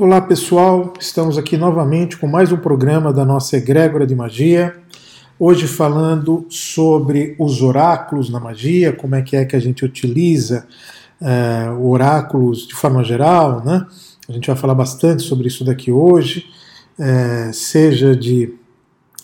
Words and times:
Olá 0.00 0.20
pessoal, 0.20 0.92
estamos 1.00 1.36
aqui 1.36 1.56
novamente 1.56 2.16
com 2.16 2.28
mais 2.28 2.52
um 2.52 2.56
programa 2.56 3.12
da 3.12 3.24
nossa 3.24 3.56
Egrégora 3.56 4.06
de 4.06 4.14
Magia. 4.14 4.76
Hoje 5.36 5.66
falando 5.66 6.46
sobre 6.48 7.34
os 7.36 7.62
oráculos 7.62 8.30
na 8.30 8.38
magia, 8.38 8.92
como 8.92 9.16
é 9.16 9.22
que 9.22 9.34
é 9.34 9.44
que 9.44 9.56
a 9.56 9.58
gente 9.58 9.84
utiliza 9.84 10.68
é, 11.20 11.68
oráculos 11.70 12.68
de 12.68 12.76
forma 12.76 13.02
geral, 13.02 13.64
né? 13.64 13.84
A 14.28 14.32
gente 14.32 14.46
vai 14.46 14.54
falar 14.54 14.76
bastante 14.76 15.24
sobre 15.24 15.48
isso 15.48 15.64
daqui 15.64 15.90
hoje, 15.90 16.46
é, 16.96 17.50
seja 17.52 18.14
de 18.14 18.54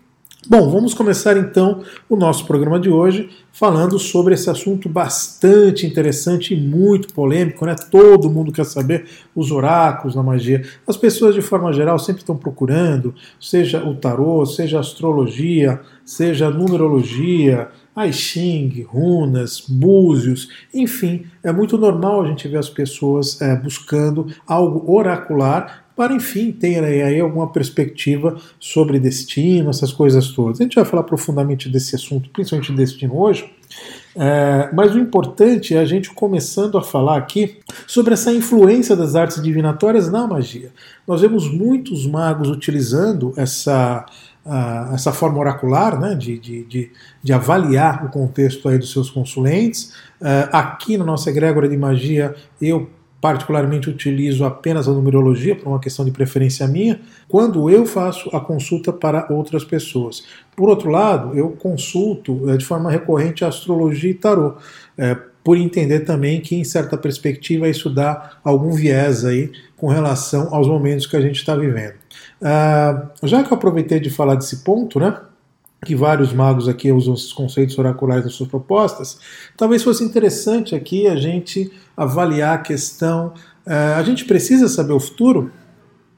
Bom, 0.52 0.68
vamos 0.68 0.96
começar 0.96 1.38
então 1.38 1.84
o 2.10 2.16
nosso 2.16 2.48
programa 2.48 2.80
de 2.80 2.90
hoje 2.90 3.30
falando 3.52 4.00
sobre 4.00 4.34
esse 4.34 4.50
assunto 4.50 4.90
bastante 4.90 5.86
interessante 5.86 6.56
e 6.56 6.60
muito 6.60 7.14
polêmico, 7.14 7.68
né? 7.68 7.76
Todo 7.92 8.32
mundo 8.32 8.52
quer 8.52 8.66
saber 8.66 9.06
os 9.36 9.52
oráculos 9.52 10.16
na 10.16 10.24
magia. 10.24 10.64
As 10.88 10.98
pessoas, 10.98 11.36
de 11.36 11.42
forma 11.44 11.72
geral, 11.72 12.00
sempre 12.00 12.24
estão 12.24 12.36
procurando, 12.36 13.14
seja 13.40 13.86
o 13.86 13.94
tarô, 13.94 14.44
seja 14.44 14.80
astrologia, 14.80 15.82
seja 16.04 16.50
numerologia, 16.50 17.70
I 17.96 18.12
Ching, 18.12 18.88
runas, 18.90 19.64
búzios, 19.70 20.50
enfim, 20.74 21.28
é 21.44 21.52
muito 21.52 21.78
normal 21.78 22.24
a 22.24 22.28
gente 22.28 22.48
ver 22.48 22.58
as 22.58 22.70
pessoas 22.70 23.40
é, 23.40 23.56
buscando 23.56 24.26
algo 24.48 24.92
oracular 24.92 25.86
para, 26.00 26.14
enfim, 26.14 26.54
ter 26.54 26.82
aí 26.82 27.20
alguma 27.20 27.52
perspectiva 27.52 28.38
sobre 28.58 29.02
destino, 29.02 29.70
essas 29.70 29.92
coisas 29.92 30.30
todas. 30.30 30.62
A 30.62 30.64
gente 30.64 30.76
vai 30.76 30.86
falar 30.86 31.04
profundamente 31.04 31.68
desse 31.68 31.94
assunto, 31.94 32.30
principalmente 32.30 32.72
destino 32.72 33.20
hoje, 33.20 33.52
é, 34.16 34.70
mas 34.74 34.96
o 34.96 34.98
importante 34.98 35.76
é 35.76 35.80
a 35.80 35.84
gente 35.84 36.10
começando 36.12 36.78
a 36.78 36.82
falar 36.82 37.18
aqui 37.18 37.58
sobre 37.86 38.14
essa 38.14 38.32
influência 38.32 38.96
das 38.96 39.14
artes 39.14 39.44
divinatórias 39.44 40.10
na 40.10 40.26
magia. 40.26 40.72
Nós 41.06 41.20
vemos 41.20 41.52
muitos 41.52 42.08
magos 42.08 42.48
utilizando 42.48 43.34
essa 43.36 44.06
essa 44.94 45.12
forma 45.12 45.38
oracular 45.38 46.00
né, 46.00 46.16
de, 46.16 46.40
de, 46.40 46.64
de, 46.64 46.92
de, 47.22 47.34
avaliar 47.34 48.06
o 48.06 48.10
contexto 48.10 48.68
aí 48.68 48.80
dos 48.80 48.92
seus 48.92 49.08
consulentes. 49.08 49.94
Uh, 50.20 50.50
aqui 50.52 50.98
na 50.98 51.04
nossa 51.04 51.30
egrégora 51.30 51.70
de 51.70 51.78
magia, 51.78 52.34
eu 52.60 52.90
particularmente 53.22 53.90
utilizo 53.90 54.46
apenas 54.46 54.88
a 54.88 54.92
numerologia, 54.92 55.56
por 55.56 55.68
uma 55.68 55.80
questão 55.80 56.06
de 56.06 56.12
preferência 56.12 56.68
minha, 56.68 57.02
quando 57.28 57.70
eu 57.70 57.86
faço 57.86 58.30
a 58.36 58.40
consulta 58.40 58.94
para 58.94 59.28
outras 59.30 59.64
pessoas. 59.64 60.24
Por 60.56 60.70
outro 60.70 60.90
lado, 60.90 61.38
eu 61.38 61.50
consulto 61.52 62.50
eh, 62.50 62.58
de 62.58 62.66
forma 62.66 62.90
recorrente 62.92 63.44
astrologia 63.44 64.12
e 64.12 64.14
tarô, 64.14 64.56
é, 64.98 65.18
por 65.44 65.58
entender 65.58 66.02
também 66.02 66.42
que, 66.42 66.56
em 66.56 66.64
certa 66.64 66.98
perspectiva, 66.98 67.68
isso 67.68 67.90
dá 67.90 68.38
algum 68.44 68.72
viés 68.72 69.26
aí 69.26 69.52
com 69.78 69.88
relação 69.88 70.54
aos 70.54 70.68
momentos 70.68 71.08
que 71.08 71.16
a 71.16 71.22
gente 71.22 71.38
está 71.38 71.56
vivendo. 71.56 71.96
Uh, 72.42 73.28
já 73.28 73.44
que 73.44 73.52
eu 73.52 73.58
aproveitei 73.58 74.00
de 74.00 74.10
falar 74.10 74.36
desse 74.36 74.58
ponto, 74.58 75.00
né? 75.00 75.18
Que 75.86 75.96
vários 75.96 76.34
magos 76.34 76.68
aqui 76.68 76.92
usam 76.92 77.14
esses 77.14 77.32
conceitos 77.32 77.78
oraculares 77.78 78.26
nas 78.26 78.34
suas 78.34 78.50
propostas, 78.50 79.18
talvez 79.56 79.82
fosse 79.82 80.04
interessante 80.04 80.76
aqui 80.76 81.08
a 81.08 81.16
gente 81.16 81.72
avaliar 81.96 82.56
a 82.56 82.62
questão. 82.62 83.34
Uh, 83.66 83.98
a 83.98 84.04
gente 84.04 84.26
precisa 84.26 84.68
saber 84.68 84.94
o 84.94 85.00
futuro? 85.00 85.52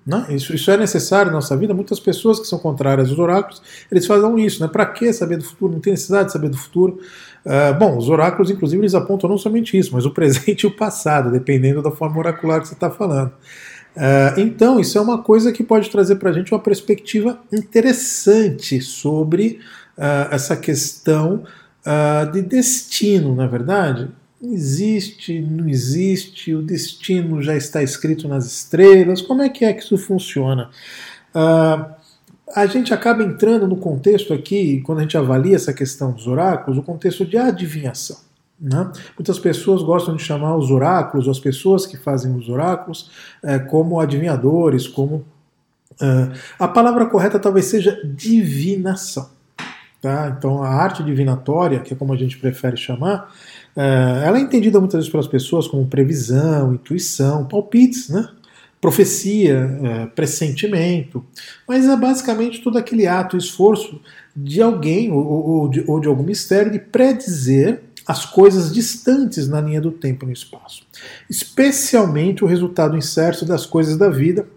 Né? 0.05 0.25
Isso, 0.29 0.53
isso, 0.55 0.71
é 0.71 0.77
necessário 0.77 1.27
na 1.27 1.37
nossa 1.37 1.55
vida. 1.55 1.73
Muitas 1.73 1.99
pessoas 1.99 2.39
que 2.39 2.47
são 2.47 2.57
contrárias 2.57 3.09
aos 3.09 3.19
oráculos, 3.19 3.61
eles 3.91 4.05
fazem 4.05 4.45
isso. 4.45 4.61
Né? 4.61 4.67
Para 4.67 4.85
que 4.85 5.11
saber 5.13 5.37
do 5.37 5.43
futuro? 5.43 5.73
Não 5.73 5.79
tem 5.79 5.91
necessidade 5.91 6.27
de 6.27 6.33
saber 6.33 6.49
do 6.49 6.57
futuro. 6.57 6.99
Uh, 7.45 7.77
bom, 7.77 7.97
os 7.97 8.09
oráculos, 8.09 8.49
inclusive, 8.49 8.81
eles 8.81 8.95
apontam 8.95 9.29
não 9.29 9.37
somente 9.37 9.77
isso, 9.77 9.93
mas 9.93 10.05
o 10.05 10.11
presente 10.13 10.63
e 10.63 10.67
o 10.67 10.71
passado, 10.71 11.31
dependendo 11.31 11.81
da 11.81 11.91
forma 11.91 12.17
oracular 12.17 12.61
que 12.61 12.67
você 12.67 12.73
está 12.73 12.89
falando. 12.89 13.31
Uh, 13.95 14.39
então, 14.39 14.79
isso 14.79 14.97
é 14.97 15.01
uma 15.01 15.21
coisa 15.21 15.51
que 15.51 15.63
pode 15.63 15.89
trazer 15.89 16.15
para 16.15 16.29
a 16.29 16.33
gente 16.33 16.51
uma 16.51 16.59
perspectiva 16.59 17.39
interessante 17.51 18.81
sobre 18.81 19.59
uh, 19.97 20.33
essa 20.33 20.55
questão 20.55 21.43
de 22.31 22.43
destino, 22.43 23.33
na 23.33 23.45
é 23.45 23.47
verdade. 23.47 24.07
Existe, 24.43 25.39
não 25.39 25.69
existe, 25.69 26.53
o 26.55 26.63
destino 26.63 27.41
já 27.41 27.55
está 27.55 27.83
escrito 27.83 28.27
nas 28.27 28.45
estrelas, 28.45 29.21
como 29.21 29.43
é 29.43 29.49
que 29.49 29.63
é 29.63 29.73
que 29.73 29.83
isso 29.83 29.97
funciona? 29.97 30.69
a 32.53 32.65
gente 32.65 32.93
acaba 32.93 33.23
entrando 33.23 33.65
no 33.67 33.77
contexto 33.77 34.33
aqui, 34.33 34.81
quando 34.81 34.99
a 34.99 35.01
gente 35.03 35.17
avalia 35.17 35.55
essa 35.55 35.71
questão 35.71 36.11
dos 36.11 36.27
oráculos, 36.27 36.77
o 36.77 36.83
contexto 36.83 37.25
de 37.25 37.37
adivinhação. 37.37 38.17
Né? 38.59 38.91
Muitas 39.17 39.39
pessoas 39.39 39.81
gostam 39.81 40.15
de 40.15 40.23
chamar 40.23 40.55
os 40.55 40.69
oráculos, 40.69 41.27
as 41.27 41.39
pessoas 41.39 41.85
que 41.85 41.97
fazem 41.97 42.35
os 42.35 42.47
oráculos, 42.47 43.09
é, 43.43 43.57
como 43.57 43.99
adivinhadores, 43.99 44.87
como. 44.87 45.25
Uh, 45.93 46.33
a 46.57 46.67
palavra 46.67 47.05
correta 47.05 47.39
talvez 47.39 47.65
seja 47.65 47.99
divinação. 48.03 49.29
Tá? 50.01 50.35
Então, 50.35 50.63
a 50.63 50.69
arte 50.69 51.03
divinatória, 51.03 51.79
que 51.79 51.93
é 51.93 51.97
como 51.97 52.13
a 52.13 52.17
gente 52.17 52.37
prefere 52.37 52.75
chamar, 52.77 53.31
ela 53.75 54.37
é 54.37 54.41
entendida 54.41 54.79
muitas 54.79 54.99
vezes 54.99 55.11
pelas 55.11 55.27
pessoas 55.27 55.67
como 55.67 55.87
previsão, 55.87 56.73
intuição, 56.73 57.45
palpites, 57.45 58.09
né? 58.09 58.27
profecia, 58.81 59.79
é, 59.83 60.05
pressentimento, 60.07 61.23
mas 61.67 61.87
é 61.87 61.95
basicamente 61.95 62.61
todo 62.63 62.79
aquele 62.79 63.05
ato, 63.05 63.37
esforço 63.37 64.01
de 64.35 64.59
alguém 64.59 65.11
ou, 65.11 65.23
ou, 65.23 65.69
de, 65.69 65.83
ou 65.87 65.99
de 65.99 66.07
algum 66.07 66.23
mistério 66.23 66.71
de 66.71 66.79
predizer 66.79 67.83
as 68.07 68.25
coisas 68.25 68.73
distantes 68.73 69.47
na 69.47 69.61
linha 69.61 69.79
do 69.79 69.91
tempo 69.91 70.25
e 70.25 70.27
no 70.27 70.33
espaço, 70.33 70.83
especialmente 71.29 72.43
o 72.43 72.47
resultado 72.47 72.97
incerto 72.97 73.45
das 73.45 73.67
coisas 73.67 73.95
da 73.97 74.09
vida 74.09 74.47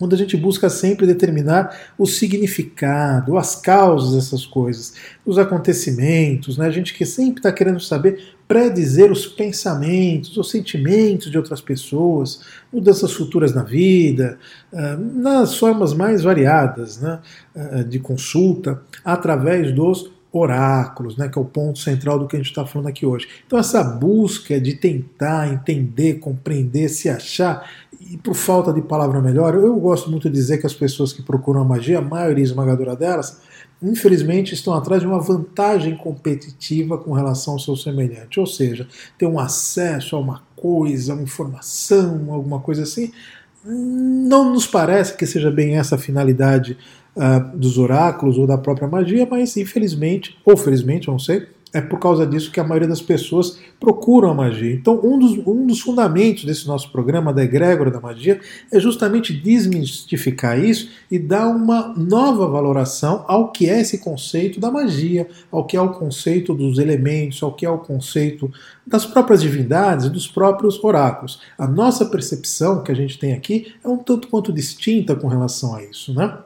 onde 0.00 0.14
a 0.14 0.18
gente 0.18 0.36
busca 0.36 0.70
sempre 0.70 1.06
determinar 1.06 1.76
o 1.98 2.06
significado, 2.06 3.36
as 3.36 3.56
causas 3.56 4.14
dessas 4.14 4.46
coisas, 4.46 4.94
os 5.26 5.38
acontecimentos, 5.38 6.56
né? 6.56 6.66
a 6.66 6.70
gente 6.70 6.94
que 6.94 7.04
sempre 7.04 7.40
está 7.40 7.50
querendo 7.50 7.80
saber, 7.80 8.36
predizer 8.48 9.12
os 9.12 9.26
pensamentos, 9.26 10.34
os 10.38 10.50
sentimentos 10.50 11.30
de 11.30 11.36
outras 11.36 11.60
pessoas, 11.60 12.40
mudanças 12.72 13.12
futuras 13.12 13.54
na 13.54 13.62
vida, 13.62 14.38
ah, 14.72 14.96
nas 14.96 15.56
formas 15.56 15.92
mais 15.92 16.22
variadas 16.22 16.98
né? 16.98 17.20
Ah, 17.54 17.82
de 17.82 17.98
consulta, 17.98 18.80
através 19.04 19.72
dos 19.72 20.10
oráculos, 20.32 21.16
né, 21.16 21.28
que 21.28 21.38
é 21.38 21.42
o 21.42 21.44
ponto 21.44 21.78
central 21.78 22.18
do 22.18 22.26
que 22.26 22.36
a 22.36 22.38
gente 22.38 22.50
está 22.50 22.64
falando 22.66 22.88
aqui 22.88 23.06
hoje. 23.06 23.26
Então, 23.46 23.58
essa 23.58 23.82
busca 23.82 24.60
de 24.60 24.74
tentar 24.74 25.52
entender, 25.52 26.14
compreender, 26.14 26.88
se 26.88 27.08
achar, 27.08 27.68
e 28.00 28.16
por 28.16 28.34
falta 28.34 28.72
de 28.72 28.82
palavra 28.82 29.20
melhor, 29.20 29.54
eu 29.54 29.74
gosto 29.76 30.10
muito 30.10 30.28
de 30.28 30.34
dizer 30.34 30.58
que 30.58 30.66
as 30.66 30.74
pessoas 30.74 31.12
que 31.12 31.22
procuram 31.22 31.62
a 31.62 31.64
magia, 31.64 31.98
a 31.98 32.02
maioria 32.02 32.44
esmagadora 32.44 32.94
delas, 32.94 33.40
infelizmente 33.82 34.54
estão 34.54 34.74
atrás 34.74 35.00
de 35.00 35.06
uma 35.06 35.20
vantagem 35.20 35.96
competitiva 35.96 36.98
com 36.98 37.12
relação 37.12 37.54
ao 37.54 37.58
seu 37.58 37.76
semelhante, 37.76 38.38
ou 38.38 38.46
seja, 38.46 38.86
ter 39.16 39.26
um 39.26 39.38
acesso 39.38 40.14
a 40.14 40.18
uma 40.18 40.42
coisa, 40.54 41.14
uma 41.14 41.22
informação, 41.22 42.32
alguma 42.32 42.60
coisa 42.60 42.82
assim. 42.82 43.12
Não 43.64 44.52
nos 44.52 44.66
parece 44.66 45.16
que 45.16 45.26
seja 45.26 45.50
bem 45.50 45.76
essa 45.76 45.96
a 45.96 45.98
finalidade 45.98 46.76
uh, 47.18 47.56
dos 47.56 47.76
oráculos 47.76 48.38
ou 48.38 48.46
da 48.46 48.56
própria 48.56 48.88
magia, 48.88 49.26
mas 49.30 49.56
infelizmente, 49.56 50.38
ou 50.44 50.56
felizmente, 50.56 51.08
não 51.08 51.18
sei, 51.18 51.46
é 51.72 51.80
por 51.80 51.98
causa 51.98 52.26
disso 52.26 52.50
que 52.50 52.60
a 52.60 52.64
maioria 52.64 52.88
das 52.88 53.02
pessoas 53.02 53.58
procuram 53.78 54.30
a 54.30 54.34
magia. 54.34 54.72
Então, 54.72 54.98
um 55.04 55.18
dos, 55.18 55.46
um 55.46 55.66
dos 55.66 55.80
fundamentos 55.80 56.44
desse 56.44 56.66
nosso 56.66 56.90
programa, 56.90 57.32
da 57.32 57.44
egrégora 57.44 57.90
da 57.90 58.00
magia, 58.00 58.40
é 58.72 58.80
justamente 58.80 59.32
desmistificar 59.32 60.58
isso 60.58 60.88
e 61.10 61.18
dar 61.18 61.48
uma 61.48 61.94
nova 61.96 62.46
valoração 62.46 63.24
ao 63.28 63.52
que 63.52 63.68
é 63.68 63.80
esse 63.80 63.98
conceito 63.98 64.58
da 64.58 64.70
magia, 64.70 65.28
ao 65.50 65.64
que 65.64 65.76
é 65.76 65.80
o 65.80 65.90
conceito 65.90 66.54
dos 66.54 66.78
elementos, 66.78 67.42
ao 67.42 67.52
que 67.52 67.66
é 67.66 67.70
o 67.70 67.78
conceito 67.78 68.50
das 68.86 69.04
próprias 69.04 69.42
divindades 69.42 70.06
e 70.06 70.10
dos 70.10 70.26
próprios 70.26 70.82
oráculos. 70.82 71.40
A 71.58 71.66
nossa 71.66 72.06
percepção 72.06 72.82
que 72.82 72.90
a 72.90 72.94
gente 72.94 73.18
tem 73.18 73.34
aqui 73.34 73.74
é 73.84 73.88
um 73.88 73.98
tanto 73.98 74.28
quanto 74.28 74.52
distinta 74.52 75.14
com 75.14 75.28
relação 75.28 75.74
a 75.74 75.84
isso, 75.84 76.14
né? 76.14 76.38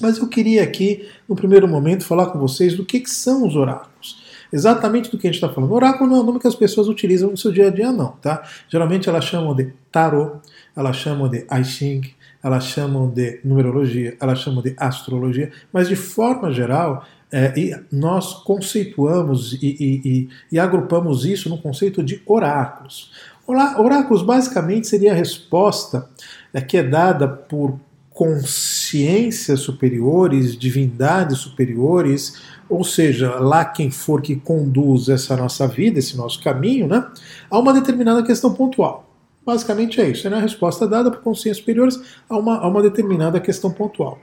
Mas 0.00 0.18
eu 0.18 0.28
queria 0.28 0.62
aqui, 0.62 1.08
no 1.28 1.36
primeiro 1.36 1.68
momento, 1.68 2.04
falar 2.04 2.26
com 2.26 2.38
vocês 2.38 2.74
do 2.74 2.84
que, 2.84 3.00
que 3.00 3.10
são 3.10 3.46
os 3.46 3.56
oráculos. 3.56 4.22
Exatamente 4.52 5.10
do 5.10 5.18
que 5.18 5.26
a 5.26 5.32
gente 5.32 5.42
está 5.42 5.52
falando. 5.52 5.72
Oráculo 5.72 6.08
não 6.08 6.18
é 6.18 6.20
o 6.20 6.22
nome 6.22 6.38
que 6.38 6.46
as 6.46 6.54
pessoas 6.54 6.86
utilizam 6.86 7.30
no 7.30 7.36
seu 7.36 7.50
dia 7.50 7.68
a 7.68 7.70
dia, 7.70 7.90
não. 7.90 8.12
Tá? 8.12 8.42
Geralmente 8.68 9.08
elas 9.08 9.24
chamam 9.24 9.54
de 9.54 9.72
tarot, 9.90 10.40
elas 10.76 10.96
chamam 10.96 11.28
de 11.28 11.46
I 11.50 11.64
Ching, 11.64 12.02
elas 12.42 12.64
chamam 12.64 13.08
de 13.08 13.40
numerologia, 13.44 14.16
elas 14.20 14.38
chamam 14.38 14.62
de 14.62 14.74
astrologia, 14.76 15.50
mas 15.72 15.88
de 15.88 15.96
forma 15.96 16.52
geral, 16.52 17.04
é, 17.32 17.80
nós 17.90 18.34
conceituamos 18.44 19.54
e, 19.54 19.66
e, 19.66 20.00
e, 20.04 20.28
e, 20.52 20.58
agrupamos 20.60 21.24
isso 21.24 21.48
no 21.48 21.58
conceito 21.58 22.00
de 22.00 22.22
oráculos. 22.24 23.10
Oráculos 23.46 24.22
basicamente 24.22 24.86
seria 24.86 25.12
a 25.12 25.16
resposta 25.16 26.08
é, 26.52 26.60
que 26.60 26.76
é 26.76 26.82
dada 26.82 27.26
por 27.26 27.80
consciências 28.14 29.60
superiores, 29.60 30.56
divindades 30.56 31.38
superiores, 31.38 32.40
ou 32.68 32.84
seja, 32.84 33.40
lá 33.40 33.64
quem 33.64 33.90
for 33.90 34.22
que 34.22 34.36
conduz 34.36 35.08
essa 35.08 35.36
nossa 35.36 35.66
vida, 35.66 35.98
esse 35.98 36.16
nosso 36.16 36.40
caminho, 36.42 36.86
né, 36.86 37.04
a 37.50 37.58
uma 37.58 37.74
determinada 37.74 38.22
questão 38.22 38.54
pontual. 38.54 39.10
Basicamente 39.44 40.00
é 40.00 40.08
isso, 40.08 40.26
é 40.26 40.32
a 40.32 40.38
resposta 40.38 40.88
dada 40.88 41.10
por 41.10 41.20
consciências 41.20 41.58
superiores 41.58 42.00
a 42.30 42.38
uma, 42.38 42.58
a 42.60 42.66
uma 42.66 42.80
determinada 42.80 43.38
questão 43.40 43.70
pontual. 43.70 44.18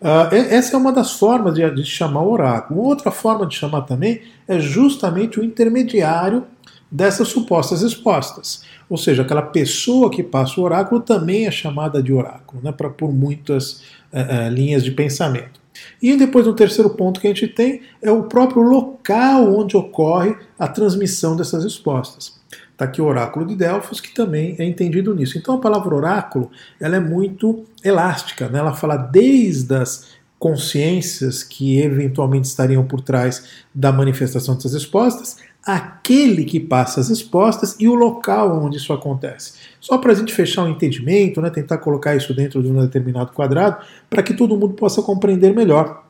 Uh, 0.00 0.34
essa 0.34 0.74
é 0.74 0.78
uma 0.78 0.90
das 0.90 1.12
formas 1.12 1.54
de, 1.54 1.70
de 1.70 1.84
chamar 1.84 2.22
o 2.22 2.32
oráculo. 2.32 2.80
Outra 2.80 3.12
forma 3.12 3.46
de 3.46 3.54
chamar 3.54 3.82
também 3.82 4.22
é 4.48 4.58
justamente 4.58 5.38
o 5.38 5.44
intermediário 5.44 6.44
dessas 6.94 7.26
supostas 7.26 7.82
respostas. 7.82 8.62
Ou 8.88 8.96
seja, 8.96 9.22
aquela 9.22 9.42
pessoa 9.42 10.08
que 10.08 10.22
passa 10.22 10.60
o 10.60 10.62
oráculo 10.62 11.00
também 11.00 11.44
é 11.44 11.50
chamada 11.50 12.00
de 12.00 12.12
oráculo, 12.12 12.62
né, 12.62 12.70
pra, 12.70 12.88
por 12.88 13.12
muitas 13.12 13.80
uh, 14.12 14.46
uh, 14.46 14.48
linhas 14.48 14.84
de 14.84 14.92
pensamento. 14.92 15.60
E 16.00 16.16
depois, 16.16 16.46
o 16.46 16.54
terceiro 16.54 16.90
ponto 16.90 17.18
que 17.18 17.26
a 17.26 17.30
gente 17.30 17.48
tem 17.48 17.82
é 18.00 18.12
o 18.12 18.22
próprio 18.22 18.62
local 18.62 19.58
onde 19.58 19.76
ocorre 19.76 20.36
a 20.56 20.68
transmissão 20.68 21.34
dessas 21.34 21.64
respostas. 21.64 22.40
Está 22.70 22.84
aqui 22.84 23.02
o 23.02 23.06
oráculo 23.06 23.44
de 23.44 23.56
Delfos, 23.56 24.00
que 24.00 24.14
também 24.14 24.54
é 24.56 24.64
entendido 24.64 25.12
nisso. 25.12 25.36
Então, 25.36 25.56
a 25.56 25.60
palavra 25.60 25.94
oráculo 25.96 26.48
ela 26.80 26.94
é 26.94 27.00
muito 27.00 27.64
elástica, 27.82 28.48
né? 28.48 28.60
ela 28.60 28.72
fala 28.72 28.96
desde 28.96 29.74
as 29.74 30.14
consciências 30.38 31.42
que 31.42 31.80
eventualmente 31.80 32.46
estariam 32.46 32.84
por 32.84 33.00
trás 33.00 33.64
da 33.74 33.90
manifestação 33.90 34.54
dessas 34.54 34.74
respostas, 34.74 35.38
aquele 35.64 36.44
que 36.44 36.60
passa 36.60 37.00
as 37.00 37.08
respostas 37.08 37.76
e 37.78 37.88
o 37.88 37.94
local 37.94 38.62
onde 38.62 38.76
isso 38.76 38.92
acontece. 38.92 39.54
Só 39.80 39.98
para 39.98 40.12
a 40.12 40.14
gente 40.14 40.32
fechar 40.32 40.62
o 40.62 40.66
um 40.66 40.70
entendimento, 40.70 41.40
né, 41.40 41.50
tentar 41.50 41.78
colocar 41.78 42.14
isso 42.14 42.34
dentro 42.34 42.62
de 42.62 42.68
um 42.68 42.80
determinado 42.80 43.32
quadrado, 43.32 43.78
para 44.10 44.22
que 44.22 44.34
todo 44.34 44.56
mundo 44.56 44.74
possa 44.74 45.02
compreender 45.02 45.54
melhor 45.54 46.04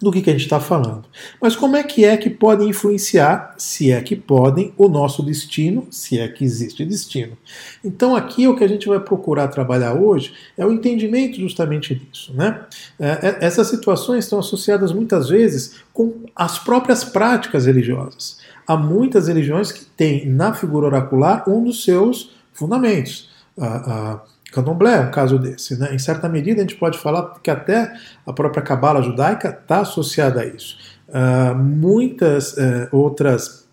do 0.00 0.12
que, 0.12 0.22
que 0.22 0.30
a 0.30 0.32
gente 0.32 0.44
está 0.44 0.60
falando. 0.60 1.04
Mas 1.40 1.56
como 1.56 1.76
é 1.76 1.82
que 1.82 2.04
é 2.04 2.16
que 2.16 2.30
podem 2.30 2.68
influenciar, 2.68 3.54
se 3.58 3.90
é 3.90 4.00
que 4.00 4.14
podem, 4.14 4.72
o 4.76 4.88
nosso 4.88 5.24
destino, 5.24 5.88
se 5.90 6.20
é 6.20 6.28
que 6.28 6.44
existe 6.44 6.84
destino? 6.84 7.36
Então 7.84 8.14
aqui 8.14 8.46
o 8.46 8.54
que 8.54 8.62
a 8.62 8.68
gente 8.68 8.86
vai 8.86 9.00
procurar 9.00 9.48
trabalhar 9.48 9.94
hoje 9.94 10.32
é 10.56 10.64
o 10.64 10.72
entendimento 10.72 11.40
justamente 11.40 11.94
disso. 11.94 12.32
Né? 12.32 12.60
É, 12.98 13.06
é 13.08 13.38
essas 13.40 13.66
situações 13.66 14.24
estão 14.24 14.38
associadas 14.38 14.92
muitas 14.92 15.28
vezes 15.28 15.76
com 15.92 16.14
as 16.34 16.58
próprias 16.58 17.02
práticas 17.02 17.66
religiosas 17.66 18.37
há 18.68 18.76
muitas 18.76 19.26
religiões 19.28 19.72
que 19.72 19.86
têm 19.86 20.28
na 20.28 20.52
figura 20.52 20.86
oracular 20.86 21.48
um 21.48 21.64
dos 21.64 21.82
seus 21.82 22.36
fundamentos. 22.52 23.30
A, 23.58 23.66
a 23.66 24.20
candomblé 24.52 24.94
é 24.94 25.00
um 25.00 25.10
caso 25.10 25.38
desse. 25.38 25.78
Né? 25.78 25.94
Em 25.94 25.98
certa 25.98 26.28
medida, 26.28 26.58
a 26.58 26.60
gente 26.60 26.76
pode 26.76 26.98
falar 26.98 27.34
que 27.42 27.50
até 27.50 27.92
a 28.26 28.32
própria 28.32 28.62
cabala 28.62 29.02
judaica 29.02 29.48
está 29.48 29.80
associada 29.80 30.42
a 30.42 30.46
isso. 30.46 30.76
Uh, 31.08 31.56
muitas 31.56 32.52
uh, 32.52 32.88
outras 32.92 33.66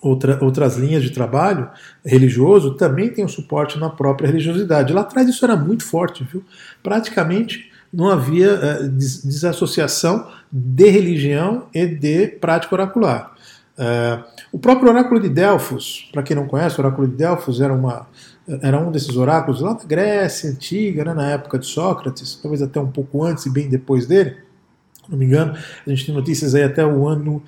Outra, 0.00 0.38
outras 0.44 0.76
linhas 0.76 1.02
de 1.02 1.10
trabalho 1.10 1.68
religioso 2.06 2.74
também 2.74 3.10
têm 3.10 3.24
um 3.24 3.28
suporte 3.28 3.80
na 3.80 3.90
própria 3.90 4.28
religiosidade. 4.28 4.92
Lá 4.92 5.00
atrás 5.00 5.28
isso 5.28 5.44
era 5.44 5.56
muito 5.56 5.84
forte, 5.84 6.22
viu? 6.22 6.44
Praticamente 6.84 7.68
não 7.92 8.08
havia 8.08 8.54
uh, 8.54 8.88
desassociação 8.88 10.28
de 10.52 10.88
religião 10.88 11.66
e 11.74 11.84
de 11.84 12.28
prática 12.28 12.76
oracular. 12.76 13.34
Uh, 13.78 14.24
o 14.50 14.58
próprio 14.58 14.90
oráculo 14.90 15.20
de 15.20 15.28
Delfos, 15.28 16.08
para 16.12 16.22
quem 16.24 16.34
não 16.34 16.48
conhece, 16.48 16.76
o 16.76 16.84
oráculo 16.84 17.06
de 17.06 17.14
Delfos 17.14 17.60
era, 17.60 17.72
uma, 17.72 18.08
era 18.60 18.76
um 18.78 18.90
desses 18.90 19.16
oráculos 19.16 19.60
lá 19.60 19.72
da 19.74 19.84
Grécia 19.84 20.50
antiga, 20.50 21.04
né, 21.04 21.14
na 21.14 21.30
época 21.30 21.60
de 21.60 21.66
Sócrates, 21.66 22.34
talvez 22.42 22.60
até 22.60 22.80
um 22.80 22.90
pouco 22.90 23.24
antes 23.24 23.46
e 23.46 23.50
bem 23.50 23.68
depois 23.68 24.04
dele. 24.04 24.36
Não 25.08 25.16
me 25.16 25.26
engano, 25.26 25.56
a 25.86 25.90
gente 25.90 26.06
tem 26.06 26.14
notícias 26.14 26.54
aí 26.54 26.64
até 26.64 26.84
o 26.84 27.06
ano, 27.06 27.42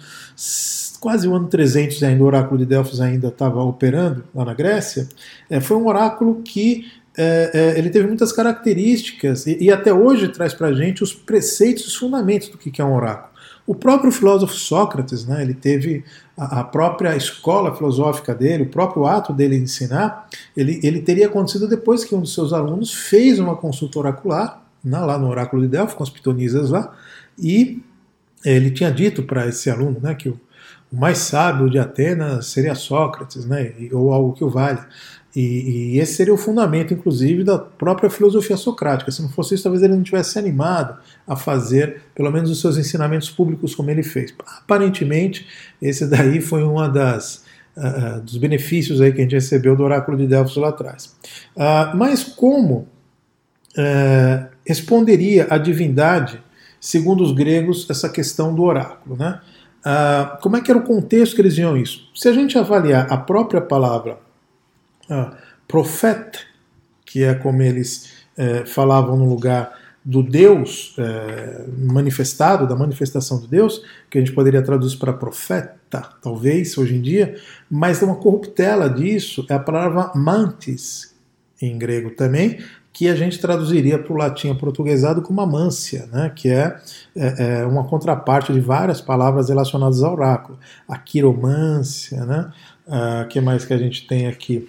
quase 1.01 1.27
o 1.27 1.35
ano 1.35 1.49
300 1.49 2.03
ainda, 2.05 2.23
o 2.23 2.27
oráculo 2.27 2.59
de 2.59 2.65
Delfos 2.65 3.01
ainda 3.01 3.29
estava 3.29 3.61
operando 3.63 4.25
lá 4.33 4.45
na 4.45 4.55
Grécia. 4.55 5.09
É, 5.51 5.61
foi 5.61 5.77
um 5.77 5.87
oráculo 5.87 6.43
que 6.43 6.87
é, 7.19 7.51
é, 7.53 7.79
ele 7.79 7.91
teve 7.91 8.07
muitas 8.07 8.33
características 8.33 9.47
e, 9.47 9.65
e 9.65 9.71
até 9.71 9.93
hoje 9.93 10.29
traz 10.29 10.55
para 10.55 10.69
a 10.69 10.73
gente 10.73 11.03
os 11.03 11.13
preceitos, 11.13 11.87
os 11.87 11.97
fundamentos 11.97 12.49
do 12.49 12.57
que 12.57 12.81
é 12.81 12.85
um 12.85 12.95
oráculo. 12.95 13.30
O 13.71 13.75
próprio 13.77 14.11
filósofo 14.11 14.53
Sócrates, 14.53 15.25
né, 15.25 15.43
ele 15.43 15.55
teve 15.55 16.03
a, 16.37 16.65
própria 16.65 17.17
escola 17.17 17.73
filosófica 17.73 18.35
dele, 18.35 18.65
o 18.65 18.69
próprio 18.69 19.07
ato 19.07 19.33
dele 19.33 19.55
ensinar, 19.55 20.29
ele, 20.57 20.81
ele 20.83 21.01
teria 21.01 21.29
acontecido 21.29 21.69
depois 21.69 22.03
que 22.03 22.13
um 22.13 22.21
dos 22.21 22.35
seus 22.35 22.53
alunos 22.53 22.93
fez 22.93 23.39
uma 23.39 23.55
consulta 23.55 24.01
oracular, 24.01 24.61
né, 24.83 24.99
lá 24.99 25.17
no 25.17 25.29
oráculo 25.29 25.63
de 25.63 25.69
Delfos, 25.69 25.95
com 25.95 26.03
as 26.03 26.11
pitonisas 26.11 26.71
lá, 26.71 26.93
e 27.39 27.81
ele 28.45 28.73
tinha 28.73 28.91
dito 28.91 29.23
para 29.23 29.47
esse 29.47 29.71
aluno 29.71 30.01
né, 30.03 30.17
que 30.17 30.29
o, 30.29 30.41
o 30.91 30.97
mais 30.97 31.19
sábio 31.19 31.71
de 31.71 31.79
Atenas 31.79 32.47
seria 32.47 32.75
Sócrates, 32.75 33.47
né, 33.47 33.73
ou 33.93 34.13
algo 34.13 34.33
que 34.33 34.43
o 34.43 34.51
valha. 34.51 34.85
E, 35.35 35.95
e, 35.95 36.01
esse 36.01 36.15
seria 36.15 36.35
o 36.35 36.37
fundamento, 36.37 36.93
inclusive, 36.93 37.45
da 37.45 37.59
própria 37.59 38.11
filosofia 38.11 38.57
socrática. 38.57 39.11
Se 39.11 39.23
não 39.23 39.29
fosse 39.29 39.55
isso, 39.55 39.63
talvez 39.63 39.83
ele 39.83 39.95
não 39.95 40.03
tivesse 40.03 40.39
animado 40.39 40.99
a 41.27 41.37
fazer, 41.37 42.03
pelo 42.15 42.31
menos, 42.33 42.51
os 42.51 42.61
seus 42.61 42.77
ensinamentos 42.77 43.31
públicos 43.31 43.75
como 43.75 43.91
ele 43.91 44.03
fez. 44.03 44.35
Aparentemente, 44.59 45.47
esse 45.81 46.07
daí 46.07 46.41
foi 46.41 46.65
uma 46.65 46.89
das 46.89 47.45
uh, 47.77 48.21
dos 48.23 48.37
benefícios 48.39 49.01
aí 49.01 49.13
que 49.13 49.21
a 49.21 49.23
gente 49.23 49.35
recebeu 49.35 49.77
do 49.77 49.85
oráculo 49.85 50.17
de 50.17 50.27
Delfos 50.27 50.57
lá 50.57 50.71
atrás. 50.71 51.17
Uh, 51.57 51.97
mas 51.97 52.25
como 52.25 52.89
é, 53.79 54.47
responderia 54.67 55.47
à 55.49 55.57
divindade, 55.57 56.43
segundo 56.81 57.23
os 57.23 57.33
gregos, 57.33 57.87
essa 57.89 58.09
questão 58.09 58.55
do 58.55 58.63
oráculo. 58.63 59.17
Né? 59.17 59.41
Como 60.43 60.57
é 60.57 60.61
que 60.61 60.71
era 60.71 60.81
o 60.81 60.83
contexto 60.83 61.35
que 61.35 61.41
eles 61.41 61.57
viam 61.57 61.77
isso? 61.77 62.09
Se 62.15 62.29
a 62.29 62.33
gente 62.33 62.59
avaliar 62.59 63.07
a 63.13 63.17
própria 63.17 63.61
palavra 63.61 64.19
ah, 65.11 65.37
profeta, 65.67 66.39
que 67.05 67.25
é 67.25 67.35
como 67.35 67.61
eles 67.63 68.21
é, 68.37 68.65
falavam 68.65 69.17
no 69.17 69.29
lugar 69.29 69.79
do 70.05 70.23
Deus 70.23 70.95
é, 70.99 71.65
manifestado, 71.79 72.67
da 72.67 72.75
manifestação 72.75 73.39
do 73.39 73.47
Deus, 73.47 73.83
que 74.09 74.17
a 74.17 74.21
gente 74.21 74.33
poderia 74.33 74.63
traduzir 74.63 74.97
para 74.99 75.13
profeta, 75.13 76.09
talvez, 76.23 76.79
hoje 76.79 76.95
em 76.95 77.03
dia, 77.03 77.37
mas 77.71 78.01
uma 78.01 78.17
corruptela 78.17 78.89
disso 78.89 79.45
é 79.51 79.55
a 79.55 79.59
palavra 79.59 80.11
mantis, 80.15 81.15
em 81.61 81.77
grego 81.77 82.11
também, 82.11 82.59
que 82.93 83.09
a 83.09 83.15
gente 83.15 83.39
traduziria 83.39 83.99
para 83.99 84.13
o 84.13 84.17
latim 84.17 84.55
portuguesado 84.55 85.23
como 85.23 85.41
amância, 85.41 86.09
né, 86.13 86.33
que 86.35 86.49
é, 86.49 86.77
é, 87.15 87.61
é, 87.61 87.67
uma 87.67 87.85
contraparte 87.85 88.53
de 88.53 88.61
várias 88.61 89.01
palavras 89.01 89.49
relacionadas 89.49 90.03
ao 90.03 90.15
oráculo. 90.15 90.59
A 90.89 90.99
quiromância, 90.99 92.25
né, 92.25 92.53
o 92.87 93.25
uh, 93.25 93.29
que 93.29 93.41
mais 93.41 93.65
que 93.65 93.73
a 93.73 93.79
gente 93.79 94.07
tem 94.07 94.27
aqui? 94.27 94.69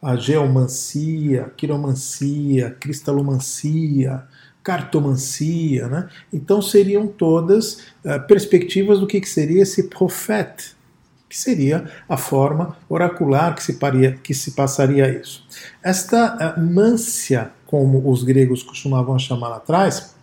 A 0.00 0.16
geomancia, 0.16 1.52
quiromancia, 1.56 2.70
cristalomancia, 2.78 4.24
cartomancia, 4.62 5.88
né? 5.88 6.08
Então 6.32 6.60
seriam 6.60 7.06
todas 7.06 7.84
uh, 8.04 8.20
perspectivas 8.26 9.00
do 9.00 9.06
que, 9.06 9.20
que 9.20 9.28
seria 9.28 9.62
esse 9.62 9.84
profeta, 9.84 10.62
que 11.28 11.36
seria 11.36 11.90
a 12.08 12.16
forma 12.16 12.76
oracular 12.88 13.54
que 13.54 13.62
se, 13.62 13.74
paria, 13.74 14.12
que 14.22 14.34
se 14.34 14.50
passaria 14.50 15.08
isso. 15.08 15.46
Esta 15.82 16.54
uh, 16.56 16.60
mância, 16.60 17.50
como 17.66 18.10
os 18.10 18.22
gregos 18.22 18.62
costumavam 18.62 19.18
chamar 19.18 19.52
atrás, 19.52 20.14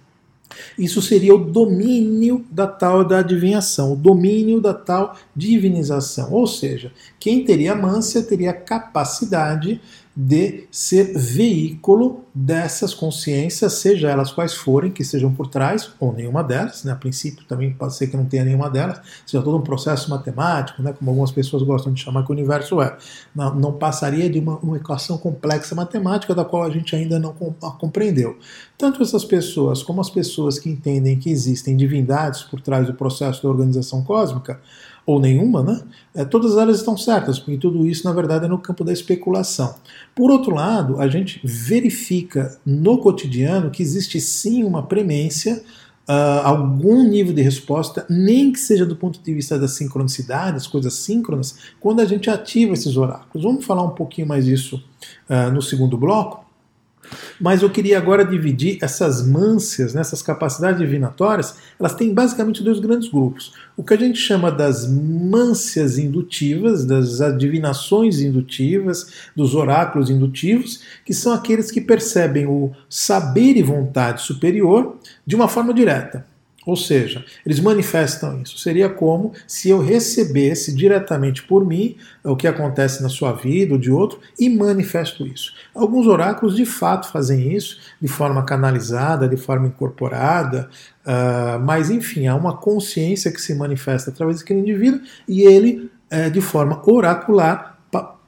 isso 0.77 1.01
seria 1.01 1.35
o 1.35 1.37
domínio 1.37 2.45
da 2.51 2.67
tal 2.67 3.03
da 3.03 3.19
adivinhação, 3.19 3.93
o 3.93 3.95
domínio 3.95 4.59
da 4.59 4.73
tal 4.73 5.17
divinização. 5.35 6.31
Ou 6.31 6.47
seja, 6.47 6.91
quem 7.19 7.43
teria 7.43 7.75
mância 7.75 8.23
teria 8.23 8.53
capacidade 8.53 9.81
de 10.15 10.65
ser 10.71 11.17
veículo 11.17 12.23
dessas 12.33 12.93
consciências, 12.93 13.73
seja 13.73 14.09
elas 14.09 14.31
quais 14.31 14.53
forem, 14.53 14.91
que 14.91 15.03
sejam 15.03 15.33
por 15.33 15.47
trás, 15.47 15.91
ou 15.99 16.13
nenhuma 16.13 16.41
delas, 16.41 16.85
né? 16.85 16.93
a 16.93 16.95
princípio 16.95 17.45
também 17.45 17.73
pode 17.73 17.95
ser 17.95 18.07
que 18.07 18.15
não 18.15 18.25
tenha 18.25 18.45
nenhuma 18.45 18.69
delas, 18.69 19.01
seja 19.25 19.43
todo 19.43 19.57
um 19.57 19.61
processo 19.61 20.09
matemático, 20.09 20.81
né? 20.81 20.93
como 20.93 21.11
algumas 21.11 21.31
pessoas 21.31 21.63
gostam 21.63 21.91
de 21.91 22.01
chamar 22.01 22.23
que 22.23 22.31
o 22.31 22.33
universo 22.33 22.81
é. 22.81 22.97
Não, 23.35 23.55
não 23.55 23.73
passaria 23.73 24.29
de 24.29 24.39
uma, 24.39 24.57
uma, 24.59 24.77
equação 24.77 25.17
complexa 25.17 25.75
matemática 25.75 26.33
da 26.33 26.45
qual 26.45 26.63
a 26.63 26.69
gente 26.69 26.95
ainda 26.95 27.19
não 27.19 27.33
compreendeu. 27.33 28.37
Tanto 28.77 29.03
essas 29.03 29.25
pessoas 29.25 29.83
como 29.83 29.99
as 29.99 30.09
pessoas 30.09 30.57
que 30.59 30.69
entendem 30.69 31.17
que 31.19 31.29
existem 31.29 31.75
divindades 31.75 32.43
por 32.43 32.61
trás 32.61 32.87
do 32.87 32.93
processo 32.93 33.43
da 33.43 33.49
organização 33.49 34.03
cósmica, 34.03 34.59
ou 35.05 35.19
nenhuma, 35.19 35.61
né? 35.61 35.81
É, 36.13 36.25
todas 36.25 36.57
elas 36.57 36.77
estão 36.77 36.97
certas, 36.97 37.37
porque 37.37 37.57
tudo 37.57 37.85
isso, 37.85 38.03
na 38.05 38.13
verdade, 38.13 38.45
é 38.45 38.47
no 38.47 38.57
campo 38.57 38.83
da 38.83 38.91
especulação. 38.91 39.75
Por 40.15 40.31
outro 40.31 40.53
lado, 40.53 40.99
a 40.99 41.07
gente 41.07 41.39
verifica 41.43 42.57
no 42.65 42.97
cotidiano 42.97 43.69
que 43.69 43.83
existe 43.83 44.19
sim 44.19 44.63
uma 44.63 44.81
premência, 44.81 45.61
uh, 46.07 46.41
algum 46.43 47.07
nível 47.07 47.33
de 47.33 47.41
resposta, 47.41 48.05
nem 48.09 48.51
que 48.51 48.59
seja 48.59 48.85
do 48.85 48.95
ponto 48.95 49.19
de 49.21 49.33
vista 49.33 49.59
da 49.59 49.67
sincronicidade, 49.67 50.57
as 50.57 50.67
coisas 50.67 50.93
síncronas, 50.93 51.55
quando 51.79 51.99
a 51.99 52.05
gente 52.05 52.29
ativa 52.29 52.73
esses 52.73 52.97
oráculos. 52.97 53.43
Vamos 53.43 53.65
falar 53.65 53.83
um 53.83 53.91
pouquinho 53.91 54.27
mais 54.27 54.45
disso 54.45 54.83
uh, 55.29 55.51
no 55.51 55.61
segundo 55.61 55.97
bloco. 55.97 56.44
Mas 57.39 57.61
eu 57.61 57.69
queria 57.69 57.97
agora 57.97 58.23
dividir 58.23 58.77
essas 58.81 59.25
mâncias, 59.25 59.93
né, 59.93 60.01
essas 60.01 60.21
capacidades 60.21 60.79
divinatórias, 60.79 61.55
elas 61.79 61.93
têm 61.93 62.13
basicamente 62.13 62.63
dois 62.63 62.79
grandes 62.79 63.09
grupos. 63.09 63.53
O 63.75 63.83
que 63.83 63.93
a 63.93 63.97
gente 63.97 64.19
chama 64.19 64.51
das 64.51 64.87
mâncias 64.87 65.97
indutivas, 65.97 66.85
das 66.85 67.21
adivinações 67.21 68.19
indutivas, 68.19 69.11
dos 69.35 69.53
oráculos 69.53 70.09
indutivos, 70.09 70.81
que 71.05 71.13
são 71.13 71.33
aqueles 71.33 71.71
que 71.71 71.81
percebem 71.81 72.45
o 72.45 72.71
saber 72.89 73.57
e 73.57 73.63
vontade 73.63 74.21
superior 74.21 74.97
de 75.25 75.35
uma 75.35 75.47
forma 75.47 75.73
direta. 75.73 76.25
Ou 76.65 76.75
seja, 76.75 77.23
eles 77.45 77.59
manifestam 77.59 78.41
isso. 78.41 78.57
Seria 78.57 78.89
como 78.89 79.33
se 79.45 79.69
eu 79.69 79.79
recebesse 79.79 80.73
diretamente 80.73 81.43
por 81.43 81.63
mim 81.63 81.95
o 82.23 82.35
que 82.35 82.47
acontece 82.47 83.03
na 83.03 83.09
sua 83.09 83.33
vida 83.33 83.73
ou 83.73 83.79
de 83.79 83.91
outro 83.91 84.19
e 84.39 84.49
manifesto 84.49 85.27
isso. 85.27 85.53
Alguns 85.75 86.07
oráculos 86.07 86.55
de 86.55 86.65
fato 86.65 87.11
fazem 87.11 87.53
isso 87.53 87.79
de 88.01 88.07
forma 88.07 88.43
canalizada, 88.43 89.27
de 89.27 89.37
forma 89.37 89.67
incorporada, 89.67 90.69
uh, 91.05 91.59
mas 91.63 91.89
enfim, 91.91 92.25
há 92.25 92.35
uma 92.35 92.57
consciência 92.57 93.31
que 93.31 93.41
se 93.41 93.53
manifesta 93.53 94.09
através 94.09 94.39
daquele 94.39 94.61
indivíduo 94.61 95.01
e 95.27 95.43
ele, 95.43 95.91
uh, 96.11 96.31
de 96.31 96.41
forma 96.41 96.81
oracular, 96.89 97.74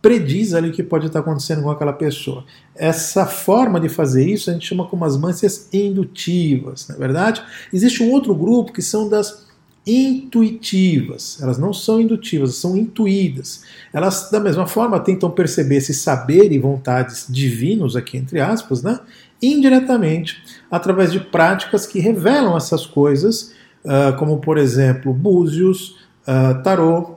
prediz 0.08 0.54
ali 0.54 0.70
o 0.70 0.72
que 0.72 0.82
pode 0.82 1.08
estar 1.08 1.20
acontecendo 1.20 1.64
com 1.64 1.70
aquela 1.70 1.92
pessoa. 1.92 2.46
Essa 2.74 3.26
forma 3.26 3.78
de 3.78 3.90
fazer 3.90 4.26
isso 4.26 4.50
a 4.50 4.54
gente 4.54 4.66
chama 4.66 4.88
como 4.88 5.04
as 5.04 5.18
mâncias 5.18 5.68
indutivas, 5.74 6.88
não 6.88 6.96
é 6.96 7.00
verdade? 7.00 7.44
Existe 7.74 8.02
um 8.02 8.10
outro 8.12 8.34
grupo 8.34 8.72
que 8.72 8.82
são 8.82 9.10
das 9.10 9.46
intuitivas. 9.86 11.42
Elas 11.42 11.58
não 11.58 11.74
são 11.74 12.00
indutivas, 12.00 12.56
são 12.56 12.78
intuídas. 12.78 13.64
Elas, 13.92 14.32
da 14.32 14.40
mesma 14.40 14.66
forma, 14.66 14.98
tentam 14.98 15.30
perceber 15.30 15.76
esse 15.76 15.94
saber 15.94 16.54
e 16.54 16.58
vontades 16.58 17.26
divinos, 17.30 17.98
aqui 17.98 18.16
entre 18.16 18.40
aspas, 18.40 18.82
né? 18.82 19.02
indiretamente, 19.42 20.42
através 20.72 21.12
de 21.12 21.20
práticas 21.20 21.86
que 21.86 22.00
revelam 22.00 22.56
essas 22.56 22.86
coisas, 22.86 23.52
uh, 23.84 24.16
como, 24.18 24.40
por 24.40 24.58
exemplo, 24.58 25.14
búzios, 25.14 25.98
uh, 26.26 26.64
tarô, 26.64 27.17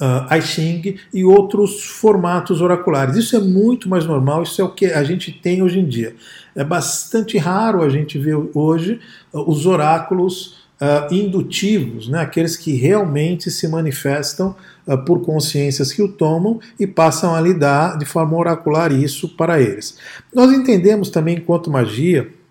uh, 0.00 0.34
I 0.34 0.40
Ching 0.40 0.96
e 1.12 1.24
outros 1.24 1.84
formatos 1.84 2.60
oraculares. 2.60 3.16
Isso 3.16 3.36
é 3.36 3.40
muito 3.40 3.88
mais 3.88 4.04
normal, 4.04 4.42
isso 4.42 4.60
é 4.60 4.64
o 4.64 4.70
que 4.70 4.86
a 4.86 5.04
gente 5.04 5.32
tem 5.32 5.62
hoje 5.62 5.78
em 5.78 5.86
dia. 5.86 6.14
É 6.54 6.64
bastante 6.64 7.36
raro 7.38 7.82
a 7.82 7.88
gente 7.88 8.18
ver 8.18 8.36
hoje 8.54 9.00
uh, 9.32 9.50
os 9.50 9.66
oráculos 9.66 10.64
uh, 10.80 11.12
indutivos, 11.12 12.08
né, 12.08 12.20
aqueles 12.20 12.56
que 12.56 12.74
realmente 12.74 13.50
se 13.50 13.68
manifestam 13.68 14.54
uh, 14.86 14.98
por 14.98 15.22
consciências 15.22 15.92
que 15.92 16.02
o 16.02 16.08
tomam 16.08 16.60
e 16.78 16.86
passam 16.86 17.34
a 17.34 17.40
lidar 17.40 17.98
de 17.98 18.04
forma 18.04 18.36
oracular 18.36 18.92
isso 18.92 19.28
para 19.36 19.60
eles. 19.60 19.98
Nós 20.32 20.52
entendemos 20.52 21.10
também, 21.10 21.36
enquanto 21.36 21.70
magia, 21.70 22.28
ah, 22.28 22.43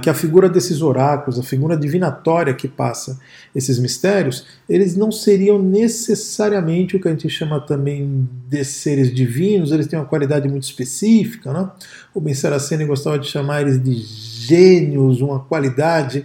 que 0.00 0.08
a 0.08 0.14
figura 0.14 0.48
desses 0.48 0.80
oráculos, 0.80 1.38
a 1.38 1.42
figura 1.42 1.76
divinatória 1.76 2.54
que 2.54 2.68
passa 2.68 3.18
esses 3.54 3.78
mistérios, 3.78 4.46
eles 4.68 4.96
não 4.96 5.10
seriam 5.10 5.60
necessariamente 5.60 6.96
o 6.96 7.00
que 7.00 7.08
a 7.08 7.10
gente 7.10 7.28
chama 7.28 7.60
também 7.60 8.28
de 8.48 8.64
seres 8.64 9.12
divinos, 9.12 9.72
eles 9.72 9.88
têm 9.88 9.98
uma 9.98 10.04
qualidade 10.04 10.48
muito 10.48 10.62
específica. 10.62 11.52
Né? 11.52 11.68
O 12.14 12.20
Ben 12.20 12.34
Saraceni 12.34 12.84
gostava 12.84 13.18
de 13.18 13.28
chamar 13.28 13.62
eles 13.62 13.82
de 13.82 13.94
gênios, 13.94 15.20
uma 15.20 15.40
qualidade. 15.40 16.24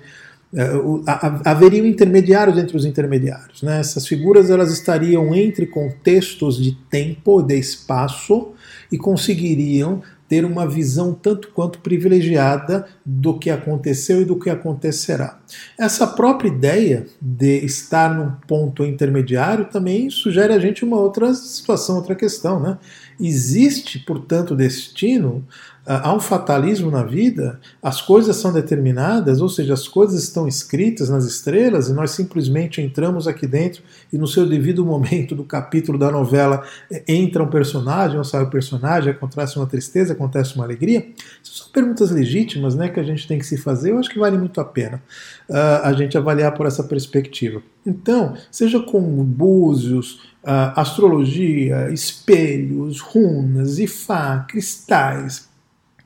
Uh, 0.53 1.03
haveriam 1.45 1.85
intermediários 1.85 2.57
entre 2.57 2.77
os 2.77 2.85
intermediários. 2.85 3.63
Né? 3.63 3.79
Essas 3.79 4.07
figuras 4.07 4.49
elas 4.49 4.71
estariam 4.71 5.33
entre 5.33 5.65
contextos 5.65 6.61
de 6.61 6.71
tempo 6.89 7.41
de 7.41 7.57
espaço 7.57 8.53
e 8.91 8.97
conseguiriam 8.97 10.01
ter 10.29 10.45
uma 10.45 10.67
visão 10.67 11.13
tanto 11.13 11.49
quanto 11.49 11.79
privilegiada 11.79 12.85
do 13.03 13.37
que 13.37 13.49
aconteceu 13.49 14.21
e 14.21 14.25
do 14.25 14.39
que 14.39 14.49
acontecerá. 14.49 15.38
Essa 15.77 16.05
própria 16.07 16.49
ideia 16.49 17.05
de 17.21 17.65
estar 17.65 18.13
num 18.13 18.31
ponto 18.47 18.85
intermediário 18.85 19.65
também 19.65 20.09
sugere 20.09 20.53
a 20.53 20.59
gente 20.59 20.83
uma 20.83 20.97
outra 20.97 21.33
situação, 21.33 21.95
outra 21.95 22.15
questão. 22.15 22.59
Né? 22.59 22.77
Existe, 23.19 23.99
portanto, 23.99 24.55
destino 24.55 25.45
há 25.89 26.13
um 26.13 26.19
fatalismo 26.19 26.91
na 26.91 27.03
vida, 27.03 27.59
as 27.81 27.99
coisas 27.99 28.35
são 28.35 28.53
determinadas, 28.53 29.41
ou 29.41 29.49
seja, 29.49 29.73
as 29.73 29.87
coisas 29.87 30.21
estão 30.21 30.47
escritas 30.47 31.09
nas 31.09 31.25
estrelas 31.25 31.89
e 31.89 31.93
nós 31.93 32.11
simplesmente 32.11 32.79
entramos 32.79 33.27
aqui 33.27 33.47
dentro 33.47 33.81
e 34.13 34.17
no 34.17 34.27
seu 34.27 34.47
devido 34.47 34.85
momento 34.85 35.33
do 35.33 35.43
capítulo 35.43 35.97
da 35.97 36.11
novela 36.11 36.63
entra 37.07 37.43
um 37.43 37.49
personagem 37.49 38.19
ou 38.19 38.23
sai 38.23 38.43
o 38.43 38.47
um 38.47 38.49
personagem, 38.51 39.11
acontece 39.11 39.57
uma 39.57 39.65
tristeza, 39.65 40.13
acontece 40.13 40.53
uma 40.55 40.63
alegria. 40.63 41.07
São 41.41 41.69
perguntas 41.69 42.11
legítimas 42.11 42.75
né, 42.75 42.89
que 42.89 42.99
a 42.99 43.03
gente 43.03 43.27
tem 43.27 43.39
que 43.39 43.45
se 43.45 43.57
fazer, 43.57 43.91
eu 43.91 43.97
acho 43.97 44.11
que 44.11 44.19
vale 44.19 44.37
muito 44.37 44.61
a 44.61 44.65
pena 44.65 45.01
uh, 45.49 45.83
a 45.83 45.93
gente 45.93 46.17
avaliar 46.17 46.53
por 46.53 46.65
essa 46.65 46.83
perspectiva. 46.83 47.61
Então, 47.85 48.35
seja 48.51 48.79
com 48.79 49.01
búzios, 49.23 50.29
uh, 50.43 50.73
astrologia, 50.75 51.89
espelhos, 51.91 52.99
runas, 52.99 53.79
ifá, 53.79 54.45
cristais, 54.47 55.49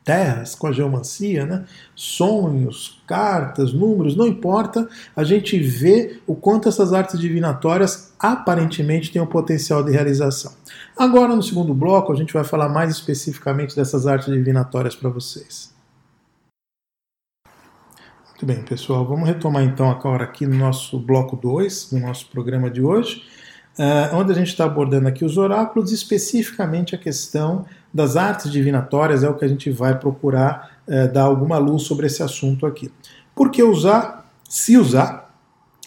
terras, 0.04 0.54
com 0.54 0.68
a 0.68 0.72
geomancia, 0.72 1.46
né? 1.46 1.64
sonhos, 1.96 3.02
cartas, 3.08 3.74
números, 3.74 4.16
não 4.16 4.28
importa, 4.28 4.88
a 5.16 5.24
gente 5.24 5.58
vê 5.58 6.20
o 6.28 6.36
quanto 6.36 6.68
essas 6.68 6.92
artes 6.92 7.20
divinatórias 7.20 8.14
aparentemente 8.20 9.12
têm 9.12 9.22
o 9.22 9.28
potencial 9.28 9.84
de 9.84 9.92
realização. 9.92 10.52
Agora, 10.98 11.36
no 11.36 11.42
segundo 11.42 11.74
bloco, 11.74 12.12
a 12.12 12.16
gente 12.16 12.34
vai 12.34 12.44
falar 12.44 12.70
mais 12.70 12.92
especificamente 12.92 13.76
dessas 13.76 14.06
artes 14.06 14.32
divinatórias 14.32 14.96
para 14.96 15.10
vocês. 15.10 15.73
Muito 18.44 18.56
bem, 18.58 18.66
pessoal. 18.66 19.06
Vamos 19.06 19.26
retomar 19.26 19.64
então 19.64 19.90
agora 19.90 20.26
aqui 20.26 20.46
no 20.46 20.58
nosso 20.58 21.00
bloco 21.00 21.38
2, 21.38 21.94
no 21.94 22.00
nosso 22.02 22.28
programa 22.28 22.70
de 22.70 22.82
hoje, 22.82 23.24
uh, 23.80 24.18
onde 24.18 24.34
a 24.34 24.36
gente 24.36 24.50
está 24.50 24.66
abordando 24.66 25.08
aqui 25.08 25.24
os 25.24 25.38
oráculos, 25.38 25.94
especificamente 25.94 26.94
a 26.94 26.98
questão 26.98 27.66
das 27.94 28.18
artes 28.18 28.52
divinatórias, 28.52 29.24
é 29.24 29.30
o 29.30 29.34
que 29.34 29.46
a 29.46 29.48
gente 29.48 29.72
vai 29.72 29.98
procurar 29.98 30.78
uh, 30.86 31.08
dar 31.14 31.22
alguma 31.22 31.58
luz 31.58 31.84
sobre 31.84 32.08
esse 32.08 32.22
assunto 32.22 32.66
aqui. 32.66 32.92
Por 33.34 33.50
que 33.50 33.64
usar, 33.64 34.30
se 34.50 34.78
usar, 34.78 35.23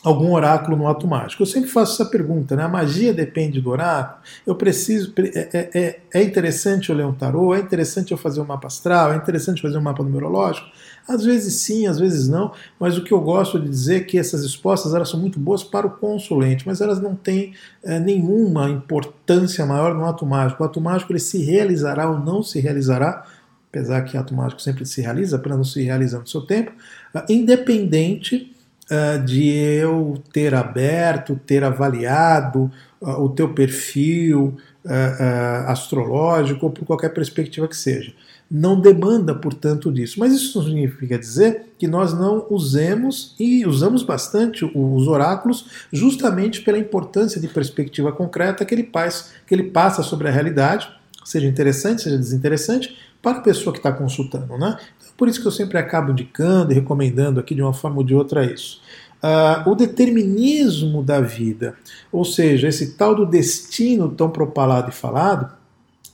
algum 0.06 0.32
oráculo 0.32 0.76
no 0.76 0.86
ato 0.86 1.06
mágico? 1.06 1.42
Eu 1.42 1.46
sempre 1.46 1.68
faço 1.68 1.94
essa 2.00 2.08
pergunta, 2.08 2.54
né? 2.54 2.62
A 2.62 2.68
magia 2.68 3.12
depende 3.12 3.60
do 3.60 3.70
oráculo? 3.70 4.20
Eu 4.46 4.54
preciso. 4.54 5.12
É, 5.18 5.48
é, 5.52 5.70
é, 5.74 6.00
é 6.14 6.22
interessante 6.22 6.90
eu 6.90 6.96
ler 6.96 7.04
um 7.04 7.12
tarô? 7.12 7.52
É 7.52 7.58
interessante 7.58 8.12
eu 8.12 8.18
fazer 8.18 8.40
um 8.40 8.44
mapa 8.44 8.68
astral? 8.68 9.12
É 9.12 9.16
interessante 9.16 9.60
fazer 9.60 9.76
um 9.76 9.82
mapa 9.82 10.04
numerológico? 10.04 10.68
Às 11.08 11.24
vezes 11.24 11.54
sim, 11.62 11.86
às 11.86 11.98
vezes 11.98 12.28
não, 12.28 12.52
mas 12.80 12.96
o 12.96 13.02
que 13.02 13.12
eu 13.12 13.20
gosto 13.20 13.60
de 13.60 13.68
dizer 13.68 13.96
é 13.96 14.00
que 14.00 14.18
essas 14.18 14.42
respostas 14.42 14.94
elas 14.94 15.08
são 15.08 15.20
muito 15.20 15.38
boas 15.38 15.62
para 15.62 15.86
o 15.86 15.90
consulente, 15.90 16.64
mas 16.66 16.80
elas 16.80 17.00
não 17.00 17.14
têm 17.14 17.54
é, 17.84 17.98
nenhuma 17.98 18.68
importância 18.70 19.64
maior 19.66 19.94
no 19.94 20.04
ato 20.04 20.24
mágico. 20.26 20.62
O 20.62 20.66
ato 20.66 20.80
mágico 20.80 21.12
ele 21.12 21.20
se 21.20 21.42
realizará 21.44 22.10
ou 22.10 22.18
não 22.18 22.42
se 22.42 22.60
realizará, 22.60 23.24
apesar 23.68 24.02
que 24.02 24.16
o 24.16 24.20
ato 24.20 24.34
mágico 24.34 24.60
sempre 24.62 24.84
se 24.84 25.00
realiza, 25.00 25.36
apenas 25.36 25.58
não 25.58 25.64
se 25.64 25.82
realiza 25.82 26.18
no 26.18 26.26
seu 26.26 26.42
tempo, 26.42 26.72
é, 27.14 27.24
independente 27.32 28.55
uh, 28.90 29.22
de 29.24 29.48
eu 29.48 30.22
ter 30.32 30.54
aberto, 30.54 31.38
ter 31.46 31.64
avaliado 31.64 32.70
uh, 33.00 33.22
o 33.22 33.28
teu 33.28 33.52
perfil 33.52 34.56
uh, 34.84 35.68
astrológico 35.68 36.66
ou 36.66 36.72
por 36.72 36.84
qualquer 36.84 37.10
perspectiva 37.10 37.68
que 37.68 37.76
seja. 37.76 38.12
Não 38.48 38.80
demanda, 38.80 39.34
portanto, 39.34 39.90
disso. 39.90 40.20
Mas 40.20 40.32
isso 40.32 40.58
não 40.58 40.66
significa 40.66 41.18
dizer 41.18 41.72
que 41.76 41.88
nós 41.88 42.14
não 42.14 42.46
usemos 42.48 43.34
e 43.40 43.66
usamos 43.66 44.04
bastante 44.04 44.64
os 44.64 45.08
oráculos 45.08 45.66
justamente 45.92 46.60
pela 46.60 46.78
importância 46.78 47.40
de 47.40 47.48
perspectiva 47.48 48.12
concreta 48.12 48.64
que 48.64 48.72
ele, 48.72 48.88
faz, 48.92 49.32
que 49.46 49.52
ele 49.52 49.64
passa 49.64 50.00
sobre 50.04 50.28
a 50.28 50.30
realidade, 50.30 50.88
seja 51.24 51.48
interessante, 51.48 52.02
seja 52.02 52.16
desinteressante, 52.16 52.96
para 53.26 53.38
a 53.38 53.42
pessoa 53.42 53.72
que 53.72 53.80
está 53.80 53.90
consultando. 53.90 54.56
Né? 54.56 54.78
Então, 54.96 55.12
por 55.16 55.26
isso 55.26 55.40
que 55.40 55.48
eu 55.48 55.50
sempre 55.50 55.76
acabo 55.78 56.12
indicando 56.12 56.70
e 56.70 56.76
recomendando 56.76 57.40
aqui 57.40 57.56
de 57.56 57.62
uma 57.62 57.74
forma 57.74 57.96
ou 57.96 58.04
de 58.04 58.14
outra 58.14 58.44
isso. 58.44 58.80
Uh, 59.16 59.68
o 59.68 59.74
determinismo 59.74 61.02
da 61.02 61.20
vida, 61.20 61.74
ou 62.12 62.24
seja, 62.24 62.68
esse 62.68 62.92
tal 62.92 63.16
do 63.16 63.26
destino 63.26 64.10
tão 64.10 64.30
propalado 64.30 64.90
e 64.90 64.94
falado, 64.94 65.52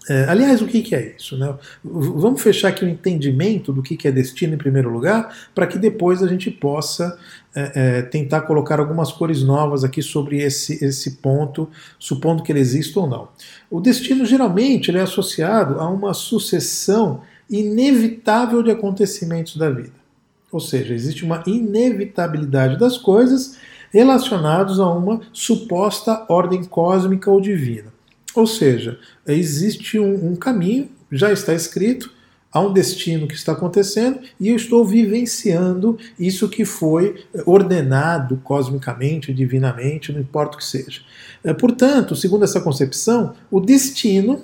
é, 0.08 0.24
aliás, 0.28 0.60
o 0.60 0.66
que, 0.66 0.82
que, 0.82 0.94
é 0.94 1.14
isso? 1.16 1.38
Né? 1.38 1.54
Vamos 1.84 2.42
fechar 2.42 2.68
aqui 2.68 2.84
o 2.84 2.88
entendimento 2.88 3.72
do 3.72 3.82
que, 3.82 3.96
que 3.96 4.08
é 4.08 4.12
destino 4.12 4.54
em 4.54 4.58
primeiro 4.58 4.90
lugar, 4.90 5.32
para 5.54 5.66
que 5.66 5.78
depois 5.78 6.22
a 6.22 6.26
gente 6.26 6.50
possa 6.50 7.16
é, 7.54 7.72
é, 7.74 8.02
tentar 8.02 8.40
colocar 8.42 8.80
algumas 8.80 9.12
cores 9.12 9.42
novas 9.42 9.84
aqui 9.84 10.02
sobre 10.02 10.42
esse, 10.42 10.84
esse 10.84 11.12
ponto, 11.18 11.68
supondo 11.98 12.42
que 12.42 12.50
ele 12.50 12.58
exista 12.58 12.98
ou 12.98 13.06
não. 13.06 13.28
O 13.70 13.80
destino 13.80 14.26
geralmente 14.26 14.90
ele 14.90 14.98
é 14.98 15.02
associado 15.02 15.78
a 15.78 15.88
uma 15.88 16.14
sucessão 16.14 17.22
inevitável 17.48 18.62
de 18.62 18.70
acontecimentos 18.70 19.56
da 19.56 19.70
vida. 19.70 20.02
Ou 20.50 20.58
seja, 20.58 20.94
existe 20.94 21.24
uma 21.24 21.42
inevitabilidade 21.46 22.78
das 22.78 22.98
coisas 22.98 23.56
relacionados 23.92 24.80
a 24.80 24.88
uma 24.90 25.20
suposta 25.32 26.24
ordem 26.28 26.64
cósmica 26.64 27.30
ou 27.30 27.40
divina. 27.40 27.91
Ou 28.34 28.46
seja, 28.46 28.98
existe 29.26 29.98
um, 29.98 30.32
um 30.32 30.36
caminho, 30.36 30.88
já 31.10 31.32
está 31.32 31.52
escrito, 31.52 32.10
há 32.52 32.60
um 32.60 32.72
destino 32.72 33.26
que 33.26 33.34
está 33.34 33.52
acontecendo 33.52 34.20
e 34.38 34.48
eu 34.48 34.56
estou 34.56 34.84
vivenciando 34.84 35.98
isso 36.18 36.48
que 36.48 36.64
foi 36.64 37.24
ordenado 37.46 38.40
cosmicamente, 38.44 39.32
divinamente, 39.32 40.12
não 40.12 40.20
importa 40.20 40.56
o 40.56 40.58
que 40.58 40.64
seja. 40.64 41.00
É, 41.42 41.52
portanto, 41.54 42.14
segundo 42.14 42.44
essa 42.44 42.60
concepção, 42.60 43.34
o 43.50 43.60
destino 43.60 44.42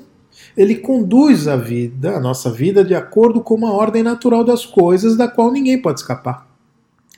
ele 0.57 0.77
conduz 0.77 1.47
a 1.47 1.57
vida, 1.57 2.17
a 2.17 2.21
nossa 2.21 2.51
vida, 2.51 2.85
de 2.85 2.95
acordo 2.95 3.41
com 3.41 3.55
uma 3.55 3.73
ordem 3.73 4.03
natural 4.03 4.43
das 4.43 4.67
coisas, 4.67 5.17
da 5.17 5.29
qual 5.29 5.53
ninguém 5.53 5.81
pode 5.81 6.01
escapar. 6.01 6.49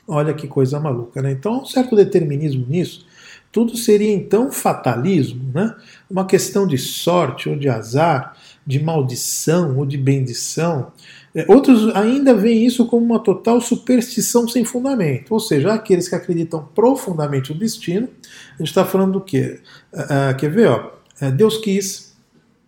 Olha 0.07 0.33
que 0.33 0.47
coisa 0.47 0.79
maluca, 0.79 1.21
né? 1.21 1.31
Então, 1.31 1.53
há 1.53 1.61
um 1.61 1.65
certo 1.65 1.95
determinismo 1.95 2.65
nisso. 2.67 3.05
Tudo 3.51 3.75
seria 3.75 4.11
então 4.11 4.51
fatalismo, 4.51 5.51
né? 5.53 5.75
Uma 6.09 6.25
questão 6.25 6.65
de 6.65 6.77
sorte 6.77 7.49
ou 7.49 7.55
de 7.55 7.67
azar, 7.67 8.37
de 8.65 8.81
maldição 8.81 9.77
ou 9.77 9.85
de 9.85 9.97
bendição. 9.97 10.91
É, 11.33 11.45
outros 11.47 11.93
ainda 11.95 12.33
veem 12.33 12.65
isso 12.65 12.85
como 12.85 13.05
uma 13.05 13.19
total 13.19 13.59
superstição 13.61 14.47
sem 14.47 14.65
fundamento, 14.65 15.31
ou 15.31 15.39
seja, 15.39 15.73
aqueles 15.73 16.07
que 16.07 16.15
acreditam 16.15 16.67
profundamente 16.75 17.53
no 17.53 17.59
destino. 17.59 18.07
A 18.55 18.57
gente 18.57 18.67
está 18.67 18.85
falando 18.85 19.13
do 19.13 19.21
quê? 19.21 19.59
Uh, 19.93 20.35
quer 20.37 20.51
ver? 20.51 20.67
Ó, 20.67 20.91
Deus 21.35 21.57
quis, 21.57 22.13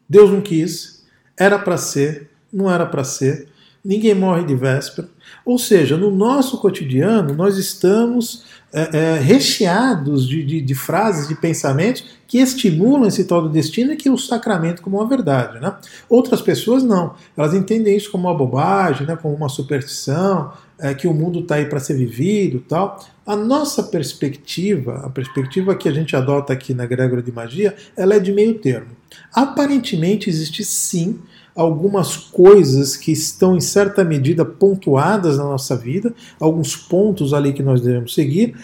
Deus 0.08 0.32
não 0.32 0.42
quis, 0.42 1.04
era 1.38 1.58
para 1.60 1.78
ser, 1.78 2.30
não 2.52 2.72
era 2.72 2.86
para 2.86 3.04
ser, 3.04 3.48
ninguém 3.84 4.16
morre 4.16 4.46
de 4.46 4.56
véspera. 4.56 5.10
Ou 5.46 5.58
seja, 5.58 5.98
no 5.98 6.10
nosso 6.10 6.58
cotidiano, 6.60 7.34
nós 7.34 7.58
estamos 7.58 8.44
é, 8.72 8.98
é, 8.98 9.20
recheados 9.20 10.28
de, 10.28 10.44
de, 10.44 10.62
de, 10.62 10.74
frases, 10.74 11.28
de 11.28 11.36
pensamentos 11.36 12.06
que 12.28 12.40
estimulam 12.40 13.08
esse 13.08 13.26
tal 13.26 13.42
do 13.42 13.50
destino 13.50 13.94
e 13.94 13.96
que 13.96 14.10
o 14.10 14.18
sacramento 14.18 14.82
como 14.82 14.98
uma 14.98 15.08
verdade. 15.08 15.60
Né? 15.60 15.76
Outras 16.10 16.42
pessoas 16.42 16.82
não, 16.82 17.14
elas 17.38 17.54
entendem 17.54 17.96
isso 17.96 18.10
como 18.10 18.28
uma 18.28 18.36
bobagem, 18.36 19.06
né, 19.06 19.16
como 19.16 19.36
uma 19.36 19.50
superstição, 19.50 20.54
é, 20.80 20.94
que 20.94 21.08
o 21.08 21.14
mundo 21.14 21.42
está 21.42 21.56
aí 21.56 21.66
para 21.66 21.80
ser 21.80 21.96
vivido 21.96 22.64
tal. 22.68 23.00
A 23.26 23.36
nossa 23.36 23.84
perspectiva, 23.84 25.04
a 25.06 25.10
perspectiva 25.10 25.76
que 25.76 25.88
a 25.88 25.92
gente 25.92 26.16
adota 26.16 26.52
aqui 26.54 26.74
na 26.74 26.86
Grégora 26.86 27.22
de 27.22 27.32
Magia, 27.32 27.76
ela 27.96 28.16
é 28.16 28.20
de 28.20 28.32
meio 28.32 28.56
termo. 28.56 28.92
Aparentemente 29.32 30.30
existe 30.30 30.64
sim 30.64 31.20
algumas 31.56 32.18
coisas 32.18 32.98
que 32.98 33.12
estão 33.12 33.56
em 33.56 33.62
certa 33.62 34.04
medida 34.04 34.44
pontuadas 34.44 35.38
na 35.38 35.44
nossa 35.44 35.76
vida, 35.76 36.14
alguns 36.40 36.76
pontos 36.76 37.34
ali 37.34 37.54
que 37.54 37.62
nós 37.62 37.82
devemos 37.82 38.14
seguir. 38.14 38.56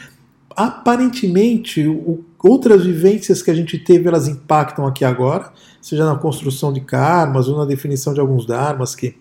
Aparentemente, 0.55 1.85
o, 1.87 2.23
outras 2.43 2.83
vivências 2.83 3.41
que 3.41 3.51
a 3.51 3.53
gente 3.53 3.77
teve, 3.77 4.07
elas 4.07 4.27
impactam 4.27 4.87
aqui 4.87 5.05
agora, 5.05 5.51
seja 5.81 6.05
na 6.05 6.15
construção 6.15 6.73
de 6.73 6.81
karmas 6.81 7.47
ou 7.47 7.57
na 7.57 7.65
definição 7.65 8.13
de 8.13 8.19
alguns 8.19 8.45
dharmas 8.45 8.95
que 8.95 9.15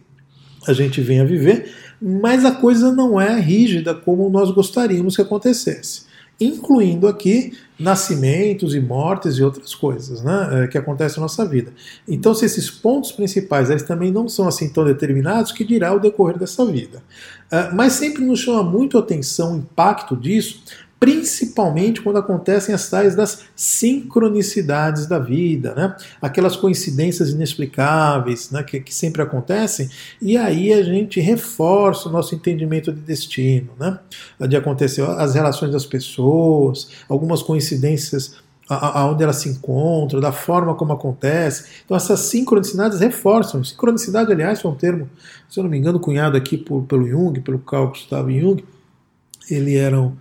a 0.66 0.72
gente 0.72 1.00
vem 1.00 1.20
a 1.20 1.24
viver, 1.24 1.72
mas 2.00 2.44
a 2.44 2.52
coisa 2.52 2.92
não 2.92 3.20
é 3.20 3.38
rígida 3.38 3.94
como 3.94 4.28
nós 4.28 4.50
gostaríamos 4.50 5.14
que 5.14 5.22
acontecesse 5.22 6.08
incluindo 6.40 7.09
aqui 7.09 7.53
nascimentos 7.79 8.74
e 8.74 8.81
mortes 8.81 9.37
e 9.37 9.42
outras 9.42 9.74
coisas 9.74 10.22
né, 10.22 10.64
é, 10.64 10.66
que 10.66 10.77
acontecem 10.77 11.18
na 11.18 11.22
nossa 11.22 11.44
vida. 11.46 11.72
Então, 12.07 12.35
se 12.35 12.44
esses 12.44 12.70
pontos 12.70 13.12
principais 13.12 13.70
eles 13.70 13.83
também 13.83 14.11
não 14.11 14.29
são 14.29 14.48
assim 14.48 14.68
tão 14.68 14.85
determinados, 14.85 15.53
que 15.53 15.64
dirá 15.64 15.92
o 15.92 16.01
decorrer 16.01 16.38
dessa 16.38 16.64
vida. 16.66 17.03
É, 17.51 17.70
mas 17.72 17.94
sempre 17.94 18.24
nos 18.24 18.40
chama 18.40 18.62
muito 18.62 18.96
a 18.96 19.01
atenção 19.01 19.55
o 19.55 19.59
impacto 19.59 20.16
disso, 20.16 20.62
principalmente 20.99 22.03
quando 22.03 22.19
acontecem 22.19 22.75
as 22.75 22.89
tais 22.89 23.15
das 23.15 23.45
sincronicidades 23.55 25.07
da 25.07 25.19
vida, 25.19 25.75
né? 25.75 25.97
aquelas 26.21 26.57
coincidências 26.57 27.31
inexplicáveis 27.31 28.51
né? 28.51 28.63
que, 28.63 28.81
que, 28.81 28.93
sempre 28.93 29.23
acontecem, 29.23 29.89
e 30.21 30.37
aí 30.37 30.73
a 30.73 30.83
gente 30.83 31.21
reforça 31.21 32.09
o 32.09 32.13
nosso 32.13 32.35
entendimento 32.35 32.93
de 32.93 33.01
destino, 33.01 33.71
né? 33.79 33.99
de 34.49 34.57
acontecer 34.57 35.03
as 35.03 35.35
relações 35.35 35.71
das 35.71 35.87
pessoas, 35.87 36.91
algumas 37.09 37.43
coincidências 37.43 38.37
aonde 38.69 39.23
elas 39.23 39.37
se 39.37 39.49
encontram, 39.49 40.21
da 40.21 40.31
forma 40.31 40.75
como 40.75 40.93
acontece. 40.93 41.83
Então 41.85 41.97
essas 41.97 42.21
sincronicidades 42.21 43.01
reforçam. 43.01 43.65
Sincronicidade, 43.65 44.31
aliás, 44.31 44.61
foi 44.61 44.71
um 44.71 44.75
termo, 44.75 45.09
se 45.49 45.59
eu 45.59 45.65
não 45.65 45.71
me 45.71 45.79
engano, 45.79 45.99
cunhado 45.99 46.37
aqui 46.37 46.59
por, 46.59 46.83
pelo 46.83 47.09
Jung, 47.09 47.41
pelo 47.41 47.59
Carl 47.61 47.89
Gustav 47.89 48.31
Jung. 48.31 48.63
Ele 49.51 49.75
era 49.77 49.99
um, 49.99 50.15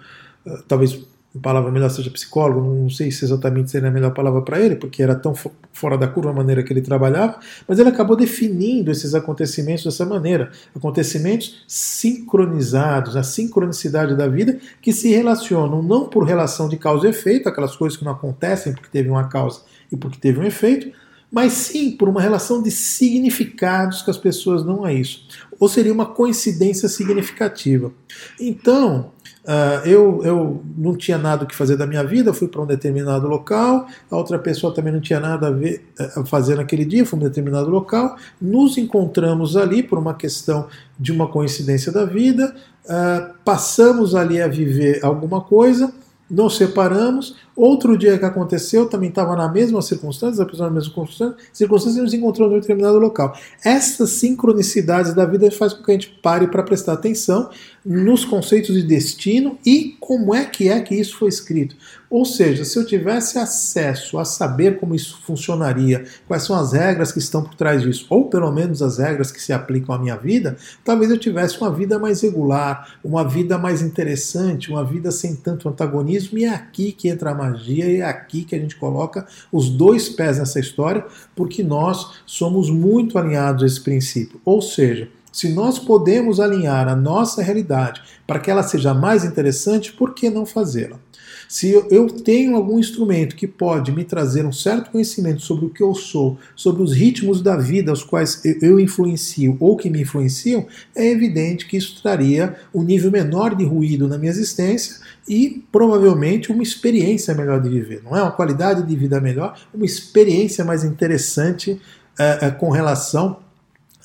talvez 0.67 0.99
a 1.35 1.39
palavra 1.39 1.71
melhor 1.71 1.89
seja 1.89 2.09
psicólogo, 2.09 2.61
não 2.61 2.89
sei 2.89 3.11
se 3.11 3.23
exatamente 3.23 3.69
seria 3.69 3.89
a 3.89 3.91
melhor 3.91 4.13
palavra 4.13 4.41
para 4.41 4.59
ele, 4.59 4.75
porque 4.75 5.03
era 5.03 5.13
tão 5.13 5.33
fora 5.71 5.97
da 5.97 6.07
curva 6.07 6.31
a 6.31 6.33
maneira 6.33 6.63
que 6.63 6.73
ele 6.73 6.81
trabalhava, 6.81 7.39
mas 7.67 7.77
ele 7.79 7.89
acabou 7.89 8.15
definindo 8.15 8.89
esses 8.91 9.13
acontecimentos 9.13 9.83
dessa 9.83 10.05
maneira, 10.05 10.51
acontecimentos 10.75 11.63
sincronizados, 11.67 13.15
a 13.15 13.23
sincronicidade 13.23 14.15
da 14.15 14.27
vida, 14.27 14.57
que 14.81 14.91
se 14.91 15.09
relacionam 15.09 15.83
não 15.83 16.07
por 16.07 16.23
relação 16.23 16.67
de 16.67 16.77
causa 16.77 17.07
e 17.07 17.09
efeito, 17.11 17.47
aquelas 17.47 17.75
coisas 17.75 17.97
que 17.97 18.05
não 18.05 18.13
acontecem 18.13 18.73
porque 18.73 18.89
teve 18.91 19.09
uma 19.09 19.27
causa 19.27 19.61
e 19.91 19.95
porque 19.95 20.17
teve 20.19 20.39
um 20.39 20.43
efeito, 20.43 20.91
mas 21.31 21.53
sim 21.53 21.91
por 21.91 22.07
uma 22.07 22.21
relação 22.21 22.61
de 22.61 22.71
significados 22.71 24.01
que 24.01 24.09
as 24.09 24.17
pessoas 24.17 24.63
dão 24.63 24.83
a 24.83 24.93
isso. 24.93 25.27
Ou 25.59 25.67
seria 25.67 25.93
uma 25.93 26.05
coincidência 26.05 26.87
significativa. 26.87 27.91
Então, 28.39 29.11
Uh, 29.47 29.87
eu, 29.87 30.21
eu 30.25 30.61
não 30.77 30.93
tinha 30.93 31.17
nada 31.17 31.45
o 31.45 31.47
que 31.47 31.55
fazer 31.55 31.77
da 31.77 31.87
minha 31.87 32.03
vida, 32.03 32.33
fui 32.33 32.49
para 32.49 32.61
um 32.61 32.65
determinado 32.65 33.29
local, 33.29 33.87
a 34.11 34.17
outra 34.17 34.37
pessoa 34.37 34.73
também 34.73 34.91
não 34.91 34.99
tinha 34.99 35.21
nada 35.21 35.47
a, 35.47 35.51
ver, 35.51 35.85
a 36.17 36.25
fazer 36.25 36.57
naquele 36.57 36.83
dia, 36.83 37.05
foi 37.05 37.17
para 37.17 37.27
um 37.27 37.29
determinado 37.29 37.69
local, 37.69 38.17
nos 38.41 38.77
encontramos 38.77 39.55
ali 39.55 39.81
por 39.81 39.97
uma 39.97 40.13
questão 40.13 40.67
de 40.99 41.13
uma 41.13 41.29
coincidência 41.29 41.93
da 41.93 42.03
vida, 42.03 42.53
uh, 42.83 43.33
passamos 43.45 44.15
ali 44.15 44.41
a 44.41 44.49
viver 44.49 44.99
alguma 45.01 45.39
coisa, 45.39 45.93
nos 46.29 46.57
separamos. 46.57 47.35
Outro 47.55 47.97
dia 47.97 48.17
que 48.17 48.25
aconteceu, 48.25 48.87
também 48.87 49.09
estava 49.09 49.35
na 49.35 49.51
mesma 49.51 49.81
circunstância, 49.81 50.43
a 50.43 50.45
pessoa 50.45 50.69
na 50.69 50.75
mesma 50.75 50.89
circunstância, 50.89 51.35
circunstância 51.51 51.99
e 51.99 52.03
nos 52.03 52.13
encontrou 52.13 52.51
em 52.51 52.55
um 52.55 52.59
determinado 52.59 52.99
local. 52.99 53.35
Essas 53.63 54.11
sincronicidades 54.11 55.13
da 55.13 55.25
vida 55.25 55.49
faz 55.49 55.73
com 55.73 55.83
que 55.83 55.91
a 55.91 55.93
gente 55.93 56.09
pare 56.21 56.47
para 56.47 56.61
prestar 56.63 56.93
atenção 56.93 57.49
nos 57.85 58.25
conceitos 58.25 58.75
de 58.75 58.83
destino 58.83 59.57
e 59.65 59.95
como 59.99 60.33
é 60.35 60.45
que 60.45 60.67
é 60.67 60.79
que 60.81 60.95
isso 60.95 61.17
foi 61.17 61.29
escrito. 61.29 61.75
Ou 62.09 62.23
seja, 62.23 62.63
se 62.63 62.77
eu 62.79 62.85
tivesse 62.85 63.37
acesso 63.37 64.17
a 64.17 64.23
saber 64.23 64.79
como 64.79 64.95
isso 64.95 65.19
funcionaria, 65.23 66.05
quais 66.25 66.43
são 66.43 66.55
as 66.55 66.71
regras 66.71 67.11
que 67.11 67.19
estão 67.19 67.43
por 67.43 67.53
trás 67.55 67.81
disso, 67.81 68.05
ou 68.09 68.29
pelo 68.29 68.49
menos 68.49 68.81
as 68.81 68.97
regras 68.97 69.29
que 69.29 69.41
se 69.41 69.51
aplicam 69.51 69.93
à 69.93 69.99
minha 69.99 70.15
vida, 70.15 70.55
talvez 70.85 71.11
eu 71.11 71.17
tivesse 71.17 71.59
uma 71.59 71.71
vida 71.71 71.99
mais 71.99 72.21
regular, 72.21 72.97
uma 73.03 73.27
vida 73.27 73.57
mais 73.57 73.81
interessante, 73.81 74.69
uma 74.69 74.85
vida 74.85 75.11
sem 75.11 75.35
tanto 75.35 75.67
antagonismo. 75.67 76.37
E 76.37 76.45
é 76.45 76.49
aqui 76.49 76.93
que 76.93 77.09
entra 77.09 77.31
a 77.31 77.35
magia, 77.35 77.85
e 77.85 77.97
é 77.97 78.05
aqui 78.05 78.45
que 78.45 78.55
a 78.55 78.59
gente 78.59 78.77
coloca 78.77 79.27
os 79.51 79.69
dois 79.69 80.07
pés 80.07 80.37
nessa 80.37 80.59
história, 80.59 81.05
porque 81.35 81.61
nós 81.61 82.21
somos 82.25 82.69
muito 82.69 83.17
alinhados 83.17 83.63
a 83.63 83.65
esse 83.65 83.81
princípio. 83.81 84.39
Ou 84.45 84.61
seja, 84.61 85.09
se 85.37 85.49
nós 85.49 85.77
podemos 85.77 86.39
alinhar 86.39 86.87
a 86.87 86.95
nossa 86.95 87.43
realidade 87.43 88.01
para 88.25 88.39
que 88.39 88.49
ela 88.49 88.63
seja 88.63 88.91
mais 88.91 89.23
interessante, 89.23 89.93
por 89.93 90.15
que 90.15 90.31
não 90.31 90.47
fazê-la? 90.47 90.99
Se 91.47 91.71
eu 91.91 92.07
tenho 92.07 92.55
algum 92.55 92.79
instrumento 92.79 93.35
que 93.35 93.45
pode 93.45 93.91
me 93.91 94.03
trazer 94.03 94.47
um 94.47 94.51
certo 94.51 94.89
conhecimento 94.89 95.43
sobre 95.43 95.67
o 95.67 95.69
que 95.69 95.83
eu 95.83 95.93
sou, 95.93 96.39
sobre 96.55 96.81
os 96.81 96.91
ritmos 96.91 97.39
da 97.39 97.55
vida 97.55 97.91
aos 97.91 98.03
quais 98.03 98.41
eu 98.63 98.79
influencio 98.79 99.55
ou 99.59 99.77
que 99.77 99.91
me 99.91 100.01
influenciam, 100.01 100.65
é 100.95 101.05
evidente 101.05 101.67
que 101.67 101.77
isso 101.77 102.01
traria 102.01 102.55
um 102.73 102.81
nível 102.81 103.11
menor 103.11 103.53
de 103.53 103.63
ruído 103.63 104.07
na 104.07 104.17
minha 104.17 104.31
existência 104.31 104.95
e 105.29 105.63
provavelmente 105.71 106.51
uma 106.51 106.63
experiência 106.63 107.35
melhor 107.35 107.61
de 107.61 107.69
viver. 107.69 108.01
Não 108.03 108.17
é 108.17 108.23
uma 108.23 108.31
qualidade 108.31 108.81
de 108.81 108.95
vida 108.95 109.21
melhor, 109.21 109.55
uma 109.71 109.85
experiência 109.85 110.65
mais 110.65 110.83
interessante 110.83 111.79
é, 112.17 112.47
é, 112.47 112.49
com 112.49 112.71
relação 112.71 113.45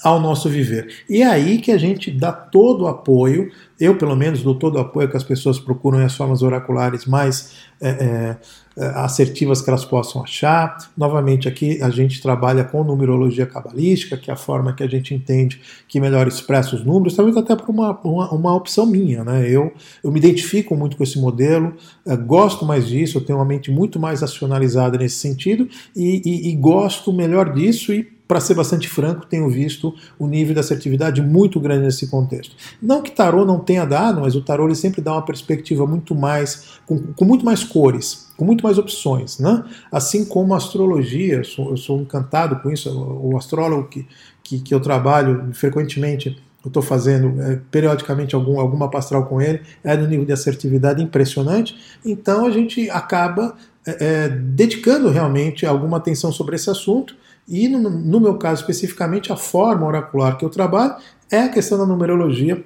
ao 0.02 0.20
nosso 0.20 0.48
viver. 0.48 0.88
E 1.08 1.22
é 1.22 1.26
aí 1.26 1.58
que 1.58 1.70
a 1.70 1.78
gente 1.78 2.10
dá 2.10 2.32
todo 2.32 2.84
o 2.84 2.88
apoio, 2.88 3.50
eu 3.78 3.96
pelo 3.96 4.16
menos 4.16 4.42
dou 4.42 4.54
todo 4.54 4.76
o 4.76 4.80
apoio 4.80 5.08
que 5.08 5.16
as 5.16 5.24
pessoas 5.24 5.58
procuram 5.58 5.98
as 5.98 6.14
formas 6.14 6.42
oraculares 6.42 7.06
mais 7.06 7.52
é, 7.80 7.88
é, 7.88 8.36
é, 8.76 8.86
assertivas 8.94 9.60
que 9.60 9.68
elas 9.68 9.84
possam 9.84 10.22
achar. 10.22 10.76
Novamente, 10.96 11.48
aqui 11.48 11.82
a 11.82 11.90
gente 11.90 12.22
trabalha 12.22 12.64
com 12.64 12.84
numerologia 12.84 13.44
cabalística, 13.44 14.16
que 14.16 14.30
é 14.30 14.34
a 14.34 14.36
forma 14.36 14.72
que 14.72 14.82
a 14.82 14.88
gente 14.88 15.14
entende 15.14 15.60
que 15.88 16.00
melhor 16.00 16.28
expressa 16.28 16.76
os 16.76 16.84
números, 16.84 17.16
talvez 17.16 17.36
até 17.36 17.56
por 17.56 17.68
uma, 17.70 17.98
uma, 18.04 18.30
uma 18.30 18.54
opção 18.54 18.86
minha. 18.86 19.24
Né? 19.24 19.48
Eu, 19.48 19.72
eu 20.02 20.12
me 20.12 20.18
identifico 20.18 20.76
muito 20.76 20.96
com 20.96 21.02
esse 21.02 21.18
modelo, 21.18 21.74
é, 22.06 22.16
gosto 22.16 22.64
mais 22.64 22.86
disso, 22.86 23.18
eu 23.18 23.24
tenho 23.24 23.38
uma 23.38 23.44
mente 23.44 23.70
muito 23.70 23.98
mais 23.98 24.20
racionalizada 24.20 24.96
nesse 24.96 25.16
sentido 25.16 25.68
e, 25.94 26.22
e, 26.24 26.50
e 26.50 26.56
gosto 26.56 27.12
melhor 27.12 27.52
disso 27.52 27.92
e 27.92 28.21
para 28.32 28.40
ser 28.40 28.54
bastante 28.54 28.88
franco, 28.88 29.26
tenho 29.26 29.46
visto 29.50 29.94
o 30.18 30.26
nível 30.26 30.54
de 30.54 30.60
assertividade 30.60 31.20
muito 31.20 31.60
grande 31.60 31.84
nesse 31.84 32.06
contexto. 32.06 32.56
Não 32.80 33.02
que 33.02 33.10
tarô 33.10 33.44
não 33.44 33.58
tenha 33.58 33.84
dado, 33.84 34.22
mas 34.22 34.34
o 34.34 34.40
tarô 34.40 34.64
ele 34.64 34.74
sempre 34.74 35.02
dá 35.02 35.12
uma 35.12 35.20
perspectiva 35.20 35.86
muito 35.86 36.14
mais, 36.14 36.78
com, 36.86 36.98
com 37.12 37.26
muito 37.26 37.44
mais 37.44 37.62
cores, 37.62 38.28
com 38.34 38.46
muito 38.46 38.64
mais 38.64 38.78
opções, 38.78 39.38
né? 39.38 39.62
Assim 39.92 40.24
como 40.24 40.54
a 40.54 40.56
astrologia, 40.56 41.34
eu 41.34 41.44
sou, 41.44 41.70
eu 41.72 41.76
sou 41.76 42.00
encantado 42.00 42.58
com 42.60 42.70
isso, 42.70 42.90
o, 42.90 43.36
astrólogo 43.36 43.88
que, 43.88 44.06
que, 44.42 44.60
que 44.60 44.74
eu 44.74 44.80
trabalho 44.80 45.50
frequentemente 45.52 46.34
eu 46.64 46.68
estou 46.68 46.82
fazendo 46.82 47.38
é, 47.42 47.60
periodicamente 47.70 48.34
algum, 48.34 48.58
alguma 48.58 48.88
pastral 48.88 49.26
com 49.26 49.42
ele, 49.42 49.60
é 49.84 49.94
um 49.94 50.06
nível 50.06 50.24
de 50.24 50.32
assertividade 50.32 51.02
impressionante, 51.02 51.76
então 52.02 52.46
a 52.46 52.50
gente 52.50 52.88
acaba 52.88 53.56
é, 53.86 53.96
é, 54.00 54.28
dedicando 54.30 55.10
realmente 55.10 55.66
alguma 55.66 55.98
atenção 55.98 56.32
sobre 56.32 56.56
esse 56.56 56.70
assunto 56.70 57.20
e 57.48 57.68
no, 57.68 57.90
no 57.90 58.20
meu 58.20 58.36
caso 58.36 58.60
especificamente, 58.62 59.32
a 59.32 59.36
forma 59.36 59.86
oracular 59.86 60.36
que 60.36 60.44
eu 60.44 60.50
trabalho 60.50 60.96
é 61.30 61.40
a 61.40 61.48
questão 61.48 61.78
da 61.78 61.86
numerologia, 61.86 62.64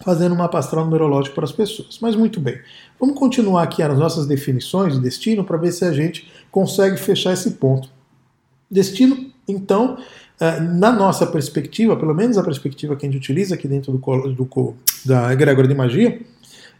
fazendo 0.00 0.34
uma 0.34 0.48
pastoral 0.48 0.84
numerológica 0.84 1.34
para 1.34 1.44
as 1.44 1.52
pessoas. 1.52 1.98
Mas 2.00 2.16
muito 2.16 2.40
bem, 2.40 2.58
vamos 2.98 3.18
continuar 3.18 3.62
aqui 3.62 3.82
as 3.82 3.98
nossas 3.98 4.26
definições 4.26 4.94
de 4.94 5.00
destino 5.00 5.44
para 5.44 5.56
ver 5.56 5.72
se 5.72 5.84
a 5.84 5.92
gente 5.92 6.30
consegue 6.50 6.96
fechar 6.96 7.32
esse 7.32 7.52
ponto. 7.52 7.88
Destino, 8.70 9.30
então, 9.46 9.98
eh, 10.40 10.60
na 10.60 10.90
nossa 10.90 11.26
perspectiva, 11.26 11.96
pelo 11.96 12.14
menos 12.14 12.38
a 12.38 12.42
perspectiva 12.42 12.96
que 12.96 13.06
a 13.06 13.08
gente 13.08 13.18
utiliza 13.18 13.54
aqui 13.54 13.68
dentro 13.68 13.92
do, 13.92 14.32
do 14.32 14.74
da 15.04 15.32
egrégora 15.32 15.68
de 15.68 15.74
magia, 15.74 16.20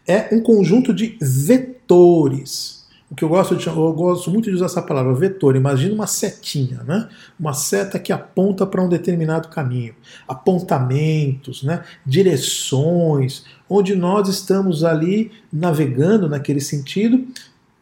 é 0.07 0.28
um 0.33 0.40
conjunto 0.40 0.92
de 0.92 1.16
vetores 1.20 2.84
o 3.11 3.14
que 3.14 3.23
eu 3.23 3.29
gosto 3.29 3.55
de 3.55 3.67
eu 3.67 3.93
gosto 3.93 4.31
muito 4.31 4.49
de 4.49 4.57
usar 4.57 4.67
essa 4.67 4.83
palavra, 4.83 5.14
vetor. 5.14 5.57
Imagina 5.57 5.95
uma 5.95 6.07
setinha, 6.07 6.83
né? 6.85 7.09
Uma 7.38 7.53
seta 7.53 7.99
que 7.99 8.12
aponta 8.12 8.67
para 8.67 8.83
um 8.83 8.88
determinado 8.88 9.49
caminho, 9.49 9.95
apontamentos, 10.27 11.62
né? 11.62 11.85
Direções, 12.05 13.45
onde 13.69 13.95
nós 13.95 14.29
estamos 14.29 14.85
ali 14.85 15.31
navegando 15.53 16.29
naquele 16.29 16.61
sentido 16.61 17.27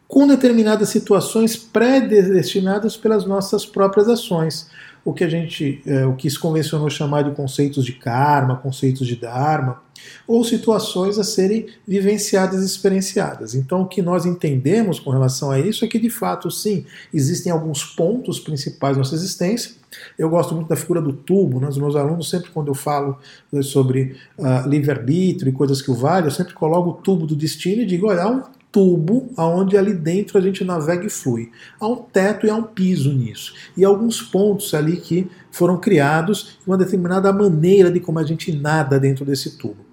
com 0.07 0.27
determinadas 0.27 0.89
situações 0.89 1.55
predestinadas 1.55 2.95
pelas 2.95 3.25
nossas 3.25 3.65
próprias 3.65 4.07
ações 4.07 4.69
o 5.05 5.13
que 5.13 5.23
a 5.23 5.29
gente, 5.29 5.81
é, 5.85 6.05
o 6.05 6.15
que 6.15 6.29
se 6.29 6.39
convencionou 6.39 6.89
chamar 6.89 7.23
de 7.23 7.31
conceitos 7.31 7.83
de 7.83 7.93
karma, 7.93 8.57
conceitos 8.57 9.05
de 9.05 9.15
dharma, 9.15 9.82
ou 10.27 10.43
situações 10.43 11.17
a 11.19 11.23
serem 11.23 11.67
vivenciadas 11.87 12.61
e 12.63 12.65
experienciadas. 12.65 13.55
Então, 13.55 13.81
o 13.81 13.87
que 13.87 14.01
nós 14.01 14.25
entendemos 14.25 14.99
com 14.99 15.09
relação 15.09 15.51
a 15.51 15.59
isso 15.59 15.83
é 15.83 15.87
que, 15.87 15.99
de 15.99 16.09
fato, 16.09 16.49
sim, 16.49 16.85
existem 17.13 17.51
alguns 17.51 17.83
pontos 17.83 18.39
principais 18.39 18.95
da 18.95 19.03
nossa 19.03 19.15
existência. 19.15 19.71
Eu 20.17 20.29
gosto 20.29 20.55
muito 20.55 20.67
da 20.67 20.75
figura 20.75 21.01
do 21.01 21.13
tubo, 21.13 21.59
né? 21.59 21.67
os 21.67 21.77
meus 21.77 21.95
alunos, 21.95 22.29
sempre 22.29 22.49
quando 22.51 22.69
eu 22.69 22.75
falo 22.75 23.17
né, 23.51 23.61
sobre 23.61 24.15
uh, 24.37 24.67
livre-arbítrio 24.67 25.49
e 25.49 25.53
coisas 25.53 25.81
que 25.81 25.91
o 25.91 25.93
vale, 25.93 26.27
eu 26.27 26.31
sempre 26.31 26.53
coloco 26.53 26.89
o 26.89 26.93
tubo 26.93 27.27
do 27.27 27.35
destino 27.35 27.81
e 27.81 27.85
digo: 27.85 28.07
olha, 28.07 28.23
há 28.23 28.29
um 28.29 28.43
tubo 28.73 29.29
aonde 29.37 29.77
ali 29.77 29.93
dentro 29.93 30.37
a 30.37 30.41
gente 30.41 30.65
navega 30.65 31.05
e 31.05 31.09
flui. 31.09 31.51
Há 31.79 31.87
um 31.87 31.95
teto 31.95 32.47
e 32.47 32.49
há 32.49 32.55
um 32.55 32.63
piso 32.63 33.13
nisso. 33.13 33.53
E 33.77 33.85
alguns 33.85 34.19
pontos 34.19 34.73
ali 34.73 34.97
que 34.97 35.29
foram 35.51 35.79
criados, 35.79 36.57
uma 36.65 36.75
determinada 36.75 37.31
maneira 37.31 37.91
de 37.91 37.99
como 37.99 38.17
a 38.17 38.23
gente 38.23 38.51
nada 38.51 38.99
dentro 38.99 39.23
desse 39.23 39.57
tubo. 39.57 39.92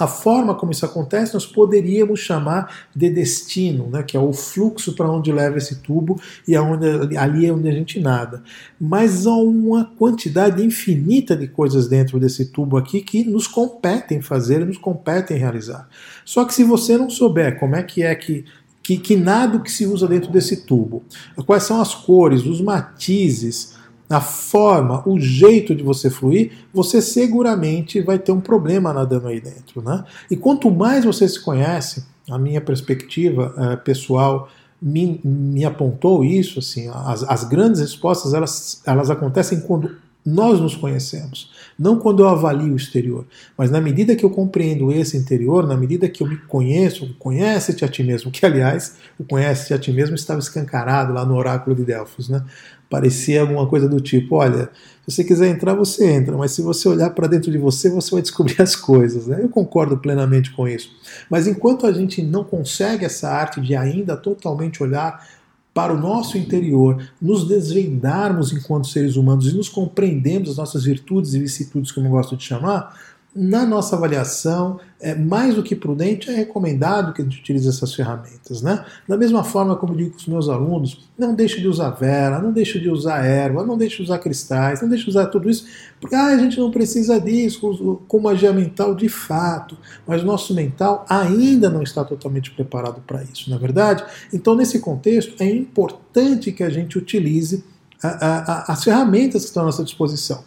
A 0.00 0.06
forma 0.06 0.54
como 0.54 0.72
isso 0.72 0.86
acontece 0.86 1.34
nós 1.34 1.44
poderíamos 1.44 2.20
chamar 2.20 2.88
de 2.96 3.10
destino, 3.10 3.88
né, 3.90 4.02
que 4.02 4.16
é 4.16 4.20
o 4.20 4.32
fluxo 4.32 4.94
para 4.94 5.10
onde 5.10 5.30
leva 5.30 5.58
esse 5.58 5.76
tubo 5.76 6.20
e 6.48 6.56
aonde, 6.56 7.16
ali 7.16 7.46
é 7.46 7.52
onde 7.52 7.68
a 7.68 7.72
gente 7.72 8.00
nada. 8.00 8.42
Mas 8.80 9.26
há 9.26 9.34
uma 9.34 9.84
quantidade 9.84 10.64
infinita 10.64 11.36
de 11.36 11.46
coisas 11.46 11.86
dentro 11.86 12.18
desse 12.18 12.46
tubo 12.46 12.76
aqui 12.76 13.02
que 13.02 13.24
nos 13.24 13.46
competem 13.46 14.22
fazer, 14.22 14.64
nos 14.64 14.78
competem 14.78 15.36
realizar. 15.36 15.88
Só 16.24 16.44
que 16.44 16.54
se 16.54 16.64
você 16.64 16.96
não 16.96 17.10
souber 17.10 17.58
como 17.58 17.76
é 17.76 17.82
que 17.82 18.02
é 18.02 18.14
que 18.14 18.44
que, 18.82 18.96
que 18.96 19.14
nada 19.14 19.60
que 19.60 19.70
se 19.70 19.86
usa 19.86 20.08
dentro 20.08 20.32
desse 20.32 20.64
tubo, 20.64 21.04
quais 21.46 21.64
são 21.64 21.80
as 21.80 21.94
cores, 21.94 22.44
os 22.44 22.60
matizes, 22.60 23.74
a 24.10 24.20
forma, 24.20 25.08
o 25.08 25.20
jeito 25.20 25.72
de 25.72 25.84
você 25.84 26.10
fluir, 26.10 26.50
você 26.74 27.00
seguramente 27.00 28.00
vai 28.00 28.18
ter 28.18 28.32
um 28.32 28.40
problema 28.40 28.92
nadando 28.92 29.28
aí 29.28 29.40
dentro. 29.40 29.80
Né? 29.80 30.04
E 30.28 30.36
quanto 30.36 30.68
mais 30.68 31.04
você 31.04 31.28
se 31.28 31.40
conhece, 31.40 32.04
a 32.28 32.36
minha 32.36 32.60
perspectiva 32.60 33.54
é, 33.56 33.76
pessoal 33.76 34.48
me, 34.82 35.20
me, 35.22 35.64
apontou 35.64 36.24
isso, 36.24 36.58
assim, 36.58 36.90
as, 36.92 37.22
as 37.22 37.44
grandes 37.44 37.80
respostas 37.80 38.34
elas, 38.34 38.82
elas 38.84 39.10
acontecem 39.10 39.60
quando 39.60 39.94
nós 40.24 40.60
nos 40.60 40.76
conhecemos, 40.76 41.50
não 41.78 41.98
quando 41.98 42.22
eu 42.22 42.28
avalio 42.28 42.74
o 42.74 42.76
exterior, 42.76 43.26
mas 43.56 43.70
na 43.70 43.80
medida 43.80 44.14
que 44.14 44.24
eu 44.24 44.30
compreendo 44.30 44.92
esse 44.92 45.16
interior, 45.16 45.66
na 45.66 45.76
medida 45.76 46.08
que 46.08 46.22
eu 46.22 46.26
me 46.26 46.36
conheço, 46.36 47.14
conhece-te 47.18 47.84
a 47.84 47.88
ti 47.88 48.02
mesmo, 48.02 48.30
que 48.30 48.44
aliás, 48.44 48.96
o 49.18 49.24
conhece-te 49.24 49.72
a 49.72 49.78
ti 49.78 49.90
mesmo 49.92 50.14
estava 50.14 50.38
escancarado 50.38 51.12
lá 51.12 51.24
no 51.24 51.34
oráculo 51.34 51.74
de 51.74 51.84
Delfos, 51.84 52.28
né? 52.28 52.44
Parecia 52.90 53.40
alguma 53.40 53.66
coisa 53.68 53.88
do 53.88 54.00
tipo, 54.00 54.34
olha, 54.34 54.68
se 55.06 55.16
você 55.16 55.24
quiser 55.24 55.48
entrar, 55.48 55.74
você 55.74 56.10
entra, 56.10 56.36
mas 56.36 56.50
se 56.50 56.60
você 56.60 56.88
olhar 56.88 57.10
para 57.10 57.28
dentro 57.28 57.50
de 57.50 57.56
você, 57.56 57.88
você 57.88 58.10
vai 58.10 58.20
descobrir 58.20 58.60
as 58.60 58.74
coisas, 58.74 59.28
né? 59.28 59.38
Eu 59.40 59.48
concordo 59.48 59.96
plenamente 59.96 60.50
com 60.50 60.68
isso. 60.68 60.90
Mas 61.30 61.46
enquanto 61.46 61.86
a 61.86 61.92
gente 61.92 62.20
não 62.20 62.42
consegue 62.42 63.04
essa 63.04 63.30
arte 63.30 63.60
de 63.60 63.76
ainda 63.76 64.16
totalmente 64.16 64.82
olhar 64.82 65.24
para 65.72 65.94
o 65.94 65.98
nosso 65.98 66.36
interior, 66.36 67.10
nos 67.20 67.46
desvendarmos 67.46 68.52
enquanto 68.52 68.88
seres 68.88 69.16
humanos 69.16 69.46
e 69.46 69.56
nos 69.56 69.68
compreendermos 69.68 70.50
as 70.50 70.56
nossas 70.56 70.84
virtudes 70.84 71.34
e 71.34 71.38
vicissitudes, 71.38 71.92
como 71.92 72.06
eu 72.06 72.10
gosto 72.10 72.36
de 72.36 72.44
chamar, 72.44 72.98
na 73.34 73.64
nossa 73.64 73.94
avaliação, 73.94 74.80
é 75.00 75.14
mais 75.14 75.54
do 75.54 75.62
que 75.62 75.76
prudente, 75.76 76.28
é 76.28 76.34
recomendado 76.34 77.12
que 77.12 77.22
a 77.22 77.24
gente 77.24 77.38
utilize 77.38 77.68
essas 77.68 77.94
ferramentas. 77.94 78.60
Né? 78.60 78.84
Da 79.08 79.16
mesma 79.16 79.44
forma 79.44 79.76
como 79.76 79.92
eu 79.92 79.96
digo 79.96 80.10
com 80.10 80.16
os 80.16 80.26
meus 80.26 80.48
alunos, 80.48 81.08
não 81.16 81.32
deixe 81.32 81.60
de 81.60 81.68
usar 81.68 81.90
vela, 81.90 82.40
não 82.40 82.52
deixe 82.52 82.80
de 82.80 82.90
usar 82.90 83.24
erva, 83.24 83.64
não 83.64 83.78
deixe 83.78 83.98
de 83.98 84.02
usar 84.02 84.18
cristais, 84.18 84.82
não 84.82 84.88
deixe 84.88 85.04
de 85.04 85.10
usar 85.10 85.26
tudo 85.26 85.48
isso, 85.48 85.64
porque 86.00 86.14
ah, 86.14 86.26
a 86.26 86.38
gente 86.38 86.58
não 86.58 86.72
precisa 86.72 87.20
disso 87.20 88.02
com 88.08 88.20
magia 88.20 88.52
mental 88.52 88.94
de 88.94 89.08
fato, 89.08 89.78
mas 90.06 90.22
o 90.22 90.26
nosso 90.26 90.52
mental 90.52 91.06
ainda 91.08 91.70
não 91.70 91.82
está 91.82 92.04
totalmente 92.04 92.50
preparado 92.50 93.00
para 93.06 93.22
isso, 93.22 93.48
não 93.48 93.56
é 93.56 93.60
verdade? 93.60 94.04
Então, 94.32 94.56
nesse 94.56 94.80
contexto, 94.80 95.40
é 95.40 95.48
importante 95.48 96.50
que 96.50 96.64
a 96.64 96.70
gente 96.70 96.98
utilize 96.98 97.64
a, 98.02 98.08
a, 98.08 98.72
as 98.72 98.82
ferramentas 98.82 99.42
que 99.42 99.48
estão 99.48 99.62
à 99.62 99.66
nossa 99.66 99.84
disposição. 99.84 100.42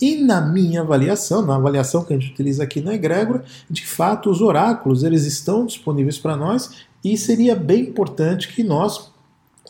E 0.00 0.16
na 0.22 0.40
minha 0.40 0.80
avaliação, 0.80 1.44
na 1.44 1.56
avaliação 1.56 2.04
que 2.04 2.12
a 2.12 2.18
gente 2.18 2.32
utiliza 2.32 2.64
aqui 2.64 2.80
na 2.80 2.94
egrégora, 2.94 3.44
de 3.70 3.86
fato 3.86 4.30
os 4.30 4.40
oráculos 4.40 5.04
eles 5.04 5.24
estão 5.24 5.66
disponíveis 5.66 6.18
para 6.18 6.36
nós 6.36 6.70
e 7.04 7.16
seria 7.16 7.54
bem 7.54 7.82
importante 7.82 8.52
que 8.52 8.62
nós 8.62 9.12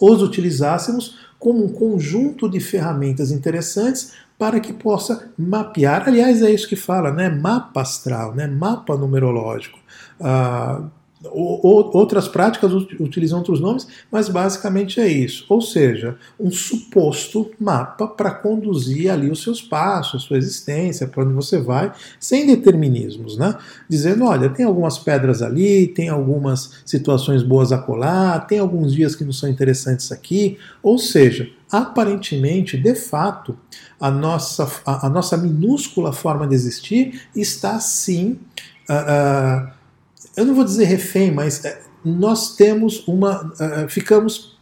os 0.00 0.22
utilizássemos 0.22 1.16
como 1.38 1.64
um 1.64 1.68
conjunto 1.68 2.48
de 2.48 2.58
ferramentas 2.58 3.30
interessantes 3.30 4.12
para 4.38 4.58
que 4.60 4.72
possa 4.72 5.30
mapear. 5.38 6.08
Aliás, 6.08 6.42
é 6.42 6.50
isso 6.50 6.68
que 6.68 6.76
fala, 6.76 7.12
né? 7.12 7.28
Mapa 7.28 7.82
astral, 7.82 8.34
né? 8.34 8.46
Mapa 8.46 8.96
numerológico. 8.96 9.78
Ah, 10.20 10.82
Outras 11.30 12.28
práticas 12.28 12.72
utilizam 12.72 13.38
outros 13.38 13.60
nomes, 13.60 13.86
mas 14.10 14.28
basicamente 14.28 15.00
é 15.00 15.08
isso. 15.08 15.44
Ou 15.48 15.60
seja, 15.60 16.16
um 16.38 16.50
suposto 16.50 17.50
mapa 17.58 18.06
para 18.06 18.30
conduzir 18.30 19.10
ali 19.10 19.30
os 19.30 19.42
seus 19.42 19.62
passos, 19.62 20.24
sua 20.24 20.36
existência, 20.36 21.06
para 21.06 21.24
onde 21.24 21.32
você 21.32 21.58
vai, 21.58 21.92
sem 22.20 22.46
determinismos, 22.46 23.38
né? 23.38 23.56
Dizendo, 23.88 24.24
olha, 24.24 24.50
tem 24.50 24.66
algumas 24.66 24.98
pedras 24.98 25.42
ali, 25.42 25.88
tem 25.88 26.08
algumas 26.08 26.82
situações 26.84 27.42
boas 27.42 27.72
a 27.72 27.78
colar, 27.78 28.46
tem 28.46 28.58
alguns 28.58 28.92
dias 28.94 29.16
que 29.16 29.24
não 29.24 29.32
são 29.32 29.48
interessantes 29.48 30.12
aqui. 30.12 30.58
Ou 30.82 30.98
seja, 30.98 31.48
aparentemente, 31.70 32.76
de 32.76 32.94
fato, 32.94 33.56
a 34.00 34.10
nossa, 34.10 34.70
a, 34.84 35.06
a 35.06 35.08
nossa 35.08 35.36
minúscula 35.36 36.12
forma 36.12 36.46
de 36.46 36.54
existir 36.54 37.22
está 37.34 37.78
sim. 37.80 38.38
Uh, 38.88 39.68
uh, 39.68 39.83
eu 40.36 40.44
não 40.44 40.54
vou 40.54 40.64
dizer 40.64 40.84
refém, 40.84 41.30
mas 41.30 41.64
é, 41.64 41.80
nós 42.04 42.54
temos 42.56 43.06
uma. 43.06 43.44
Uh, 43.44 43.88
ficamos 43.88 44.56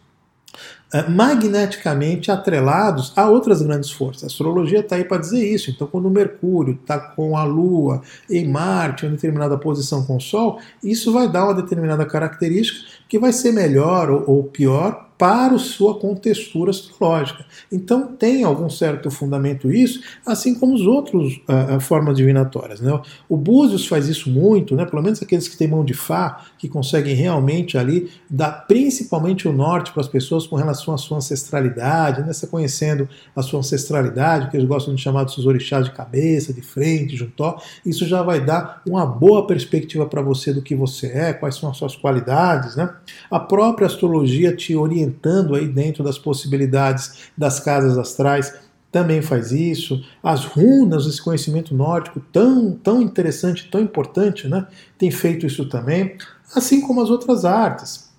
uh, 0.94 1.10
magneticamente 1.10 2.30
atrelados 2.30 3.12
a 3.16 3.28
outras 3.28 3.62
grandes 3.62 3.90
forças. 3.90 4.24
A 4.24 4.26
astrologia 4.26 4.80
está 4.80 4.96
aí 4.96 5.04
para 5.04 5.18
dizer 5.18 5.44
isso. 5.44 5.70
Então, 5.70 5.86
quando 5.86 6.10
Mercúrio 6.10 6.78
está 6.80 6.98
com 6.98 7.36
a 7.36 7.44
Lua 7.44 8.02
em 8.30 8.48
Marte, 8.48 9.06
em 9.06 9.10
determinada 9.10 9.58
posição 9.58 10.04
com 10.04 10.16
o 10.16 10.20
Sol, 10.20 10.60
isso 10.82 11.12
vai 11.12 11.30
dar 11.30 11.44
uma 11.44 11.54
determinada 11.54 12.04
característica 12.04 12.88
que 13.08 13.18
vai 13.18 13.32
ser 13.32 13.52
melhor 13.52 14.10
ou 14.10 14.44
pior 14.44 15.11
para 15.22 15.56
sua 15.56 16.00
contextura 16.00 16.72
astrológica. 16.72 17.46
Então 17.70 18.08
tem 18.08 18.42
algum 18.42 18.68
certo 18.68 19.08
fundamento 19.08 19.70
isso, 19.70 20.00
assim 20.26 20.52
como 20.52 20.74
os 20.74 20.84
outros 20.84 21.40
uh, 21.48 21.78
formas 21.78 22.16
divinatórias. 22.16 22.80
Né? 22.80 23.00
O 23.28 23.36
Búzios 23.36 23.86
faz 23.86 24.08
isso 24.08 24.28
muito, 24.28 24.74
né? 24.74 24.84
pelo 24.84 25.00
menos 25.00 25.22
aqueles 25.22 25.46
que 25.46 25.56
têm 25.56 25.68
mão 25.68 25.84
de 25.84 25.94
Fá, 25.94 26.46
que 26.62 26.68
conseguem 26.68 27.14
realmente 27.14 27.76
ali 27.76 28.10
dar 28.28 28.66
principalmente 28.66 29.46
o 29.46 29.52
norte 29.52 29.92
para 29.92 30.00
as 30.00 30.08
pessoas 30.08 30.46
com 30.46 30.56
relação 30.56 30.94
à 30.94 30.98
sua 30.98 31.18
ancestralidade, 31.18 32.22
né? 32.22 32.32
você 32.32 32.46
conhecendo 32.46 33.08
a 33.36 33.42
sua 33.42 33.60
ancestralidade, 33.60 34.50
que 34.50 34.56
eles 34.56 34.68
gostam 34.68 34.94
de 34.94 35.00
chamar 35.00 35.24
de 35.24 35.34
seus 35.34 35.46
orixás 35.46 35.84
de 35.84 35.92
cabeça, 35.92 36.52
de 36.52 36.62
frente, 36.62 37.16
juntó, 37.16 37.60
isso 37.84 38.06
já 38.06 38.22
vai 38.22 38.44
dar 38.44 38.80
uma 38.86 39.04
boa 39.04 39.46
perspectiva 39.46 40.06
para 40.06 40.22
você 40.22 40.52
do 40.52 40.62
que 40.62 40.74
você 40.74 41.08
é, 41.08 41.32
quais 41.32 41.56
são 41.56 41.70
as 41.70 41.76
suas 41.76 41.94
qualidades. 41.94 42.76
Né? 42.76 42.88
A 43.30 43.38
própria 43.38 43.86
astrologia 43.86 44.54
te 44.54 44.74
orienta 44.74 45.12
aumentando 45.12 45.54
aí 45.54 45.68
dentro 45.68 46.02
das 46.02 46.18
possibilidades 46.18 47.30
das 47.36 47.60
casas 47.60 47.96
astrais, 47.96 48.54
também 48.90 49.22
faz 49.22 49.52
isso. 49.52 50.04
As 50.22 50.44
runas, 50.44 51.06
esse 51.06 51.22
conhecimento 51.22 51.74
nórdico 51.74 52.20
tão, 52.32 52.72
tão 52.72 53.00
interessante, 53.00 53.68
tão 53.70 53.80
importante, 53.80 54.46
né? 54.48 54.66
tem 54.98 55.10
feito 55.10 55.46
isso 55.46 55.66
também, 55.66 56.16
assim 56.54 56.80
como 56.80 57.00
as 57.00 57.10
outras 57.10 57.44
artes. 57.44 58.10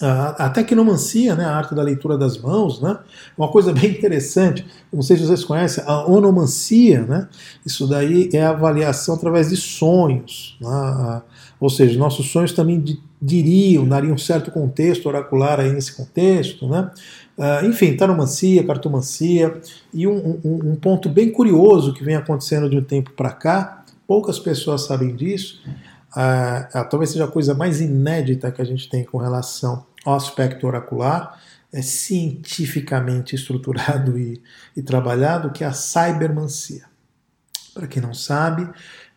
A, 0.00 0.50
tecnomancia, 0.50 1.36
né, 1.36 1.44
a 1.44 1.54
arte 1.54 1.76
da 1.76 1.82
leitura 1.82 2.18
das 2.18 2.36
mãos, 2.36 2.80
né, 2.80 2.98
uma 3.38 3.46
coisa 3.46 3.72
bem 3.72 3.88
interessante, 3.88 4.66
não 4.92 5.00
sei 5.00 5.16
se 5.16 5.24
vocês 5.24 5.44
conhecem, 5.44 5.84
a 5.86 6.04
onomancia, 6.10 7.02
né, 7.02 7.28
isso 7.64 7.86
daí 7.86 8.28
é 8.32 8.42
a 8.42 8.50
avaliação 8.50 9.14
através 9.14 9.50
de 9.50 9.56
sonhos, 9.56 10.58
né, 10.60 11.22
ou 11.60 11.70
seja, 11.70 11.96
nossos 11.96 12.32
sonhos 12.32 12.52
também 12.52 12.82
diriam, 13.22 13.86
dariam 13.86 14.14
um 14.14 14.18
certo 14.18 14.50
contexto 14.50 15.06
oracular 15.06 15.60
aí 15.60 15.72
nesse 15.72 15.94
contexto, 15.94 16.66
né? 16.68 16.90
Uh, 17.38 17.66
enfim, 17.66 17.96
taromancia, 17.96 18.66
cartomancia, 18.66 19.60
e 19.94 20.06
um, 20.06 20.40
um, 20.44 20.72
um, 20.72 20.74
ponto 20.74 21.08
bem 21.08 21.30
curioso 21.30 21.94
que 21.94 22.02
vem 22.02 22.16
acontecendo 22.16 22.68
de 22.68 22.76
um 22.76 22.82
tempo 22.82 23.12
para 23.12 23.30
cá, 23.30 23.84
poucas 24.08 24.40
pessoas 24.40 24.86
sabem 24.86 25.14
disso, 25.14 25.62
talvez 26.90 27.10
seja 27.10 27.24
a 27.24 27.28
coisa 27.28 27.54
mais 27.54 27.80
inédita 27.80 28.50
que 28.50 28.60
a 28.60 28.64
gente 28.64 28.88
tem 28.88 29.04
com 29.04 29.18
relação 29.18 29.86
ao 30.04 30.14
aspecto 30.14 30.66
oracular, 30.66 31.40
é 31.72 31.80
cientificamente 31.80 33.34
estruturado 33.34 34.18
e, 34.18 34.42
e 34.76 34.82
trabalhado, 34.82 35.50
que 35.50 35.64
é 35.64 35.66
a 35.66 35.72
cybermancia. 35.72 36.84
Para 37.72 37.86
quem 37.86 38.02
não 38.02 38.12
sabe, 38.12 38.68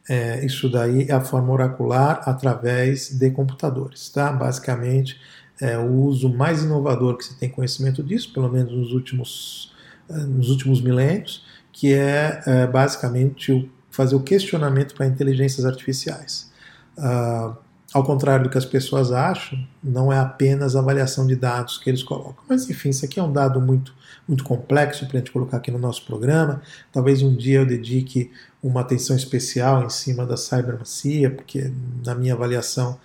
é, 0.07 0.45
isso 0.45 0.69
daí 0.69 1.07
é 1.09 1.13
a 1.13 1.21
forma 1.21 1.51
oracular 1.51 2.21
através 2.25 3.09
de 3.09 3.29
computadores, 3.31 4.09
tá? 4.09 4.31
Basicamente, 4.31 5.19
é 5.59 5.77
o 5.77 5.91
uso 5.91 6.29
mais 6.29 6.63
inovador 6.63 7.17
que 7.17 7.25
se 7.25 7.35
tem 7.35 7.49
conhecimento 7.49 8.03
disso, 8.03 8.31
pelo 8.33 8.49
menos 8.49 8.71
nos 8.71 8.93
últimos, 8.93 9.73
é, 10.09 10.13
nos 10.13 10.49
últimos 10.49 10.81
milênios, 10.81 11.43
que 11.73 11.93
é, 11.93 12.41
é 12.45 12.67
basicamente 12.67 13.51
o, 13.51 13.69
fazer 13.89 14.15
o 14.15 14.21
questionamento 14.21 14.95
para 14.95 15.07
inteligências 15.07 15.65
artificiais. 15.65 16.51
Uh, 16.97 17.55
ao 17.93 18.03
contrário 18.03 18.43
do 18.43 18.49
que 18.49 18.57
as 18.57 18.65
pessoas 18.65 19.11
acham, 19.11 19.57
não 19.81 20.11
é 20.11 20.17
apenas 20.17 20.75
a 20.75 20.79
avaliação 20.79 21.25
de 21.25 21.33
dados 21.33 21.77
que 21.77 21.89
eles 21.89 22.03
colocam. 22.03 22.43
Mas 22.49 22.69
enfim, 22.69 22.89
isso 22.89 23.05
aqui 23.05 23.21
é 23.21 23.23
um 23.23 23.31
dado 23.31 23.61
muito, 23.61 23.93
muito 24.27 24.43
complexo 24.43 25.05
para 25.05 25.17
a 25.17 25.19
gente 25.19 25.31
colocar 25.31 25.57
aqui 25.57 25.71
no 25.71 25.79
nosso 25.79 26.05
programa. 26.05 26.61
Talvez 26.91 27.21
um 27.21 27.33
dia 27.33 27.59
eu 27.59 27.65
dedique 27.65 28.31
uma 28.61 28.81
atenção 28.81 29.15
especial 29.15 29.85
em 29.85 29.89
cima 29.89 30.25
da 30.25 30.35
cybermacia, 30.35 31.31
porque 31.31 31.71
na 32.05 32.13
minha 32.13 32.33
avaliação 32.33 32.99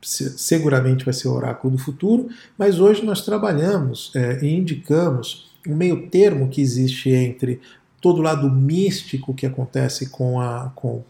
seguramente 0.00 1.04
vai 1.04 1.12
ser 1.12 1.26
o 1.26 1.32
oráculo 1.32 1.76
do 1.76 1.82
futuro, 1.82 2.28
mas 2.56 2.78
hoje 2.78 3.04
nós 3.04 3.22
trabalhamos 3.22 4.12
é, 4.14 4.44
e 4.44 4.56
indicamos 4.56 5.50
um 5.66 5.74
meio 5.74 6.08
termo 6.08 6.48
que 6.48 6.60
existe 6.60 7.10
entre 7.10 7.60
todo 8.00 8.18
o 8.18 8.22
lado 8.22 8.50
místico 8.50 9.34
que 9.34 9.44
acontece 9.44 10.08
com, 10.08 10.40
a, 10.40 10.70
com, 10.74 11.02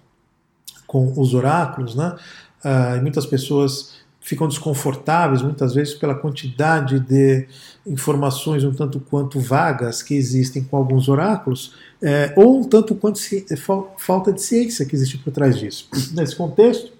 com 0.90 1.12
os 1.16 1.34
oráculos, 1.34 1.94
né? 1.94 2.16
e 2.98 3.00
muitas 3.00 3.24
pessoas 3.24 3.92
ficam 4.20 4.48
desconfortáveis 4.48 5.40
muitas 5.40 5.72
vezes 5.72 5.94
pela 5.94 6.16
quantidade 6.16 6.98
de 6.98 7.46
informações 7.86 8.64
um 8.64 8.74
tanto 8.74 8.98
quanto 8.98 9.38
vagas 9.38 10.02
que 10.02 10.14
existem 10.14 10.64
com 10.64 10.76
alguns 10.76 11.08
oráculos, 11.08 11.74
é, 12.02 12.34
ou 12.36 12.58
um 12.58 12.64
tanto 12.64 12.96
quanto 12.96 13.20
ci 13.20 13.46
falta 13.98 14.32
de 14.32 14.42
ciência 14.42 14.84
que 14.84 14.96
existe 14.96 15.16
por 15.16 15.32
trás 15.32 15.56
disso. 15.56 15.88
Nesse 16.12 16.34
contexto, 16.34 16.92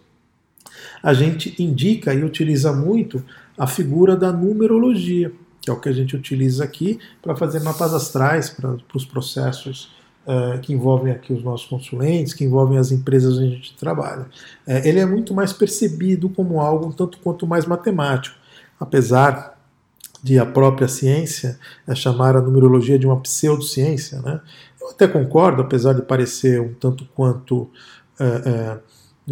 a 1.02 1.12
gente 1.12 1.60
indica 1.60 2.14
e 2.14 2.22
utiliza 2.22 2.72
muito 2.72 3.24
a 3.58 3.66
figura 3.66 4.16
da 4.16 4.32
numerologia, 4.32 5.32
que 5.60 5.68
é 5.68 5.72
o 5.72 5.80
que 5.80 5.88
a 5.88 5.92
gente 5.92 6.14
utiliza 6.14 6.62
aqui 6.62 7.00
para 7.20 7.34
fazer 7.34 7.58
mapas 7.60 7.92
astrais 7.92 8.50
para 8.50 8.76
os 8.94 9.04
processos 9.04 9.90
uh, 10.30 10.58
que 10.60 10.72
envolvem 10.72 11.12
aqui 11.12 11.32
os 11.32 11.42
nossos 11.42 11.66
consulentes, 11.66 12.32
que 12.32 12.44
envolvem 12.44 12.78
as 12.78 12.92
empresas 12.92 13.36
onde 13.36 13.46
a 13.46 13.50
gente 13.56 13.76
trabalha. 13.76 14.22
Uh, 14.66 14.80
ele 14.84 15.00
é 15.00 15.06
muito 15.06 15.34
mais 15.34 15.52
percebido 15.52 16.28
como 16.28 16.60
algo 16.60 16.86
um 16.86 16.92
tanto 16.92 17.18
quanto 17.18 17.46
mais 17.46 17.66
matemático, 17.66 18.36
apesar 18.78 19.58
de 20.22 20.38
a 20.38 20.46
própria 20.46 20.86
ciência 20.86 21.58
é 21.88 21.94
chamar 21.94 22.36
a 22.36 22.40
numerologia 22.40 22.98
de 22.98 23.06
uma 23.06 23.18
pseudociência. 23.20 24.20
Né? 24.20 24.40
Eu 24.80 24.90
até 24.90 25.08
concordo, 25.08 25.62
apesar 25.62 25.94
de 25.94 26.02
parecer 26.02 26.60
um 26.60 26.74
tanto 26.74 27.06
quanto 27.14 27.70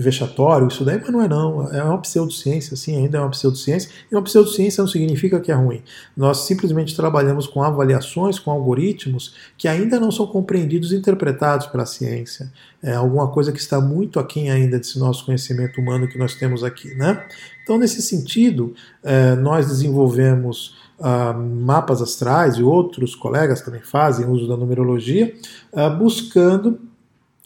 vexatório 0.02 0.68
isso 0.68 0.84
daí, 0.84 0.98
mas 1.00 1.10
não 1.10 1.22
é 1.22 1.28
não. 1.28 1.68
É 1.72 1.82
uma 1.82 1.98
pseudociência, 1.98 2.76
sim, 2.76 2.96
ainda 2.96 3.18
é 3.18 3.20
uma 3.20 3.30
pseudociência. 3.30 3.90
E 4.10 4.14
uma 4.14 4.22
pseudociência 4.22 4.82
não 4.82 4.88
significa 4.88 5.40
que 5.40 5.50
é 5.50 5.54
ruim. 5.54 5.82
Nós 6.16 6.46
simplesmente 6.46 6.94
trabalhamos 6.94 7.46
com 7.46 7.62
avaliações, 7.62 8.38
com 8.38 8.50
algoritmos 8.50 9.34
que 9.56 9.66
ainda 9.66 9.98
não 9.98 10.10
são 10.10 10.26
compreendidos 10.26 10.92
e 10.92 10.96
interpretados 10.96 11.66
pela 11.66 11.86
ciência. 11.86 12.52
É 12.82 12.94
alguma 12.94 13.28
coisa 13.28 13.52
que 13.52 13.58
está 13.58 13.80
muito 13.80 14.20
aquém 14.20 14.50
ainda 14.50 14.78
desse 14.78 14.98
nosso 14.98 15.24
conhecimento 15.24 15.80
humano 15.80 16.06
que 16.08 16.18
nós 16.18 16.34
temos 16.34 16.62
aqui, 16.62 16.94
né? 16.94 17.26
Então, 17.64 17.76
nesse 17.76 18.00
sentido, 18.00 18.74
é, 19.02 19.34
nós 19.34 19.66
desenvolvemos 19.66 20.76
uh, 20.98 21.38
mapas 21.38 22.02
astrais 22.02 22.56
e 22.56 22.62
outros 22.62 23.14
colegas 23.14 23.60
também 23.60 23.80
fazem 23.80 24.28
uso 24.28 24.48
da 24.48 24.56
numerologia, 24.56 25.34
uh, 25.72 25.96
buscando 25.96 26.80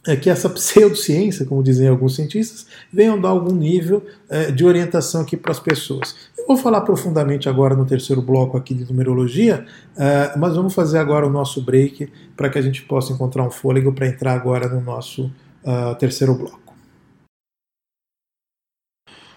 é 0.06 0.16
que 0.16 0.28
essa 0.28 0.48
pseudociência, 0.48 1.46
como 1.46 1.62
dizem 1.62 1.88
alguns 1.88 2.16
cientistas, 2.16 2.66
venha 2.92 3.16
dar 3.16 3.28
algum 3.28 3.54
nível 3.54 4.04
é, 4.28 4.50
de 4.50 4.64
orientação 4.64 5.20
aqui 5.20 5.36
para 5.36 5.52
as 5.52 5.60
pessoas. 5.60 6.16
Eu 6.36 6.46
vou 6.46 6.56
falar 6.56 6.80
profundamente 6.80 7.48
agora 7.48 7.76
no 7.76 7.86
terceiro 7.86 8.20
bloco 8.20 8.56
aqui 8.56 8.74
de 8.74 8.84
numerologia, 8.84 9.64
é, 9.96 10.36
mas 10.36 10.56
vamos 10.56 10.74
fazer 10.74 10.98
agora 10.98 11.26
o 11.26 11.30
nosso 11.30 11.62
break 11.62 12.10
para 12.36 12.50
que 12.50 12.58
a 12.58 12.62
gente 12.62 12.82
possa 12.82 13.12
encontrar 13.12 13.44
um 13.44 13.50
fôlego 13.50 13.92
para 13.92 14.08
entrar 14.08 14.32
agora 14.32 14.68
no 14.68 14.80
nosso 14.80 15.30
uh, 15.64 15.94
terceiro 15.98 16.34
bloco. 16.34 16.60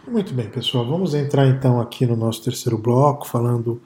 Muito 0.08 0.34
bem, 0.36 0.48
pessoal, 0.48 0.86
vamos 0.86 1.16
entrar 1.16 1.48
então 1.48 1.82
aqui 1.82 2.06
no 2.06 2.16
nosso 2.16 2.44
terceiro 2.44 2.78
bloco, 2.78 3.28
falando 3.28 3.82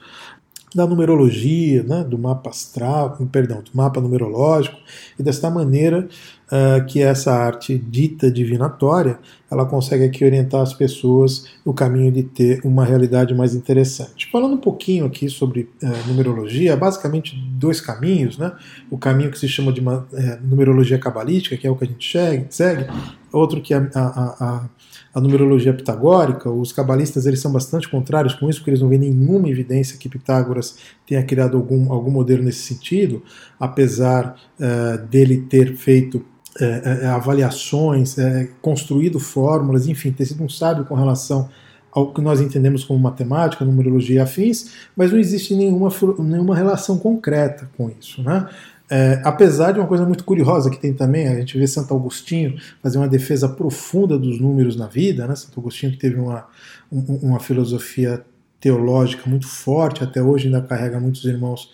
da 0.74 0.86
numerologia, 0.86 1.82
né, 1.82 2.04
do 2.04 2.16
mapa 2.16 2.50
astral, 2.50 3.18
perdão, 3.30 3.60
do 3.60 3.70
mapa 3.74 4.00
numerológico, 4.00 4.78
e 5.18 5.22
desta 5.22 5.50
maneira 5.50 6.08
uh, 6.46 6.84
que 6.86 7.02
essa 7.02 7.32
arte 7.32 7.76
dita 7.76 8.30
divinatória, 8.30 9.18
ela 9.50 9.66
consegue 9.66 10.04
aqui 10.04 10.24
orientar 10.24 10.60
as 10.60 10.72
pessoas 10.72 11.46
no 11.66 11.74
caminho 11.74 12.12
de 12.12 12.22
ter 12.22 12.60
uma 12.64 12.84
realidade 12.84 13.34
mais 13.34 13.54
interessante. 13.54 14.28
Falando 14.30 14.54
um 14.54 14.60
pouquinho 14.60 15.06
aqui 15.06 15.28
sobre 15.28 15.68
uh, 15.82 16.08
numerologia, 16.08 16.76
basicamente 16.76 17.36
dois 17.36 17.80
caminhos, 17.80 18.38
né, 18.38 18.52
o 18.90 18.96
caminho 18.96 19.30
que 19.30 19.38
se 19.38 19.48
chama 19.48 19.72
de 19.72 19.80
uma, 19.80 20.06
uh, 20.12 20.46
numerologia 20.46 20.98
cabalística, 20.98 21.56
que 21.56 21.66
é 21.66 21.70
o 21.70 21.74
que 21.74 21.84
a 21.84 21.88
gente 21.88 22.16
segue, 22.50 22.86
outro 23.32 23.60
que 23.60 23.74
é 23.74 23.76
a, 23.76 24.00
a, 24.00 24.44
a 24.44 24.68
a 25.14 25.20
numerologia 25.20 25.74
pitagórica, 25.74 26.50
os 26.50 26.72
cabalistas 26.72 27.26
eles 27.26 27.40
são 27.40 27.52
bastante 27.52 27.88
contrários 27.88 28.34
com 28.34 28.48
isso, 28.48 28.60
porque 28.60 28.70
eles 28.70 28.80
não 28.80 28.88
veem 28.88 29.00
nenhuma 29.00 29.48
evidência 29.48 29.98
que 29.98 30.08
Pitágoras 30.08 30.76
tenha 31.06 31.22
criado 31.22 31.56
algum, 31.56 31.92
algum 31.92 32.10
modelo 32.10 32.42
nesse 32.44 32.60
sentido, 32.60 33.22
apesar 33.58 34.36
uh, 34.58 35.06
dele 35.08 35.42
ter 35.48 35.74
feito 35.76 36.18
uh, 36.18 37.08
avaliações, 37.08 38.16
uh, 38.16 38.48
construído 38.62 39.18
fórmulas, 39.18 39.88
enfim, 39.88 40.12
ter 40.12 40.26
sido 40.26 40.44
um 40.44 40.48
sábio 40.48 40.84
com 40.84 40.94
relação 40.94 41.48
ao 41.92 42.12
que 42.12 42.20
nós 42.20 42.40
entendemos 42.40 42.84
como 42.84 43.00
matemática, 43.00 43.64
numerologia 43.64 44.16
e 44.16 44.18
afins, 44.20 44.70
mas 44.96 45.10
não 45.10 45.18
existe 45.18 45.54
nenhuma, 45.54 45.90
nenhuma 46.20 46.54
relação 46.54 46.98
concreta 46.98 47.68
com 47.76 47.90
isso. 47.90 48.22
Né? 48.22 48.48
É, 48.90 49.20
apesar 49.22 49.70
de 49.70 49.78
uma 49.78 49.86
coisa 49.86 50.04
muito 50.04 50.24
curiosa 50.24 50.68
que 50.68 50.80
tem 50.80 50.92
também, 50.92 51.28
a 51.28 51.36
gente 51.36 51.56
vê 51.56 51.64
Santo 51.64 51.94
Agostinho 51.94 52.58
fazer 52.82 52.98
uma 52.98 53.06
defesa 53.06 53.48
profunda 53.48 54.18
dos 54.18 54.40
números 54.40 54.74
na 54.74 54.88
vida, 54.88 55.28
né? 55.28 55.36
Santo 55.36 55.60
Agostinho 55.60 55.92
que 55.92 55.98
teve 55.98 56.18
uma, 56.18 56.48
uma 56.90 57.38
filosofia 57.38 58.24
teológica 58.58 59.30
muito 59.30 59.46
forte, 59.46 60.02
até 60.02 60.20
hoje 60.20 60.46
ainda 60.46 60.60
carrega 60.60 60.98
muitos 60.98 61.24
irmãos, 61.24 61.70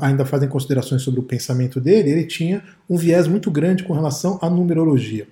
ainda 0.00 0.24
fazem 0.24 0.48
considerações 0.48 1.02
sobre 1.02 1.18
o 1.18 1.24
pensamento 1.24 1.80
dele, 1.80 2.10
ele 2.10 2.24
tinha 2.24 2.62
um 2.88 2.96
viés 2.96 3.26
muito 3.26 3.50
grande 3.50 3.82
com 3.82 3.92
relação 3.92 4.38
à 4.40 4.48
numerologia. 4.48 5.26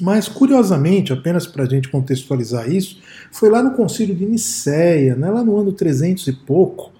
Mas, 0.00 0.28
curiosamente, 0.28 1.12
apenas 1.12 1.46
para 1.46 1.64
a 1.64 1.66
gente 1.66 1.88
contextualizar 1.88 2.70
isso, 2.70 3.00
foi 3.30 3.50
lá 3.50 3.62
no 3.62 3.72
concílio 3.72 4.14
de 4.14 4.24
Nicéia, 4.24 5.14
né, 5.14 5.28
lá 5.28 5.44
no 5.44 5.58
ano 5.58 5.72
300 5.72 6.26
e 6.28 6.32
pouco, 6.32 6.90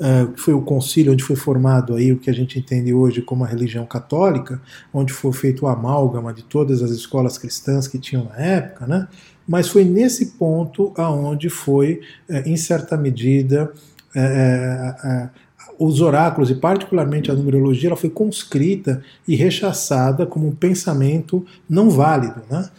uh, 0.00 0.32
que 0.32 0.40
foi 0.40 0.54
o 0.54 0.60
concílio 0.60 1.12
onde 1.12 1.24
foi 1.24 1.36
formado 1.36 1.94
aí 1.94 2.12
o 2.12 2.18
que 2.18 2.30
a 2.30 2.32
gente 2.32 2.58
entende 2.58 2.92
hoje 2.92 3.22
como 3.22 3.44
a 3.44 3.46
religião 3.46 3.86
católica, 3.86 4.60
onde 4.92 5.12
foi 5.12 5.32
feito 5.32 5.64
o 5.64 5.68
amálgama 5.68 6.32
de 6.32 6.42
todas 6.42 6.82
as 6.82 6.90
escolas 6.90 7.38
cristãs 7.38 7.88
que 7.88 7.98
tinham 7.98 8.24
na 8.24 8.36
época, 8.36 8.86
né? 8.86 9.08
Mas 9.48 9.68
foi 9.68 9.84
nesse 9.84 10.26
ponto 10.32 10.92
aonde 10.96 11.48
foi, 11.48 12.00
uh, 12.28 12.36
em 12.44 12.56
certa 12.56 12.96
medida, 12.96 13.72
uh, 14.14 15.30
os 15.78 16.00
oráculos 16.00 16.50
e 16.50 16.54
particularmente 16.54 17.30
a 17.30 17.34
numerologia 17.34 17.90
ela 17.90 17.96
foi 17.96 18.08
conscrita 18.08 19.02
e 19.28 19.36
rechaçada 19.36 20.24
como 20.24 20.48
um 20.48 20.54
pensamento 20.54 21.44
não 21.68 21.90
válido, 21.90 22.40
né? 22.50 22.70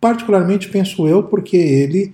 particularmente 0.00 0.68
penso 0.70 1.06
eu 1.06 1.22
porque 1.22 1.56
ele 1.56 2.12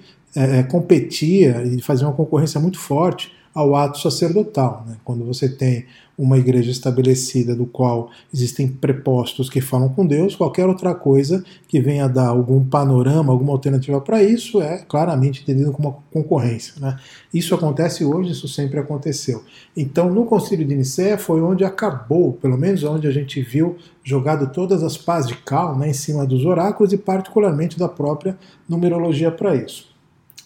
competia 0.69 1.63
e 1.65 1.81
fazia 1.81 2.07
uma 2.07 2.13
concorrência 2.13 2.61
muito 2.61 2.79
forte 2.79 3.33
ao 3.55 3.75
ato 3.75 3.99
sacerdotal. 3.99 4.85
Né? 4.87 4.97
Quando 5.05 5.25
você 5.25 5.49
tem 5.49 5.87
uma 6.21 6.37
igreja 6.37 6.71
estabelecida 6.71 7.55
do 7.55 7.65
qual 7.65 8.11
existem 8.33 8.69
prepostos 8.69 9.49
que 9.49 9.61
falam 9.63 9.89
com 9.89 10.07
Deus, 10.07 10.37
qualquer 10.37 10.67
outra 10.67 10.95
coisa 10.95 11.43
que 11.67 11.81
venha 11.81 12.07
dar 12.07 12.29
algum 12.29 12.63
panorama, 12.63 13.33
alguma 13.33 13.53
alternativa 13.53 13.99
para 14.03 14.23
isso 14.23 14.61
é 14.61 14.85
claramente 14.87 15.43
entendido 15.43 15.73
como 15.73 15.89
uma 15.89 15.97
concorrência. 16.13 16.75
Né? 16.79 16.99
Isso 17.33 17.55
acontece 17.55 18.05
hoje, 18.05 18.33
isso 18.33 18.47
sempre 18.47 18.79
aconteceu. 18.79 19.43
Então, 19.75 20.13
no 20.13 20.27
Concílio 20.27 20.67
de 20.67 20.77
Nicéia 20.77 21.17
foi 21.17 21.41
onde 21.41 21.65
acabou, 21.65 22.35
pelo 22.35 22.59
menos 22.59 22.85
onde 22.85 23.07
a 23.07 23.11
gente 23.11 23.41
viu 23.41 23.79
jogado 24.05 24.53
todas 24.53 24.83
as 24.83 24.99
pás 24.99 25.27
de 25.27 25.37
cal 25.37 25.79
né, 25.79 25.89
em 25.89 25.95
cima 25.95 26.27
dos 26.27 26.45
oráculos 26.45 26.93
e 26.93 26.99
particularmente 26.99 27.79
da 27.79 27.89
própria 27.89 28.39
numerologia 28.69 29.31
para 29.31 29.57
isso. 29.57 29.89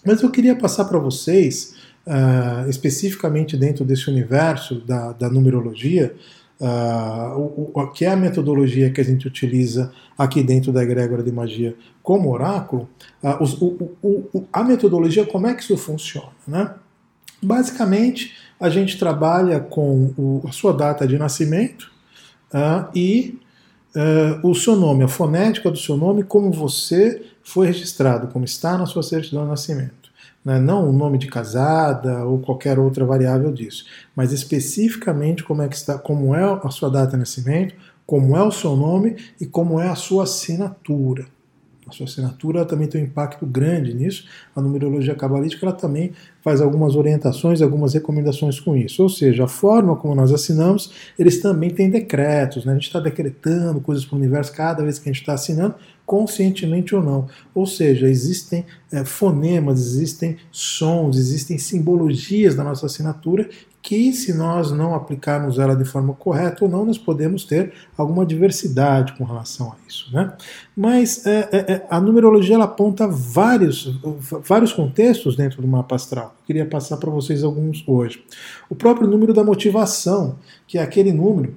Mas 0.06 0.22
eu 0.22 0.30
queria 0.30 0.54
passar 0.54 0.84
para 0.84 0.98
vocês 0.98 1.74
uh, 2.06 2.68
especificamente 2.68 3.56
dentro 3.56 3.84
desse 3.84 4.08
universo 4.08 4.80
da, 4.80 5.12
da 5.12 5.30
numerologia, 5.30 6.14
uh, 6.60 7.38
o, 7.38 7.70
o, 7.74 7.86
que 7.88 8.04
é 8.04 8.10
a 8.10 8.16
metodologia 8.16 8.90
que 8.90 9.00
a 9.00 9.04
gente 9.04 9.26
utiliza 9.26 9.92
aqui 10.16 10.42
dentro 10.42 10.72
da 10.72 10.82
egrégora 10.82 11.22
de 11.22 11.32
magia 11.32 11.74
como 12.02 12.30
oráculo, 12.30 12.88
uh, 13.22 13.42
os, 13.42 13.60
o, 13.60 14.44
a 14.52 14.62
metodologia, 14.62 15.26
como 15.26 15.46
é 15.46 15.54
que 15.54 15.62
isso 15.62 15.76
funciona? 15.76 16.30
Né? 16.46 16.70
Basicamente, 17.42 18.34
a 18.58 18.70
gente 18.70 18.98
trabalha 18.98 19.60
com 19.60 20.42
a 20.46 20.52
sua 20.52 20.72
data 20.72 21.06
de 21.06 21.18
nascimento 21.18 21.92
e 22.94 23.38
o 24.42 24.54
seu 24.54 24.76
nome, 24.76 25.04
a 25.04 25.08
fonética 25.08 25.70
do 25.70 25.76
seu 25.76 25.96
nome, 25.96 26.22
como 26.22 26.50
você 26.50 27.22
foi 27.42 27.66
registrado, 27.66 28.28
como 28.28 28.44
está 28.44 28.78
na 28.78 28.86
sua 28.86 29.02
certidão 29.02 29.42
de 29.42 29.50
nascimento 29.50 30.03
né? 30.44 30.58
não 30.60 30.88
o 30.88 30.92
nome 30.92 31.18
de 31.18 31.26
casada 31.26 32.24
ou 32.24 32.38
qualquer 32.38 32.78
outra 32.78 33.04
variável 33.04 33.52
disso, 33.52 33.84
mas 34.14 34.32
especificamente 34.32 35.42
como 35.42 35.62
é 35.62 35.68
que 35.68 35.76
está, 35.76 35.98
como 35.98 36.34
é 36.34 36.42
a 36.42 36.70
sua 36.70 36.90
data 36.90 37.12
de 37.12 37.18
nascimento, 37.18 37.74
como 38.06 38.36
é 38.36 38.42
o 38.42 38.50
seu 38.50 38.76
nome 38.76 39.16
e 39.40 39.46
como 39.46 39.80
é 39.80 39.88
a 39.88 39.94
sua 39.94 40.24
assinatura. 40.24 41.26
A 41.86 41.92
sua 41.92 42.06
assinatura 42.06 42.64
também 42.64 42.88
tem 42.88 43.02
um 43.02 43.04
impacto 43.04 43.44
grande 43.44 43.92
nisso. 43.92 44.26
A 44.56 44.60
numerologia 44.60 45.14
cabalística 45.14 45.66
ela 45.66 45.74
também 45.74 46.12
faz 46.42 46.60
algumas 46.62 46.96
orientações, 46.96 47.60
algumas 47.60 47.92
recomendações 47.92 48.58
com 48.58 48.74
isso. 48.74 49.02
Ou 49.02 49.08
seja, 49.08 49.44
a 49.44 49.48
forma 49.48 49.94
como 49.94 50.14
nós 50.14 50.32
assinamos, 50.32 50.92
eles 51.18 51.42
também 51.42 51.70
têm 51.70 51.90
decretos. 51.90 52.64
Né? 52.64 52.72
A 52.72 52.74
gente 52.76 52.86
está 52.86 53.00
decretando 53.00 53.80
coisas 53.80 54.04
para 54.04 54.16
o 54.16 54.18
universo 54.18 54.52
cada 54.54 54.82
vez 54.82 54.98
que 54.98 55.08
a 55.08 55.12
gente 55.12 55.20
está 55.20 55.34
assinando, 55.34 55.74
conscientemente 56.06 56.94
ou 56.94 57.02
não. 57.02 57.28
Ou 57.54 57.66
seja, 57.66 58.08
existem 58.08 58.64
é, 58.92 59.04
fonemas, 59.04 59.80
existem 59.80 60.36
sons, 60.50 61.16
existem 61.16 61.58
simbologias 61.58 62.54
da 62.54 62.64
nossa 62.64 62.86
assinatura 62.86 63.48
que, 63.84 64.14
se 64.14 64.32
nós 64.32 64.72
não 64.72 64.94
aplicarmos 64.94 65.58
ela 65.58 65.76
de 65.76 65.84
forma 65.84 66.14
correta 66.14 66.64
ou 66.64 66.70
não, 66.70 66.86
nós 66.86 66.96
podemos 66.96 67.44
ter 67.44 67.70
alguma 67.98 68.24
diversidade 68.24 69.12
com 69.12 69.24
relação 69.24 69.72
a 69.72 69.76
isso. 69.86 70.10
Né? 70.10 70.32
Mas 70.74 71.26
é, 71.26 71.48
é, 71.52 71.72
é 71.72 71.86
a 71.90 72.00
numerologia 72.00 72.54
ela 72.54 72.64
aponta 72.64 73.06
vários, 73.06 74.00
vários 74.42 74.72
contextos 74.72 75.36
dentro 75.36 75.60
do 75.60 75.68
mapa 75.68 75.96
astral. 75.96 76.34
Eu 76.40 76.46
queria 76.46 76.64
passar 76.64 76.96
para 76.96 77.10
vocês 77.10 77.44
alguns 77.44 77.84
hoje. 77.86 78.24
O 78.70 78.74
próprio 78.74 79.06
número 79.06 79.34
da 79.34 79.44
motivação, 79.44 80.36
que 80.66 80.78
é 80.78 80.82
aquele 80.82 81.12
número 81.12 81.54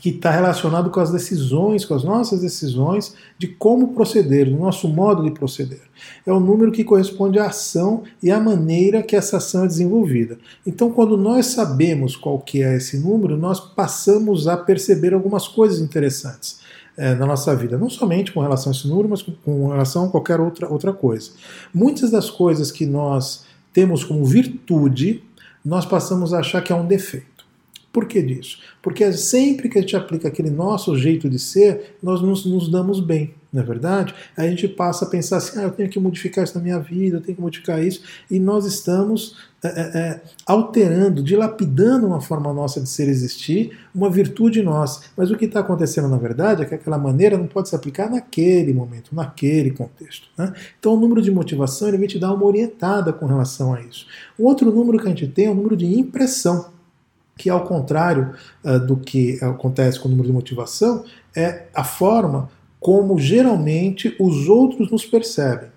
que 0.00 0.08
está 0.08 0.30
relacionado 0.30 0.90
com 0.90 1.00
as 1.00 1.10
decisões, 1.12 1.84
com 1.84 1.94
as 1.94 2.02
nossas 2.02 2.40
decisões 2.40 3.14
de 3.38 3.46
como 3.46 3.88
proceder, 3.88 4.50
do 4.50 4.56
nosso 4.56 4.88
modo 4.88 5.22
de 5.22 5.30
proceder. 5.30 5.82
É 6.26 6.32
o 6.32 6.40
número 6.40 6.72
que 6.72 6.82
corresponde 6.82 7.38
à 7.38 7.46
ação 7.46 8.02
e 8.22 8.30
à 8.30 8.40
maneira 8.40 9.02
que 9.02 9.14
essa 9.14 9.36
ação 9.36 9.64
é 9.64 9.66
desenvolvida. 9.66 10.38
Então, 10.66 10.90
quando 10.90 11.16
nós 11.16 11.46
sabemos 11.46 12.16
qual 12.16 12.38
que 12.38 12.62
é 12.62 12.76
esse 12.76 12.98
número, 12.98 13.36
nós 13.36 13.60
passamos 13.60 14.48
a 14.48 14.56
perceber 14.56 15.14
algumas 15.14 15.46
coisas 15.46 15.78
interessantes 15.80 16.60
é, 16.96 17.14
na 17.14 17.26
nossa 17.26 17.54
vida, 17.54 17.78
não 17.78 17.88
somente 17.88 18.32
com 18.32 18.40
relação 18.40 18.72
a 18.72 18.74
esse 18.74 18.88
número, 18.88 19.08
mas 19.08 19.22
com, 19.22 19.68
relação 19.68 20.06
a 20.06 20.08
qualquer 20.08 20.40
outra, 20.40 20.68
outra 20.68 20.92
coisa. 20.92 21.30
Muitas 21.72 22.10
das 22.10 22.30
coisas 22.30 22.70
que 22.70 22.86
nós 22.86 23.44
temos 23.72 24.04
como 24.04 24.24
virtude, 24.24 25.22
nós 25.64 25.86
passamos 25.86 26.34
a 26.34 26.40
achar 26.40 26.62
que 26.62 26.72
é 26.72 26.76
um 26.76 26.86
defeito. 26.86 27.31
Por 27.92 28.06
que 28.06 28.22
disso? 28.22 28.58
Porque 28.80 29.12
sempre 29.12 29.68
que 29.68 29.78
a 29.78 29.82
gente 29.82 29.94
aplica 29.94 30.28
aquele 30.28 30.50
nosso 30.50 30.96
jeito 30.96 31.28
de 31.28 31.38
ser, 31.38 31.96
nós 32.02 32.22
nos, 32.22 32.46
nos 32.46 32.70
damos 32.70 33.00
bem, 33.00 33.34
não 33.52 33.62
é 33.62 33.64
verdade? 33.66 34.14
A 34.34 34.46
gente 34.46 34.66
passa 34.66 35.04
a 35.04 35.08
pensar 35.08 35.36
assim, 35.36 35.58
ah, 35.60 35.64
eu 35.64 35.70
tenho 35.70 35.90
que 35.90 36.00
modificar 36.00 36.42
isso 36.42 36.56
na 36.56 36.64
minha 36.64 36.78
vida, 36.78 37.18
eu 37.18 37.20
tenho 37.20 37.36
que 37.36 37.42
modificar 37.42 37.84
isso, 37.84 38.02
e 38.30 38.40
nós 38.40 38.64
estamos 38.64 39.36
é, 39.62 39.68
é, 39.68 39.98
é 39.98 40.20
alterando, 40.46 41.22
dilapidando 41.22 42.06
uma 42.06 42.20
forma 42.20 42.50
nossa 42.50 42.80
de 42.80 42.88
ser 42.88 43.10
existir, 43.10 43.78
uma 43.94 44.08
virtude 44.08 44.62
nossa. 44.62 45.02
Mas 45.14 45.30
o 45.30 45.36
que 45.36 45.44
está 45.44 45.60
acontecendo 45.60 46.08
na 46.08 46.16
verdade 46.16 46.62
é 46.62 46.64
que 46.64 46.74
aquela 46.74 46.96
maneira 46.96 47.36
não 47.36 47.46
pode 47.46 47.68
se 47.68 47.76
aplicar 47.76 48.10
naquele 48.10 48.72
momento, 48.72 49.14
naquele 49.14 49.70
contexto. 49.70 50.28
Né? 50.38 50.50
Então 50.80 50.94
o 50.94 50.98
número 50.98 51.20
de 51.20 51.30
motivação 51.30 51.88
ele 51.88 51.98
vai 51.98 52.06
te 52.06 52.18
dar 52.18 52.32
uma 52.32 52.46
orientada 52.46 53.12
com 53.12 53.26
relação 53.26 53.74
a 53.74 53.82
isso. 53.82 54.06
O 54.38 54.46
outro 54.46 54.72
número 54.72 54.98
que 54.98 55.06
a 55.06 55.10
gente 55.10 55.28
tem 55.28 55.44
é 55.44 55.50
o 55.50 55.54
número 55.54 55.76
de 55.76 55.86
impressão 55.86 56.71
que 57.36 57.50
ao 57.50 57.64
contrário 57.64 58.34
uh, 58.64 58.78
do 58.78 58.96
que 58.96 59.38
acontece 59.42 59.98
com 59.98 60.08
o 60.08 60.10
número 60.10 60.28
de 60.28 60.34
motivação, 60.34 61.04
é 61.34 61.64
a 61.74 61.84
forma 61.84 62.50
como 62.78 63.18
geralmente 63.18 64.14
os 64.18 64.48
outros 64.48 64.90
nos 64.90 65.06
percebem. 65.06 65.70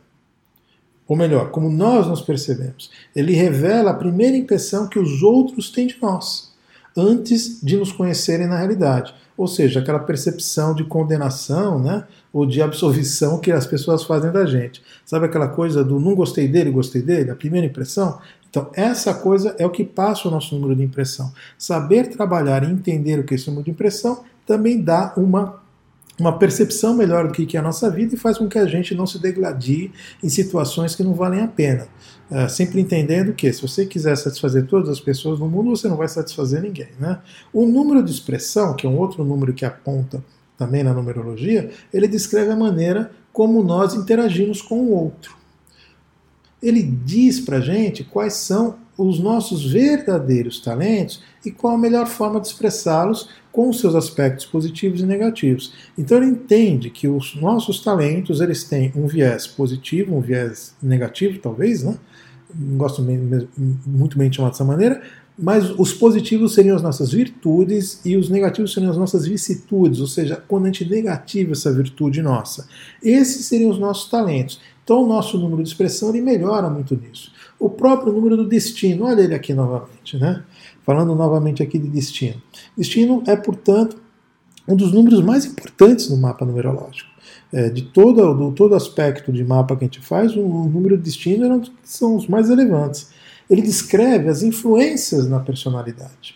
Ou 1.08 1.16
melhor, 1.16 1.52
como 1.52 1.70
nós 1.70 2.08
nos 2.08 2.22
percebemos. 2.22 2.90
Ele 3.16 3.34
revela 3.34 3.92
a 3.92 3.96
primeira 3.96 4.36
impressão 4.36 4.88
que 4.88 4.98
os 4.98 5.22
outros 5.22 5.70
têm 5.70 5.86
de 5.86 5.98
nós, 6.02 6.52
antes 6.98 7.62
de 7.62 7.78
nos 7.78 7.92
conhecerem 7.92 8.48
na 8.48 8.58
realidade. 8.58 9.14
Ou 9.38 9.48
seja, 9.48 9.82
aquela 9.82 10.00
percepção 10.00 10.74
de 10.74 10.84
condenação, 10.84 11.78
né, 11.78 12.06
ou 12.34 12.46
de 12.46 12.62
absolvição 12.62 13.38
que 13.38 13.52
as 13.52 13.68
pessoas 13.68 14.04
fazem 14.04 14.32
da 14.32 14.46
gente. 14.46 14.82
Sabe 15.06 15.26
aquela 15.26 15.48
coisa 15.48 15.84
do 15.84 16.00
não 16.00 16.16
gostei 16.16 16.48
dele, 16.48 16.72
gostei 16.72 17.02
dele, 17.02 17.30
a 17.30 17.36
primeira 17.36 17.68
impressão? 17.68 18.20
Então, 18.56 18.72
essa 18.74 19.14
coisa 19.14 19.54
é 19.60 19.66
o 19.66 19.70
que 19.70 19.84
passa 19.84 20.30
o 20.30 20.32
nosso 20.32 20.56
número 20.56 20.74
de 20.78 20.82
impressão. 20.82 21.30
Saber 21.58 22.08
trabalhar 22.08 22.64
e 22.64 22.72
entender 22.72 23.20
o 23.20 23.26
que 23.26 23.34
é 23.34 23.36
esse 23.36 23.48
número 23.48 23.66
de 23.66 23.72
impressão 23.72 24.24
também 24.46 24.82
dá 24.82 25.14
uma 25.18 25.62
uma 26.18 26.40
percepção 26.40 26.96
melhor 26.96 27.28
do 27.28 27.34
que 27.34 27.58
é 27.58 27.60
a 27.60 27.62
nossa 27.62 27.92
vida 27.92 28.16
e 28.16 28.18
faz 28.18 28.38
com 28.38 28.48
que 28.48 28.58
a 28.58 28.66
gente 28.66 28.96
não 28.96 29.06
se 29.06 29.20
degladie 29.20 29.92
em 30.24 30.30
situações 30.30 30.96
que 30.96 31.04
não 31.04 31.14
valem 31.14 31.42
a 31.42 31.48
pena. 31.50 31.90
Uh, 32.32 32.50
sempre 32.50 32.80
entendendo 32.80 33.34
que 33.34 33.52
se 33.52 33.62
você 33.62 33.86
quiser 33.86 34.16
satisfazer 34.16 34.66
todas 34.66 34.88
as 34.88 35.02
pessoas 35.02 35.42
no 35.42 35.50
mundo, 35.50 35.72
você 35.72 35.90
não 35.90 35.98
vai 35.98 36.08
satisfazer 36.08 36.62
ninguém. 36.62 36.88
Né? 36.98 37.20
O 37.52 37.66
número 37.66 38.02
de 38.02 38.12
expressão, 38.12 38.74
que 38.78 38.88
é 38.88 38.90
um 38.90 38.98
outro 38.98 39.26
número 39.26 39.54
que 39.54 39.66
aponta 39.66 40.24
também 40.58 40.84
na 40.84 40.94
numerologia, 40.94 41.70
ele 41.94 42.08
descreve 42.08 42.50
a 42.50 42.56
maneira 42.56 43.12
como 43.34 43.62
nós 43.62 43.94
interagimos 43.94 44.62
com 44.62 44.80
o 44.84 44.92
outro. 44.94 45.36
Ele 46.66 46.82
diz 46.82 47.40
para 47.40 47.62
gente 47.62 48.04
quais 48.04 48.34
são 48.34 48.76
os 48.98 49.20
nossos 49.20 49.72
verdadeiros 49.72 50.60
talentos 50.60 51.22
e 51.46 51.52
qual 51.52 51.76
a 51.76 51.78
melhor 51.78 52.08
forma 52.08 52.42
de 52.42 52.48
expressá-los 52.48 53.30
com 53.52 53.70
os 53.70 53.80
seus 53.80 53.94
aspectos 53.94 54.46
positivos 54.46 55.02
e 55.02 55.06
negativos. 55.06 55.74
Então 55.98 56.18
ele 56.18 56.28
entende 56.28 56.90
que 56.90 57.08
os 57.08 57.36
nossos 57.36 57.82
talentos 57.82 58.42
eles 58.42 58.64
têm 58.64 58.92
um 58.96 59.06
viés 59.06 59.46
positivo, 59.46 60.16
um 60.16 60.22
viés 60.22 60.74
negativo, 60.82 61.40
talvez, 61.40 61.84
né? 61.84 61.98
Não 62.54 62.78
gosto 62.78 63.06
muito 63.86 64.18
bem 64.18 64.30
de 64.30 64.38
chamar 64.38 64.50
dessa 64.50 64.64
maneira, 64.64 65.02
mas 65.38 65.70
os 65.78 65.94
positivos 65.94 66.54
seriam 66.54 66.76
as 66.76 66.82
nossas 66.82 67.12
virtudes 67.12 68.00
e 68.06 68.16
os 68.16 68.30
negativos 68.30 68.74
seriam 68.74 68.92
as 68.92 68.98
nossas 68.98 69.28
vicissitudes, 69.28 70.00
ou 70.00 70.08
seja, 70.08 70.42
quando 70.48 70.64
a 70.64 70.68
gente 70.68 70.90
negativa 70.90 71.52
essa 71.52 71.72
virtude 71.72 72.22
nossa. 72.22 72.68
Esses 73.04 73.46
seriam 73.46 73.70
os 73.70 73.78
nossos 73.78 74.10
talentos. 74.10 74.60
Então 74.86 75.04
o 75.04 75.08
nosso 75.08 75.40
número 75.40 75.64
de 75.64 75.70
expressão 75.70 76.10
ele 76.10 76.22
melhora 76.22 76.70
muito 76.70 76.96
nisso. 76.96 77.32
O 77.60 77.68
próprio 77.68 78.14
número 78.14 78.38
do 78.38 78.48
destino, 78.48 79.06
olha 79.06 79.22
ele 79.22 79.34
aqui 79.34 79.52
novamente, 79.52 80.16
né? 80.18 80.44
Falando 80.84 81.16
novamente 81.16 81.64
aqui 81.64 81.80
de 81.80 81.88
destino. 81.88 82.40
Destino 82.78 83.24
é, 83.26 83.36
portanto, 83.36 83.98
um 84.68 84.76
dos 84.76 84.94
números 84.94 85.22
mais 85.22 85.44
importantes 85.44 86.08
no 86.10 86.18
mapa 86.18 86.46
numerológico. 86.46 87.10
É, 87.52 87.70
de 87.70 87.82
todo, 87.82 88.34
do 88.36 88.52
todo 88.52 88.76
aspecto 88.76 89.34
de 89.34 89.44
mapa 89.44 89.76
que 89.76 89.86
a 89.86 89.88
gente 89.88 90.02
faz, 90.02 90.36
o, 90.36 90.42
o 90.42 90.70
número 90.70 90.96
de 90.98 91.04
destino 91.04 91.46
é 91.46 91.50
um 91.50 91.64
são 91.84 92.16
os 92.16 92.28
mais 92.28 92.50
relevantes. 92.50 93.10
Ele 93.50 93.64
descreve 93.64 94.30
as 94.30 94.44
influências 94.44 95.28
na 95.28 95.40
personalidade, 95.40 96.36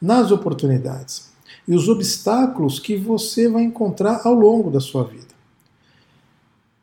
nas 0.00 0.30
oportunidades 0.30 1.32
e 1.66 1.74
os 1.74 1.88
obstáculos 1.88 2.78
que 2.78 2.96
você 2.96 3.48
vai 3.48 3.62
encontrar 3.62 4.20
ao 4.24 4.34
longo 4.34 4.70
da 4.70 4.80
sua 4.80 5.04
vida. 5.04 5.31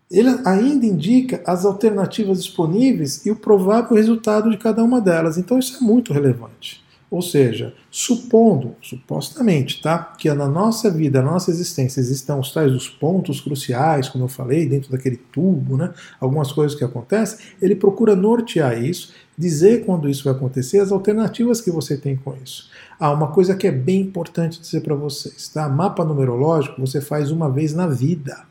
Ele 0.10 0.30
ainda 0.44 0.88
indica 0.88 1.40
as 1.46 1.66
alternativas 1.66 2.44
disponíveis 2.44 3.24
e 3.28 3.30
o 3.32 3.36
provável 3.36 3.96
resultado 3.96 4.50
de 4.50 4.58
cada 4.58 4.84
uma 4.84 5.00
delas. 5.00 5.38
Então 5.38 5.60
isso 5.60 5.78
é 5.78 5.86
muito 5.86 6.12
relevante. 6.12 6.84
Ou 7.12 7.24
seja, 7.24 7.74
supondo, 7.90 8.76
supostamente, 8.82 9.82
tá, 9.82 9.98
que 9.98 10.32
na 10.32 10.48
nossa 10.48 10.92
vida, 10.92 11.24
na 11.24 11.32
nossa 11.32 11.50
existência, 11.50 12.00
existam 12.00 12.38
os 12.38 12.52
tais 12.52 12.72
os 12.72 12.88
pontos 12.88 13.42
cruciais, 13.42 14.08
como 14.08 14.26
eu 14.26 14.28
falei, 14.28 14.68
dentro 14.68 14.92
daquele 14.92 15.18
tubo, 15.18 15.76
né, 15.76 15.92
algumas 16.20 16.52
coisas 16.52 16.78
que 16.78 16.84
acontecem, 16.84 17.40
ele 17.60 17.76
procura 17.76 18.16
nortear 18.16 18.80
isso, 18.84 19.12
dizer 19.36 19.86
quando 19.86 20.08
isso 20.08 20.24
vai 20.24 20.34
acontecer, 20.34 20.80
as 20.80 20.92
alternativas 20.92 21.62
que 21.62 21.72
você 21.72 21.98
tem 21.98 22.16
com 22.16 22.36
isso. 22.44 22.70
Ah, 23.00 23.12
uma 23.12 23.32
coisa 23.32 23.56
que 23.56 23.66
é 23.66 23.72
bem 23.72 24.02
importante 24.02 24.62
dizer 24.62 24.82
para 24.82 24.94
vocês, 24.94 25.48
tá? 25.48 25.68
Mapa 25.68 26.06
numerológico 26.06 26.80
você 26.80 27.02
faz 27.02 27.32
uma 27.32 27.50
vez 27.50 27.74
na 27.74 27.88
vida 27.88 28.49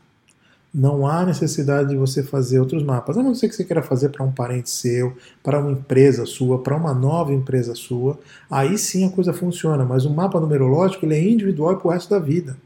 não 0.73 1.07
há 1.07 1.25
necessidade 1.25 1.91
de 1.91 1.97
você 1.97 2.23
fazer 2.23 2.61
outros 2.61 2.83
mapas. 2.83 3.17
A 3.17 3.23
não 3.23 3.35
ser 3.35 3.49
que 3.49 3.55
você 3.55 3.65
queira 3.65 3.83
fazer 3.83 4.11
para 4.11 4.25
um 4.25 4.31
parente 4.31 4.71
seu, 4.71 5.17
para 5.43 5.59
uma 5.61 5.73
empresa 5.73 6.27
sua, 6.27 6.63
para 6.63 6.77
uma 6.77 6.93
nova 6.93 7.33
empresa 7.33 7.75
sua, 7.75 8.19
aí 8.51 8.77
sim 8.77 9.07
a 9.07 9.11
coisa 9.11 9.33
funciona. 9.33 9.85
Mas 9.85 10.05
o 10.05 10.11
mapa 10.11 10.39
numerológico 10.39 11.07
ele 11.07 11.15
é 11.15 11.29
individual 11.29 11.77
para 11.77 11.89
o 11.89 11.91
resto 11.91 12.11
da 12.11 12.19
vida. 12.19 12.57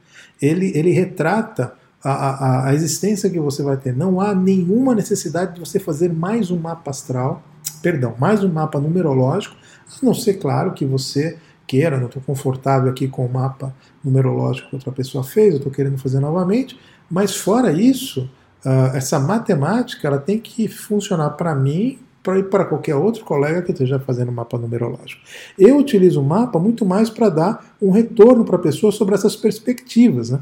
Ele, 0.40 0.72
ele 0.74 0.90
retrata 0.90 1.74
a, 2.03 2.11
a, 2.11 2.68
a 2.68 2.74
existência 2.74 3.30
que 3.30 3.38
você 3.38 3.62
vai 3.62 3.76
ter. 3.76 3.94
Não 3.94 4.20
há 4.20 4.34
nenhuma 4.34 4.94
necessidade 4.94 5.55
de 5.55 5.61
você 5.61 5.78
fazer 5.78 6.12
mais 6.12 6.50
um 6.50 6.59
mapa 6.59 6.90
astral, 6.90 7.42
perdão, 7.80 8.14
mais 8.18 8.42
um 8.42 8.48
mapa 8.48 8.80
numerológico, 8.80 9.57
a 9.86 10.05
não 10.05 10.12
ser, 10.12 10.34
claro, 10.34 10.72
que 10.72 10.84
você 10.84 11.38
queira, 11.66 11.98
não 11.98 12.07
estou 12.07 12.22
confortável 12.22 12.90
aqui 12.90 13.07
com 13.07 13.24
o 13.24 13.32
mapa 13.32 13.74
numerológico 14.05 14.68
que 14.68 14.74
outra 14.74 14.90
pessoa 14.90 15.22
fez, 15.22 15.53
eu 15.53 15.59
estou 15.59 15.72
querendo 15.72 15.96
fazer 15.96 16.18
novamente, 16.20 16.78
mas 17.12 17.36
fora 17.36 17.70
isso, 17.70 18.22
uh, 18.64 18.96
essa 18.96 19.20
matemática 19.20 20.08
ela 20.08 20.18
tem 20.18 20.38
que 20.38 20.66
funcionar 20.66 21.28
para 21.32 21.54
mim 21.54 21.98
para 22.22 22.38
ir 22.38 22.44
para 22.44 22.64
qualquer 22.64 22.94
outro 22.94 23.22
colega 23.22 23.60
que 23.60 23.72
esteja 23.72 23.98
fazendo 23.98 24.32
mapa 24.32 24.56
numerológico. 24.56 25.20
Eu 25.58 25.76
utilizo 25.76 26.22
o 26.22 26.24
mapa 26.24 26.58
muito 26.58 26.86
mais 26.86 27.10
para 27.10 27.28
dar 27.28 27.76
um 27.82 27.90
retorno 27.90 28.46
para 28.46 28.56
a 28.56 28.60
pessoa 28.60 28.90
sobre 28.90 29.14
essas 29.14 29.36
perspectivas. 29.36 30.30
Né? 30.30 30.40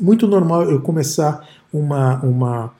Muito 0.00 0.26
normal 0.26 0.68
eu 0.68 0.80
começar 0.80 1.46
uma, 1.72 2.16
uma, 2.22 2.72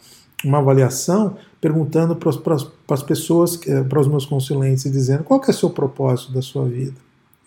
uma 0.45 0.59
avaliação 0.59 1.37
perguntando 1.61 2.17
para 2.17 2.57
as 2.91 3.03
pessoas, 3.05 3.61
eh, 3.69 3.85
para 3.85 4.01
os 4.01 4.09
meus 4.09 4.27
consulentes, 4.27 4.91
dizendo 4.91 5.23
qual 5.23 5.41
é 5.47 5.51
o 5.51 5.55
seu 5.55 5.71
propósito 5.71 6.33
da 6.33 6.43
sua 6.43 6.65
vida. 6.65 6.97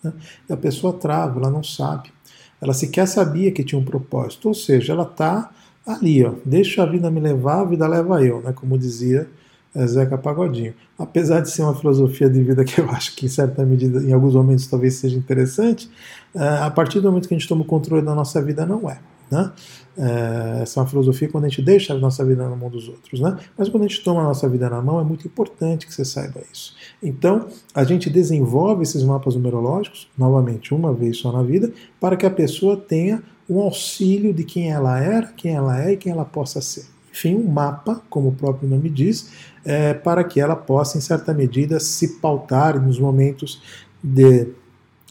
Né? 0.01 0.13
E 0.47 0.53
a 0.53 0.57
pessoa 0.57 0.93
trava, 0.93 1.39
ela 1.39 1.49
não 1.49 1.63
sabe. 1.63 2.13
Ela 2.61 2.73
sequer 2.73 3.07
sabia 3.07 3.51
que 3.51 3.63
tinha 3.63 3.79
um 3.79 3.83
propósito, 3.83 4.47
ou 4.47 4.53
seja, 4.53 4.93
ela 4.93 5.03
está 5.03 5.51
ali, 5.85 6.23
ó, 6.23 6.33
deixa 6.43 6.83
a 6.83 6.85
vida 6.85 7.11
me 7.11 7.19
levar, 7.19 7.61
a 7.61 7.65
vida 7.65 7.87
leva 7.87 8.23
eu, 8.23 8.41
né, 8.41 8.53
como 8.53 8.77
dizia 8.77 9.27
eh, 9.73 9.87
Zeca 9.87 10.17
Pagodinho. 10.17 10.73
Apesar 10.97 11.41
de 11.41 11.49
ser 11.49 11.61
uma 11.61 11.75
filosofia 11.75 12.29
de 12.29 12.41
vida 12.41 12.63
que 12.63 12.79
eu 12.79 12.89
acho 12.91 13.15
que 13.15 13.25
em 13.25 13.29
certa 13.29 13.65
medida, 13.65 14.01
em 14.01 14.13
alguns 14.13 14.33
momentos 14.33 14.67
talvez 14.67 14.95
seja 14.95 15.17
interessante, 15.17 15.89
eh, 16.33 16.59
a 16.61 16.71
partir 16.71 16.99
do 16.99 17.09
momento 17.09 17.27
que 17.27 17.33
a 17.33 17.37
gente 17.37 17.47
toma 17.47 17.61
o 17.61 17.65
controle 17.65 18.03
da 18.03 18.15
nossa 18.15 18.41
vida 18.41 18.65
não 18.65 18.89
é. 18.89 18.99
Né? 19.29 19.51
É, 19.97 20.61
essa 20.61 20.79
é 20.79 20.83
uma 20.83 20.89
filosofia 20.89 21.27
quando 21.29 21.45
a 21.45 21.47
gente 21.49 21.61
deixa 21.61 21.93
a 21.93 21.97
nossa 21.97 22.23
vida 22.23 22.47
na 22.47 22.55
mão 22.55 22.69
dos 22.69 22.87
outros. 22.87 23.19
Né? 23.19 23.37
Mas 23.57 23.69
quando 23.69 23.83
a 23.83 23.87
gente 23.87 24.03
toma 24.03 24.21
a 24.21 24.23
nossa 24.23 24.47
vida 24.47 24.69
na 24.69 24.81
mão, 24.81 24.99
é 24.99 25.03
muito 25.03 25.27
importante 25.27 25.87
que 25.87 25.93
você 25.93 26.05
saiba 26.05 26.41
isso. 26.51 26.75
Então, 27.01 27.47
a 27.73 27.83
gente 27.83 28.09
desenvolve 28.09 28.83
esses 28.83 29.03
mapas 29.03 29.35
numerológicos, 29.35 30.07
novamente, 30.17 30.73
uma 30.73 30.93
vez 30.93 31.17
só 31.17 31.31
na 31.31 31.43
vida, 31.43 31.71
para 31.99 32.15
que 32.15 32.25
a 32.25 32.29
pessoa 32.29 32.77
tenha 32.77 33.23
um 33.49 33.59
auxílio 33.59 34.33
de 34.33 34.43
quem 34.43 34.71
ela 34.71 34.99
era, 34.99 35.27
quem 35.27 35.53
ela 35.53 35.81
é 35.81 35.93
e 35.93 35.97
quem 35.97 36.11
ela 36.11 36.25
possa 36.25 36.61
ser. 36.61 36.85
Enfim, 37.11 37.35
um 37.35 37.47
mapa, 37.47 38.01
como 38.09 38.29
o 38.29 38.31
próprio 38.33 38.67
nome 38.67 38.89
diz, 38.89 39.29
é, 39.63 39.93
para 39.93 40.23
que 40.23 40.39
ela 40.39 40.55
possa, 40.55 40.97
em 40.97 41.01
certa 41.01 41.33
medida, 41.33 41.79
se 41.79 42.19
pautar 42.19 42.81
nos 42.81 42.99
momentos 42.99 43.61
de, 44.03 44.49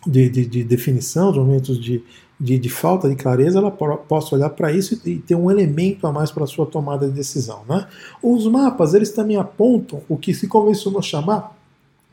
de, 0.06 0.28
de, 0.28 0.46
de 0.46 0.64
definição, 0.64 1.28
nos 1.28 1.38
momentos 1.38 1.80
de, 1.80 2.04
de, 2.38 2.58
de, 2.58 2.68
falta 2.68 3.08
de 3.08 3.16
clareza, 3.16 3.58
ela 3.58 3.70
possa 3.70 4.34
olhar 4.34 4.50
para 4.50 4.70
isso 4.70 5.00
e 5.08 5.18
ter 5.18 5.34
um 5.34 5.50
elemento 5.50 6.06
a 6.06 6.12
mais 6.12 6.30
para 6.30 6.44
a 6.44 6.46
sua 6.46 6.66
tomada 6.66 7.08
de 7.08 7.14
decisão. 7.14 7.62
Né? 7.66 7.86
Os 8.22 8.46
mapas, 8.46 8.92
eles 8.92 9.10
também 9.10 9.38
apontam 9.38 10.02
o 10.06 10.18
que 10.18 10.34
se 10.34 10.46
convencionou 10.46 11.00
chamar 11.00 11.56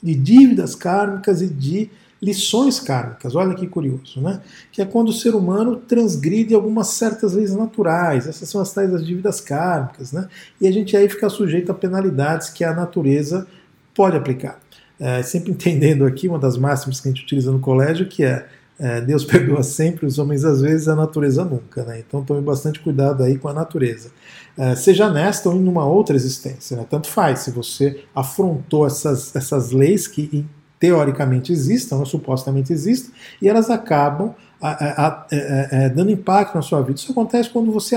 de 0.01 0.15
dívidas 0.15 0.73
kármicas 0.73 1.41
e 1.41 1.47
de 1.47 1.89
lições 2.21 2.79
kármicas. 2.79 3.35
Olha 3.35 3.55
que 3.55 3.65
curioso, 3.65 4.21
né? 4.21 4.41
Que 4.71 4.81
é 4.81 4.85
quando 4.85 5.09
o 5.09 5.13
ser 5.13 5.33
humano 5.33 5.75
transgride 5.75 6.53
algumas 6.53 6.89
certas 6.89 7.33
leis 7.33 7.55
naturais. 7.55 8.27
Essas 8.27 8.47
são 8.47 8.61
as 8.61 8.71
tais 8.71 8.91
das 8.91 9.05
dívidas 9.05 9.41
kármicas, 9.41 10.11
né? 10.11 10.27
E 10.59 10.67
a 10.67 10.71
gente 10.71 10.95
aí 10.95 11.09
fica 11.09 11.29
sujeito 11.29 11.71
a 11.71 11.75
penalidades 11.75 12.49
que 12.49 12.63
a 12.63 12.73
natureza 12.73 13.47
pode 13.95 14.15
aplicar. 14.15 14.59
É, 14.99 15.23
sempre 15.23 15.49
entendendo 15.51 16.05
aqui 16.05 16.27
uma 16.27 16.37
das 16.37 16.57
máximas 16.57 16.99
que 16.99 17.07
a 17.07 17.11
gente 17.11 17.23
utiliza 17.23 17.51
no 17.51 17.59
colégio, 17.59 18.07
que 18.07 18.23
é, 18.23 18.45
é 18.77 19.01
Deus 19.01 19.25
perdoa 19.25 19.63
sempre, 19.63 20.05
os 20.05 20.19
homens 20.19 20.45
às 20.45 20.61
vezes, 20.61 20.87
a 20.87 20.95
natureza 20.95 21.43
nunca. 21.43 21.83
Né? 21.83 22.03
Então 22.07 22.23
tome 22.23 22.41
bastante 22.41 22.79
cuidado 22.81 23.23
aí 23.23 23.39
com 23.39 23.47
a 23.47 23.53
natureza. 23.53 24.11
É, 24.55 24.75
seja 24.75 25.09
nesta 25.09 25.49
ou 25.49 25.55
em 25.55 25.67
uma 25.67 25.85
outra 25.85 26.15
existência. 26.15 26.77
Né? 26.77 26.85
Tanto 26.87 27.07
faz 27.07 27.39
se 27.39 27.49
você 27.49 28.03
afrontou 28.13 28.85
essas, 28.85 29.35
essas 29.35 29.71
leis 29.71 30.07
que 30.07 30.45
teoricamente 30.81 31.53
existam, 31.53 31.97
ou 31.97 32.07
supostamente 32.07 32.73
existam, 32.73 33.11
e 33.39 33.47
elas 33.47 33.69
acabam 33.69 34.33
a, 34.59 34.69
a, 34.69 35.07
a, 35.07 35.27
é, 35.31 35.67
é, 35.71 35.89
dando 35.89 36.09
impacto 36.09 36.55
na 36.55 36.63
sua 36.63 36.81
vida. 36.81 36.99
Isso 36.99 37.11
acontece 37.11 37.51
quando 37.51 37.71
você, 37.71 37.95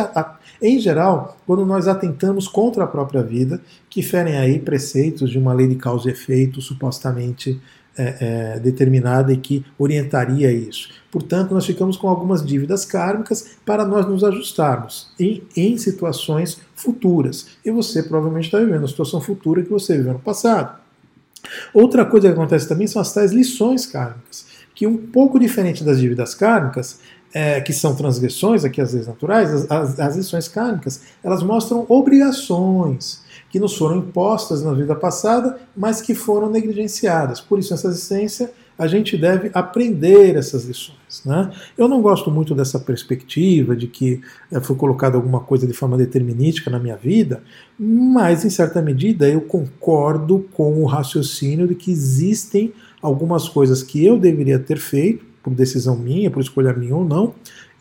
em 0.60 0.78
geral, 0.78 1.38
quando 1.46 1.64
nós 1.64 1.88
atentamos 1.88 2.46
contra 2.46 2.84
a 2.84 2.86
própria 2.86 3.22
vida, 3.22 3.58
que 3.88 4.02
ferem 4.02 4.36
aí 4.36 4.58
preceitos 4.58 5.30
de 5.30 5.38
uma 5.38 5.54
lei 5.54 5.66
de 5.66 5.76
causa 5.76 6.10
e 6.10 6.12
efeito 6.12 6.60
supostamente 6.60 7.58
é, 7.96 8.16
é, 8.56 8.60
determinada 8.60 9.32
e 9.32 9.38
que 9.38 9.64
orientaria 9.78 10.52
isso. 10.52 10.90
Portanto, 11.10 11.54
nós 11.54 11.64
ficamos 11.64 11.96
com 11.96 12.06
algumas 12.06 12.44
dívidas 12.44 12.84
kármicas 12.84 13.56
para 13.64 13.86
nós 13.86 14.06
nos 14.06 14.22
ajustarmos 14.22 15.10
em, 15.18 15.42
em 15.56 15.78
situações 15.78 16.60
futuras. 16.74 17.46
E 17.64 17.70
você 17.70 18.02
provavelmente 18.02 18.46
está 18.46 18.58
vivendo 18.58 18.84
a 18.84 18.88
situação 18.88 19.22
futura 19.22 19.62
que 19.62 19.70
você 19.70 19.96
viveu 19.96 20.12
no 20.12 20.18
passado. 20.18 20.83
Outra 21.72 22.04
coisa 22.04 22.28
que 22.28 22.34
acontece 22.34 22.68
também 22.68 22.86
são 22.86 23.00
as 23.00 23.12
tais 23.12 23.32
lições 23.32 23.86
kármicas, 23.86 24.46
que 24.74 24.86
um 24.86 24.96
pouco 24.96 25.38
diferente 25.38 25.84
das 25.84 26.00
dívidas 26.00 26.34
kármicas, 26.34 26.98
é, 27.32 27.60
que 27.60 27.72
são 27.72 27.96
transgressões 27.96 28.64
aqui 28.64 28.80
as 28.80 28.92
leis 28.92 29.06
naturais, 29.06 29.52
as, 29.52 29.70
as, 29.70 30.00
as 30.00 30.16
lições 30.16 30.46
kármicas, 30.46 31.00
elas 31.22 31.42
mostram 31.42 31.84
obrigações 31.88 33.22
que 33.50 33.58
nos 33.58 33.76
foram 33.76 33.98
impostas 33.98 34.62
na 34.62 34.72
vida 34.72 34.94
passada, 34.94 35.58
mas 35.76 36.00
que 36.00 36.14
foram 36.14 36.50
negligenciadas. 36.50 37.40
Por 37.40 37.58
isso, 37.58 37.72
nessa 37.72 37.88
existência, 37.88 38.52
a 38.78 38.86
gente 38.86 39.16
deve 39.16 39.50
aprender 39.54 40.36
essas 40.36 40.64
lições. 40.64 41.22
Né? 41.24 41.50
Eu 41.78 41.88
não 41.88 42.02
gosto 42.02 42.30
muito 42.30 42.54
dessa 42.54 42.78
perspectiva 42.78 43.76
de 43.76 43.86
que 43.86 44.20
é, 44.50 44.60
foi 44.60 44.76
colocada 44.76 45.16
alguma 45.16 45.40
coisa 45.40 45.66
de 45.66 45.72
forma 45.72 45.96
determinística 45.96 46.70
na 46.70 46.78
minha 46.78 46.96
vida, 46.96 47.42
mas, 47.78 48.44
em 48.44 48.50
certa 48.50 48.82
medida, 48.82 49.28
eu 49.28 49.40
concordo 49.40 50.46
com 50.52 50.82
o 50.82 50.86
raciocínio 50.86 51.68
de 51.68 51.74
que 51.74 51.90
existem 51.90 52.72
algumas 53.00 53.48
coisas 53.48 53.82
que 53.82 54.04
eu 54.04 54.18
deveria 54.18 54.58
ter 54.58 54.78
feito 54.78 55.24
por 55.42 55.52
decisão 55.52 55.96
minha, 55.96 56.30
por 56.30 56.40
escolha 56.40 56.72
minha 56.72 56.96
ou 56.96 57.04
não, 57.04 57.34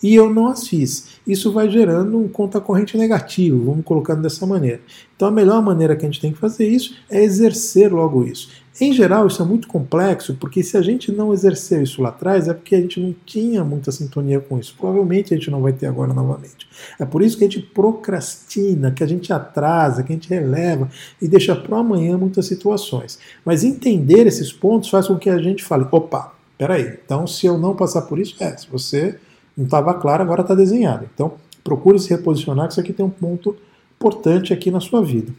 e 0.04 0.14
eu 0.14 0.30
não 0.30 0.48
as 0.48 0.68
fiz. 0.68 1.08
Isso 1.26 1.54
vai 1.54 1.70
gerando 1.70 2.20
um 2.20 2.28
conta 2.28 2.60
corrente 2.60 2.98
negativo, 2.98 3.64
vamos 3.64 3.86
colocando 3.86 4.22
dessa 4.22 4.46
maneira. 4.46 4.82
Então 5.16 5.30
a 5.30 5.32
melhor 5.32 5.64
maneira 5.64 5.96
que 5.96 6.06
a 6.06 6.10
gente 6.10 6.20
tem 6.20 6.34
que 6.34 6.38
fazer 6.38 6.68
isso 6.68 6.94
é 7.10 7.24
exercer 7.24 7.92
logo 7.92 8.26
isso. 8.26 8.50
Em 8.82 8.92
geral, 8.92 9.28
isso 9.28 9.42
é 9.42 9.46
muito 9.46 9.68
complexo, 9.68 10.36
porque 10.40 10.64
se 10.64 10.76
a 10.76 10.82
gente 10.82 11.12
não 11.12 11.32
exerceu 11.32 11.84
isso 11.84 12.02
lá 12.02 12.10
atrás, 12.10 12.48
é 12.48 12.54
porque 12.54 12.74
a 12.74 12.82
gente 12.82 13.00
não 13.00 13.14
tinha 13.24 13.64
muita 13.64 13.92
sintonia 13.92 14.40
com 14.40 14.58
isso. 14.58 14.76
Provavelmente 14.78 15.32
a 15.32 15.38
gente 15.38 15.52
não 15.52 15.62
vai 15.62 15.74
ter 15.74 15.86
agora 15.86 16.12
novamente. 16.12 16.68
É 17.00 17.06
por 17.06 17.22
isso 17.22 17.38
que 17.38 17.46
a 17.46 17.50
gente 17.50 17.68
procrastina, 17.68 18.92
que 18.92 19.04
a 19.04 19.08
gente 19.08 19.32
atrasa, 19.32 20.02
que 20.02 20.12
a 20.12 20.16
gente 20.16 20.28
releva 20.28 20.90
e 21.22 21.28
deixa 21.28 21.56
para 21.56 21.78
amanhã 21.78 22.18
muitas 22.18 22.48
situações. 22.48 23.20
Mas 23.46 23.64
entender 23.64 24.26
esses 24.26 24.52
pontos 24.52 24.90
faz 24.90 25.08
com 25.08 25.18
que 25.18 25.30
a 25.30 25.38
gente 25.38 25.64
fale: 25.64 25.86
opa, 25.92 26.34
peraí, 26.58 26.98
então 27.06 27.28
se 27.28 27.46
eu 27.46 27.60
não 27.60 27.76
passar 27.76 28.02
por 28.04 28.18
isso, 28.18 28.36
é, 28.40 28.58
se 28.58 28.68
você 28.68 29.20
não 29.56 29.66
estava 29.66 29.94
claro, 29.94 30.24
agora 30.24 30.42
está 30.42 30.56
desenhado. 30.56 31.08
Então, 31.14 31.34
procure 31.64 32.00
se 32.00 32.10
reposicionar, 32.10 32.66
que 32.66 32.74
isso 32.74 32.82
aqui 32.82 32.92
tem 32.92 33.06
um 33.06 33.10
ponto 33.10 33.56
importante 33.96 34.52
aqui 34.52 34.72
na 34.72 34.80
sua 34.80 35.04
vida. 35.04 35.32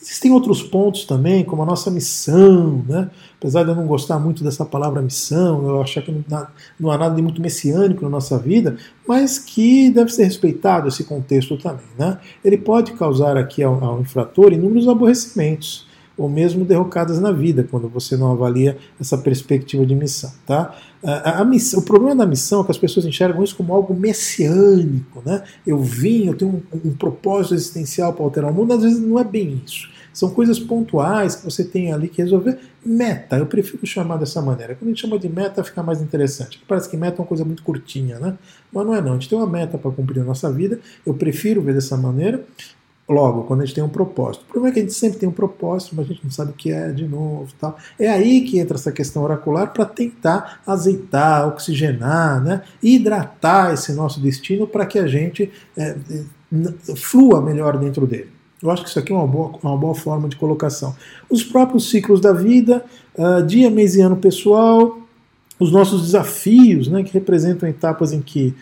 Existem 0.00 0.32
outros 0.32 0.62
pontos 0.62 1.04
também, 1.04 1.44
como 1.44 1.62
a 1.62 1.66
nossa 1.66 1.90
missão, 1.90 2.84
né? 2.88 3.10
apesar 3.38 3.62
de 3.62 3.70
eu 3.70 3.74
não 3.74 3.86
gostar 3.86 4.18
muito 4.18 4.42
dessa 4.42 4.64
palavra 4.64 5.00
missão, 5.00 5.66
eu 5.66 5.80
achar 5.80 6.02
que 6.02 6.12
não, 6.78 6.90
há 6.90 6.98
nada 6.98 7.14
de 7.14 7.22
muito 7.22 7.40
messiânico 7.40 8.02
na 8.02 8.10
nossa 8.10 8.38
vida, 8.38 8.76
mas 9.06 9.38
que 9.38 9.90
deve 9.90 10.12
ser 10.12 10.24
respeitado 10.24 10.88
esse 10.88 11.04
contexto 11.04 11.56
também. 11.56 11.86
Né? 11.98 12.18
Ele 12.44 12.58
pode 12.58 12.92
causar 12.92 13.36
aqui 13.36 13.62
ao, 13.62 13.82
ao 13.82 14.00
infrator 14.00 14.52
inúmeros 14.52 14.88
aborrecimentos 14.88 15.86
ou 16.16 16.28
mesmo 16.28 16.64
derrocadas 16.64 17.18
na 17.20 17.32
vida, 17.32 17.66
quando 17.70 17.88
você 17.88 18.16
não 18.16 18.32
avalia 18.32 18.76
essa 19.00 19.16
perspectiva 19.16 19.84
de 19.86 19.94
missão. 19.94 20.30
Tá? 20.46 20.74
A, 21.02 21.40
a 21.40 21.44
missão, 21.44 21.80
o 21.80 21.82
problema 21.82 22.16
da 22.16 22.26
missão 22.26 22.60
é 22.60 22.64
que 22.64 22.70
as 22.70 22.78
pessoas 22.78 23.06
enxergam 23.06 23.42
isso 23.42 23.56
como 23.56 23.72
algo 23.72 23.94
messiânico. 23.94 25.22
Né? 25.24 25.42
Eu 25.66 25.78
vim, 25.78 26.26
eu 26.26 26.34
tenho 26.34 26.62
um, 26.72 26.88
um 26.88 26.94
propósito 26.94 27.54
existencial 27.54 28.12
para 28.12 28.24
alterar 28.24 28.50
o 28.50 28.54
mundo, 28.54 28.72
às 28.72 28.82
vezes 28.82 29.00
não 29.00 29.18
é 29.18 29.24
bem 29.24 29.62
isso. 29.64 29.90
São 30.12 30.28
coisas 30.28 30.58
pontuais 30.58 31.36
que 31.36 31.44
você 31.44 31.64
tem 31.64 31.92
ali 31.92 32.08
que 32.08 32.20
resolver. 32.20 32.58
Meta, 32.84 33.38
eu 33.38 33.46
prefiro 33.46 33.86
chamar 33.86 34.18
dessa 34.18 34.42
maneira. 34.42 34.74
Quando 34.74 34.88
a 34.88 34.90
gente 34.90 35.00
chama 35.00 35.18
de 35.18 35.28
meta, 35.28 35.64
fica 35.64 35.82
mais 35.82 36.02
interessante. 36.02 36.62
Parece 36.68 36.90
que 36.90 36.96
meta 36.96 37.16
é 37.16 37.20
uma 37.22 37.26
coisa 37.26 37.44
muito 37.44 37.62
curtinha, 37.62 38.18
né? 38.18 38.36
Mas 38.70 38.86
não 38.86 38.94
é 38.94 39.00
não. 39.00 39.12
A 39.12 39.14
gente 39.14 39.28
tem 39.30 39.38
uma 39.38 39.46
meta 39.46 39.78
para 39.78 39.90
cumprir 39.90 40.18
na 40.18 40.26
nossa 40.26 40.52
vida. 40.52 40.78
Eu 41.06 41.14
prefiro 41.14 41.62
ver 41.62 41.74
dessa 41.74 41.96
maneira. 41.96 42.44
Logo, 43.08 43.42
quando 43.42 43.62
a 43.62 43.64
gente 43.64 43.74
tem 43.74 43.82
um 43.82 43.88
propósito. 43.88 44.42
O 44.42 44.52
problema 44.52 44.68
é 44.68 44.72
que 44.72 44.78
a 44.78 44.82
gente 44.82 44.94
sempre 44.94 45.18
tem 45.18 45.28
um 45.28 45.32
propósito, 45.32 45.94
mas 45.96 46.06
a 46.06 46.08
gente 46.08 46.24
não 46.24 46.30
sabe 46.30 46.52
o 46.52 46.54
que 46.54 46.70
é 46.70 46.90
de 46.92 47.06
novo. 47.06 47.52
Tal. 47.60 47.76
É 47.98 48.08
aí 48.08 48.42
que 48.42 48.58
entra 48.58 48.76
essa 48.76 48.92
questão 48.92 49.22
oracular 49.22 49.72
para 49.72 49.84
tentar 49.84 50.60
azeitar, 50.66 51.48
oxigenar, 51.48 52.42
né? 52.42 52.62
hidratar 52.82 53.74
esse 53.74 53.92
nosso 53.92 54.20
destino 54.20 54.66
para 54.66 54.86
que 54.86 54.98
a 54.98 55.06
gente 55.06 55.50
é, 55.76 55.96
flua 56.96 57.42
melhor 57.42 57.76
dentro 57.76 58.06
dele. 58.06 58.30
Eu 58.62 58.70
acho 58.70 58.84
que 58.84 58.88
isso 58.88 58.98
aqui 58.98 59.12
é 59.12 59.16
uma 59.16 59.26
boa, 59.26 59.52
uma 59.62 59.76
boa 59.76 59.94
forma 59.94 60.28
de 60.28 60.36
colocação. 60.36 60.94
Os 61.28 61.42
próprios 61.42 61.90
ciclos 61.90 62.20
da 62.20 62.32
vida, 62.32 62.84
uh, 63.18 63.44
dia, 63.44 63.68
mês 63.68 63.96
e 63.96 64.00
ano 64.00 64.16
pessoal, 64.16 65.00
os 65.58 65.72
nossos 65.72 66.02
desafios, 66.02 66.86
né, 66.86 67.02
que 67.02 67.12
representam 67.12 67.68
etapas 67.68 68.12
em 68.12 68.22
que 68.22 68.54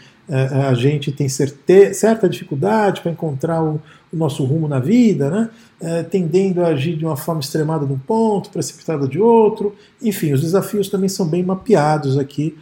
a 0.68 0.74
gente 0.74 1.10
tem 1.10 1.28
certa 1.28 2.28
dificuldade 2.28 3.00
para 3.00 3.10
encontrar 3.10 3.62
o, 3.62 3.80
nosso 4.12 4.44
rumo 4.44 4.66
na 4.66 4.80
vida, 4.80 5.30
né, 5.30 5.50
uh, 5.80 6.04
tendendo 6.10 6.64
a 6.64 6.68
agir 6.68 6.96
de 6.96 7.04
uma 7.04 7.16
forma 7.16 7.40
extremada 7.40 7.86
de 7.86 7.92
um 7.92 7.98
ponto, 7.98 8.50
precipitada 8.50 9.06
de 9.06 9.20
outro. 9.20 9.76
Enfim, 10.02 10.32
os 10.32 10.40
desafios 10.40 10.88
também 10.88 11.08
são 11.08 11.26
bem 11.28 11.44
mapeados 11.44 12.18
aqui 12.18 12.56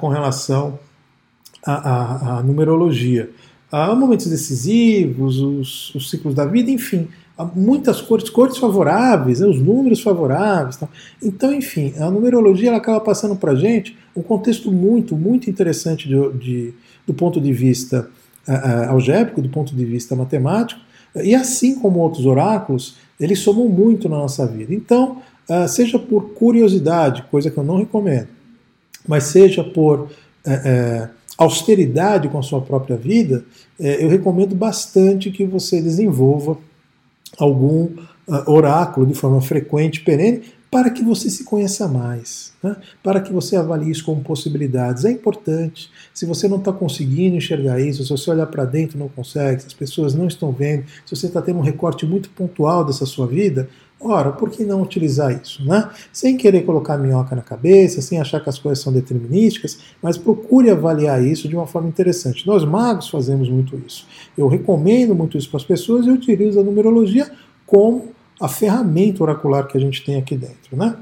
com 0.00 0.08
relação 0.08 0.76
à, 1.64 2.42
numerologia 2.44 3.30
há 3.70 3.94
momentos 3.94 4.26
decisivos, 4.26 5.40
os, 5.40 5.94
os, 5.94 6.10
ciclos 6.10 6.34
da 6.34 6.44
vida, 6.44 6.70
enfim, 6.70 7.08
há 7.36 7.44
muitas 7.44 8.00
cores, 8.00 8.28
cores 8.30 8.56
favoráveis, 8.56 9.40
né, 9.40 9.46
os 9.46 9.60
números 9.60 10.00
favoráveis. 10.00 10.76
Tá? 10.76 10.88
Então, 11.22 11.52
enfim, 11.52 11.94
a 11.98 12.10
numerologia 12.10 12.68
ela 12.68 12.78
acaba 12.78 13.00
passando 13.00 13.36
para 13.36 13.54
gente 13.54 13.96
um 14.16 14.22
contexto 14.22 14.72
muito, 14.72 15.16
muito 15.16 15.48
interessante 15.48 16.08
de, 16.08 16.32
de 16.32 16.74
do 17.08 17.14
ponto 17.14 17.40
de 17.40 17.52
vista 17.52 18.08
algébrico, 18.88 19.42
do 19.42 19.48
ponto 19.50 19.74
de 19.74 19.84
vista 19.84 20.16
matemático, 20.16 20.80
e 21.16 21.34
assim 21.34 21.74
como 21.74 21.98
outros 21.98 22.24
oráculos, 22.24 22.96
eles 23.20 23.40
somam 23.40 23.68
muito 23.68 24.08
na 24.08 24.16
nossa 24.16 24.46
vida. 24.46 24.72
Então, 24.74 25.20
uh, 25.48 25.68
seja 25.68 25.98
por 25.98 26.30
curiosidade, 26.30 27.24
coisa 27.30 27.50
que 27.50 27.58
eu 27.58 27.64
não 27.64 27.76
recomendo, 27.76 28.28
mas 29.06 29.24
seja 29.24 29.64
por 29.64 30.08
austeridade 31.36 32.28
com 32.28 32.38
a 32.38 32.42
sua 32.42 32.60
própria 32.60 32.96
vida, 32.96 33.44
é, 33.78 34.02
eu 34.02 34.08
recomendo 34.08 34.54
bastante 34.54 35.30
que 35.30 35.44
você 35.44 35.80
desenvolva 35.80 36.56
algum 37.38 37.84
uh, 37.84 38.50
oráculo 38.50 39.06
de 39.06 39.14
forma 39.14 39.40
frequente, 39.40 40.00
perene, 40.00 40.42
para 40.70 40.90
que 40.90 41.02
você 41.02 41.30
se 41.30 41.44
conheça 41.44 41.88
mais, 41.88 42.52
né? 42.62 42.76
para 43.02 43.20
que 43.20 43.32
você 43.32 43.56
avalie 43.56 43.90
isso 43.90 44.04
como 44.04 44.22
possibilidades. 44.22 45.04
É 45.04 45.10
importante. 45.10 45.90
Se 46.12 46.26
você 46.26 46.46
não 46.46 46.58
está 46.58 46.72
conseguindo 46.72 47.36
enxergar 47.36 47.80
isso, 47.80 48.02
se 48.02 48.10
você 48.10 48.30
olhar 48.30 48.46
para 48.46 48.64
dentro 48.64 48.98
não 48.98 49.08
consegue, 49.08 49.62
se 49.62 49.68
as 49.68 49.74
pessoas 49.74 50.14
não 50.14 50.26
estão 50.26 50.52
vendo, 50.52 50.84
se 51.06 51.16
você 51.16 51.26
está 51.26 51.40
tendo 51.40 51.58
um 51.58 51.62
recorte 51.62 52.04
muito 52.04 52.28
pontual 52.30 52.84
dessa 52.84 53.06
sua 53.06 53.26
vida, 53.26 53.68
ora, 53.98 54.30
por 54.30 54.50
que 54.50 54.62
não 54.62 54.82
utilizar 54.82 55.40
isso? 55.40 55.64
Né? 55.64 55.88
Sem 56.12 56.36
querer 56.36 56.66
colocar 56.66 56.98
minhoca 56.98 57.34
na 57.34 57.42
cabeça, 57.42 58.02
sem 58.02 58.20
achar 58.20 58.40
que 58.40 58.50
as 58.50 58.58
coisas 58.58 58.84
são 58.84 58.92
determinísticas, 58.92 59.78
mas 60.02 60.18
procure 60.18 60.68
avaliar 60.70 61.24
isso 61.24 61.48
de 61.48 61.56
uma 61.56 61.66
forma 61.66 61.88
interessante. 61.88 62.46
Nós 62.46 62.62
magos 62.62 63.08
fazemos 63.08 63.48
muito 63.48 63.80
isso. 63.86 64.06
Eu 64.36 64.48
recomendo 64.48 65.14
muito 65.14 65.38
isso 65.38 65.48
para 65.48 65.56
as 65.56 65.64
pessoas 65.64 66.06
e 66.06 66.10
utilizo 66.10 66.60
a 66.60 66.62
numerologia 66.62 67.30
como 67.66 68.17
a 68.40 68.48
ferramenta 68.48 69.22
oracular 69.22 69.66
que 69.66 69.76
a 69.76 69.80
gente 69.80 70.04
tem 70.04 70.16
aqui 70.16 70.36
dentro, 70.36 70.76
né? 70.76 70.96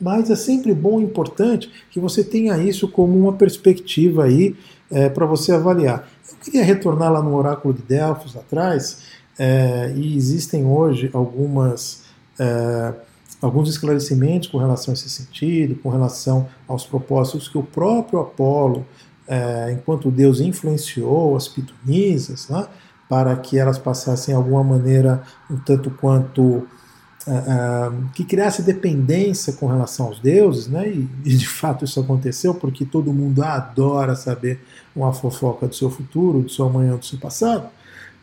Mas 0.00 0.30
é 0.30 0.36
sempre 0.36 0.72
bom 0.72 1.00
e 1.00 1.04
importante 1.04 1.70
que 1.90 2.00
você 2.00 2.24
tenha 2.24 2.56
isso 2.56 2.88
como 2.88 3.18
uma 3.18 3.34
perspectiva 3.34 4.24
aí 4.24 4.56
é, 4.90 5.08
para 5.08 5.26
você 5.26 5.52
avaliar. 5.52 6.08
Eu 6.30 6.36
queria 6.38 6.64
retornar 6.64 7.12
lá 7.12 7.22
no 7.22 7.34
oráculo 7.34 7.74
de 7.74 7.82
Delfos 7.82 8.36
atrás, 8.36 9.02
é, 9.38 9.92
e 9.96 10.16
existem 10.16 10.64
hoje 10.64 11.10
algumas 11.12 12.04
é, 12.38 12.94
alguns 13.40 13.70
esclarecimentos 13.70 14.48
com 14.48 14.58
relação 14.58 14.92
a 14.92 14.94
esse 14.94 15.08
sentido, 15.08 15.74
com 15.76 15.88
relação 15.88 16.46
aos 16.68 16.84
propósitos 16.84 17.48
que 17.48 17.56
o 17.56 17.62
próprio 17.62 18.20
Apolo, 18.20 18.86
é, 19.26 19.72
enquanto 19.72 20.10
Deus 20.10 20.40
influenciou 20.40 21.36
as 21.36 21.48
pitonisas, 21.48 22.48
né, 22.48 22.66
para 23.10 23.34
que 23.34 23.58
elas 23.58 23.76
passassem 23.76 24.32
alguma 24.32 24.62
maneira 24.62 25.20
um 25.50 25.56
tanto 25.56 25.90
quanto 25.90 26.40
uh, 26.40 26.68
uh, 27.26 28.08
que 28.14 28.22
criasse 28.22 28.62
dependência 28.62 29.52
com 29.54 29.66
relação 29.66 30.06
aos 30.06 30.20
deuses, 30.20 30.68
né? 30.68 30.88
E, 30.88 31.08
e, 31.24 31.36
de 31.36 31.48
fato 31.48 31.84
isso 31.84 31.98
aconteceu 31.98 32.54
porque 32.54 32.84
todo 32.84 33.12
mundo 33.12 33.42
adora 33.42 34.14
saber 34.14 34.60
uma 34.94 35.12
fofoca 35.12 35.66
do 35.66 35.74
seu 35.74 35.90
futuro, 35.90 36.42
do 36.42 36.48
seu 36.48 36.66
amanhã, 36.66 36.94
do 36.94 37.04
seu 37.04 37.18
passado. 37.18 37.68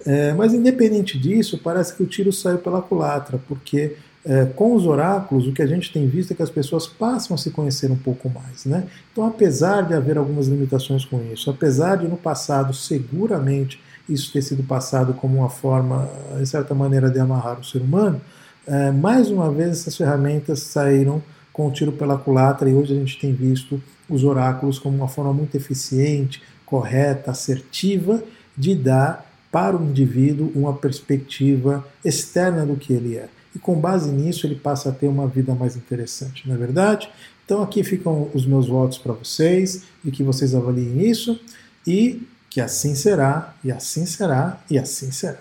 É, 0.05 0.31
mas 0.33 0.53
independente 0.53 1.19
disso, 1.19 1.59
parece 1.61 1.93
que 1.93 2.03
o 2.03 2.07
tiro 2.07 2.31
saiu 2.31 2.59
pela 2.59 2.81
culatra, 2.81 3.37
porque 3.45 3.97
é, 4.23 4.45
com 4.45 4.73
os 4.73 4.85
oráculos, 4.85 5.47
o 5.47 5.51
que 5.51 5.61
a 5.61 5.67
gente 5.67 5.91
tem 5.91 6.07
visto 6.07 6.31
é 6.31 6.35
que 6.35 6.43
as 6.43 6.49
pessoas 6.49 6.87
passam 6.87 7.35
a 7.35 7.37
se 7.37 7.51
conhecer 7.51 7.91
um 7.91 7.97
pouco 7.97 8.29
mais. 8.29 8.63
Né? 8.63 8.87
Então, 9.11 9.25
apesar 9.25 9.81
de 9.81 9.93
haver 9.93 10.17
algumas 10.17 10.47
limitações 10.47 11.03
com 11.03 11.21
isso, 11.33 11.49
apesar 11.49 11.97
de 11.97 12.07
no 12.07 12.15
passado 12.15 12.73
seguramente 12.73 13.81
isso 14.09 14.31
ter 14.31 14.41
sido 14.41 14.63
passado 14.63 15.13
como 15.13 15.39
uma 15.39 15.49
forma, 15.49 16.09
em 16.39 16.45
certa 16.45 16.73
maneira, 16.73 17.09
de 17.09 17.19
amarrar 17.19 17.59
o 17.59 17.63
ser 17.63 17.81
humano, 17.81 18.21
é, 18.65 18.91
mais 18.91 19.29
uma 19.29 19.51
vez 19.51 19.71
essas 19.71 19.95
ferramentas 19.95 20.59
saíram 20.59 21.21
com 21.53 21.67
o 21.67 21.71
tiro 21.71 21.91
pela 21.91 22.17
culatra 22.17 22.69
e 22.69 22.73
hoje 22.73 22.93
a 22.93 22.99
gente 22.99 23.17
tem 23.17 23.33
visto 23.33 23.81
os 24.09 24.23
oráculos 24.23 24.77
como 24.77 24.95
uma 24.95 25.07
forma 25.07 25.33
muito 25.33 25.55
eficiente, 25.55 26.41
correta, 26.65 27.31
assertiva 27.31 28.23
de 28.55 28.75
dar 28.75 29.25
para 29.51 29.77
o 29.77 29.83
indivíduo 29.83 30.51
uma 30.53 30.73
perspectiva 30.73 31.85
externa 32.03 32.65
do 32.65 32.75
que 32.75 32.93
ele 32.93 33.15
é. 33.15 33.29
E 33.55 33.59
com 33.59 33.79
base 33.79 34.11
nisso 34.11 34.45
ele 34.45 34.55
passa 34.55 34.89
a 34.89 34.91
ter 34.91 35.07
uma 35.07 35.27
vida 35.27 35.55
mais 35.55 35.75
interessante, 35.75 36.47
não 36.47 36.55
é 36.55 36.57
verdade? 36.57 37.09
Então 37.45 37.63
aqui 37.63 37.83
ficam 37.83 38.29
os 38.33 38.45
meus 38.45 38.67
votos 38.67 38.97
para 38.97 39.13
vocês 39.13 39.83
e 40.03 40.11
que 40.11 40.21
vocês 40.21 40.53
avaliem 40.53 41.09
isso 41.09 41.39
e 41.87 42.27
que 42.49 42.61
assim 42.61 42.95
será, 42.95 43.53
e 43.63 43.71
assim 43.71 44.05
será, 44.05 44.59
e 44.69 44.77
assim 44.77 45.11
será. 45.11 45.39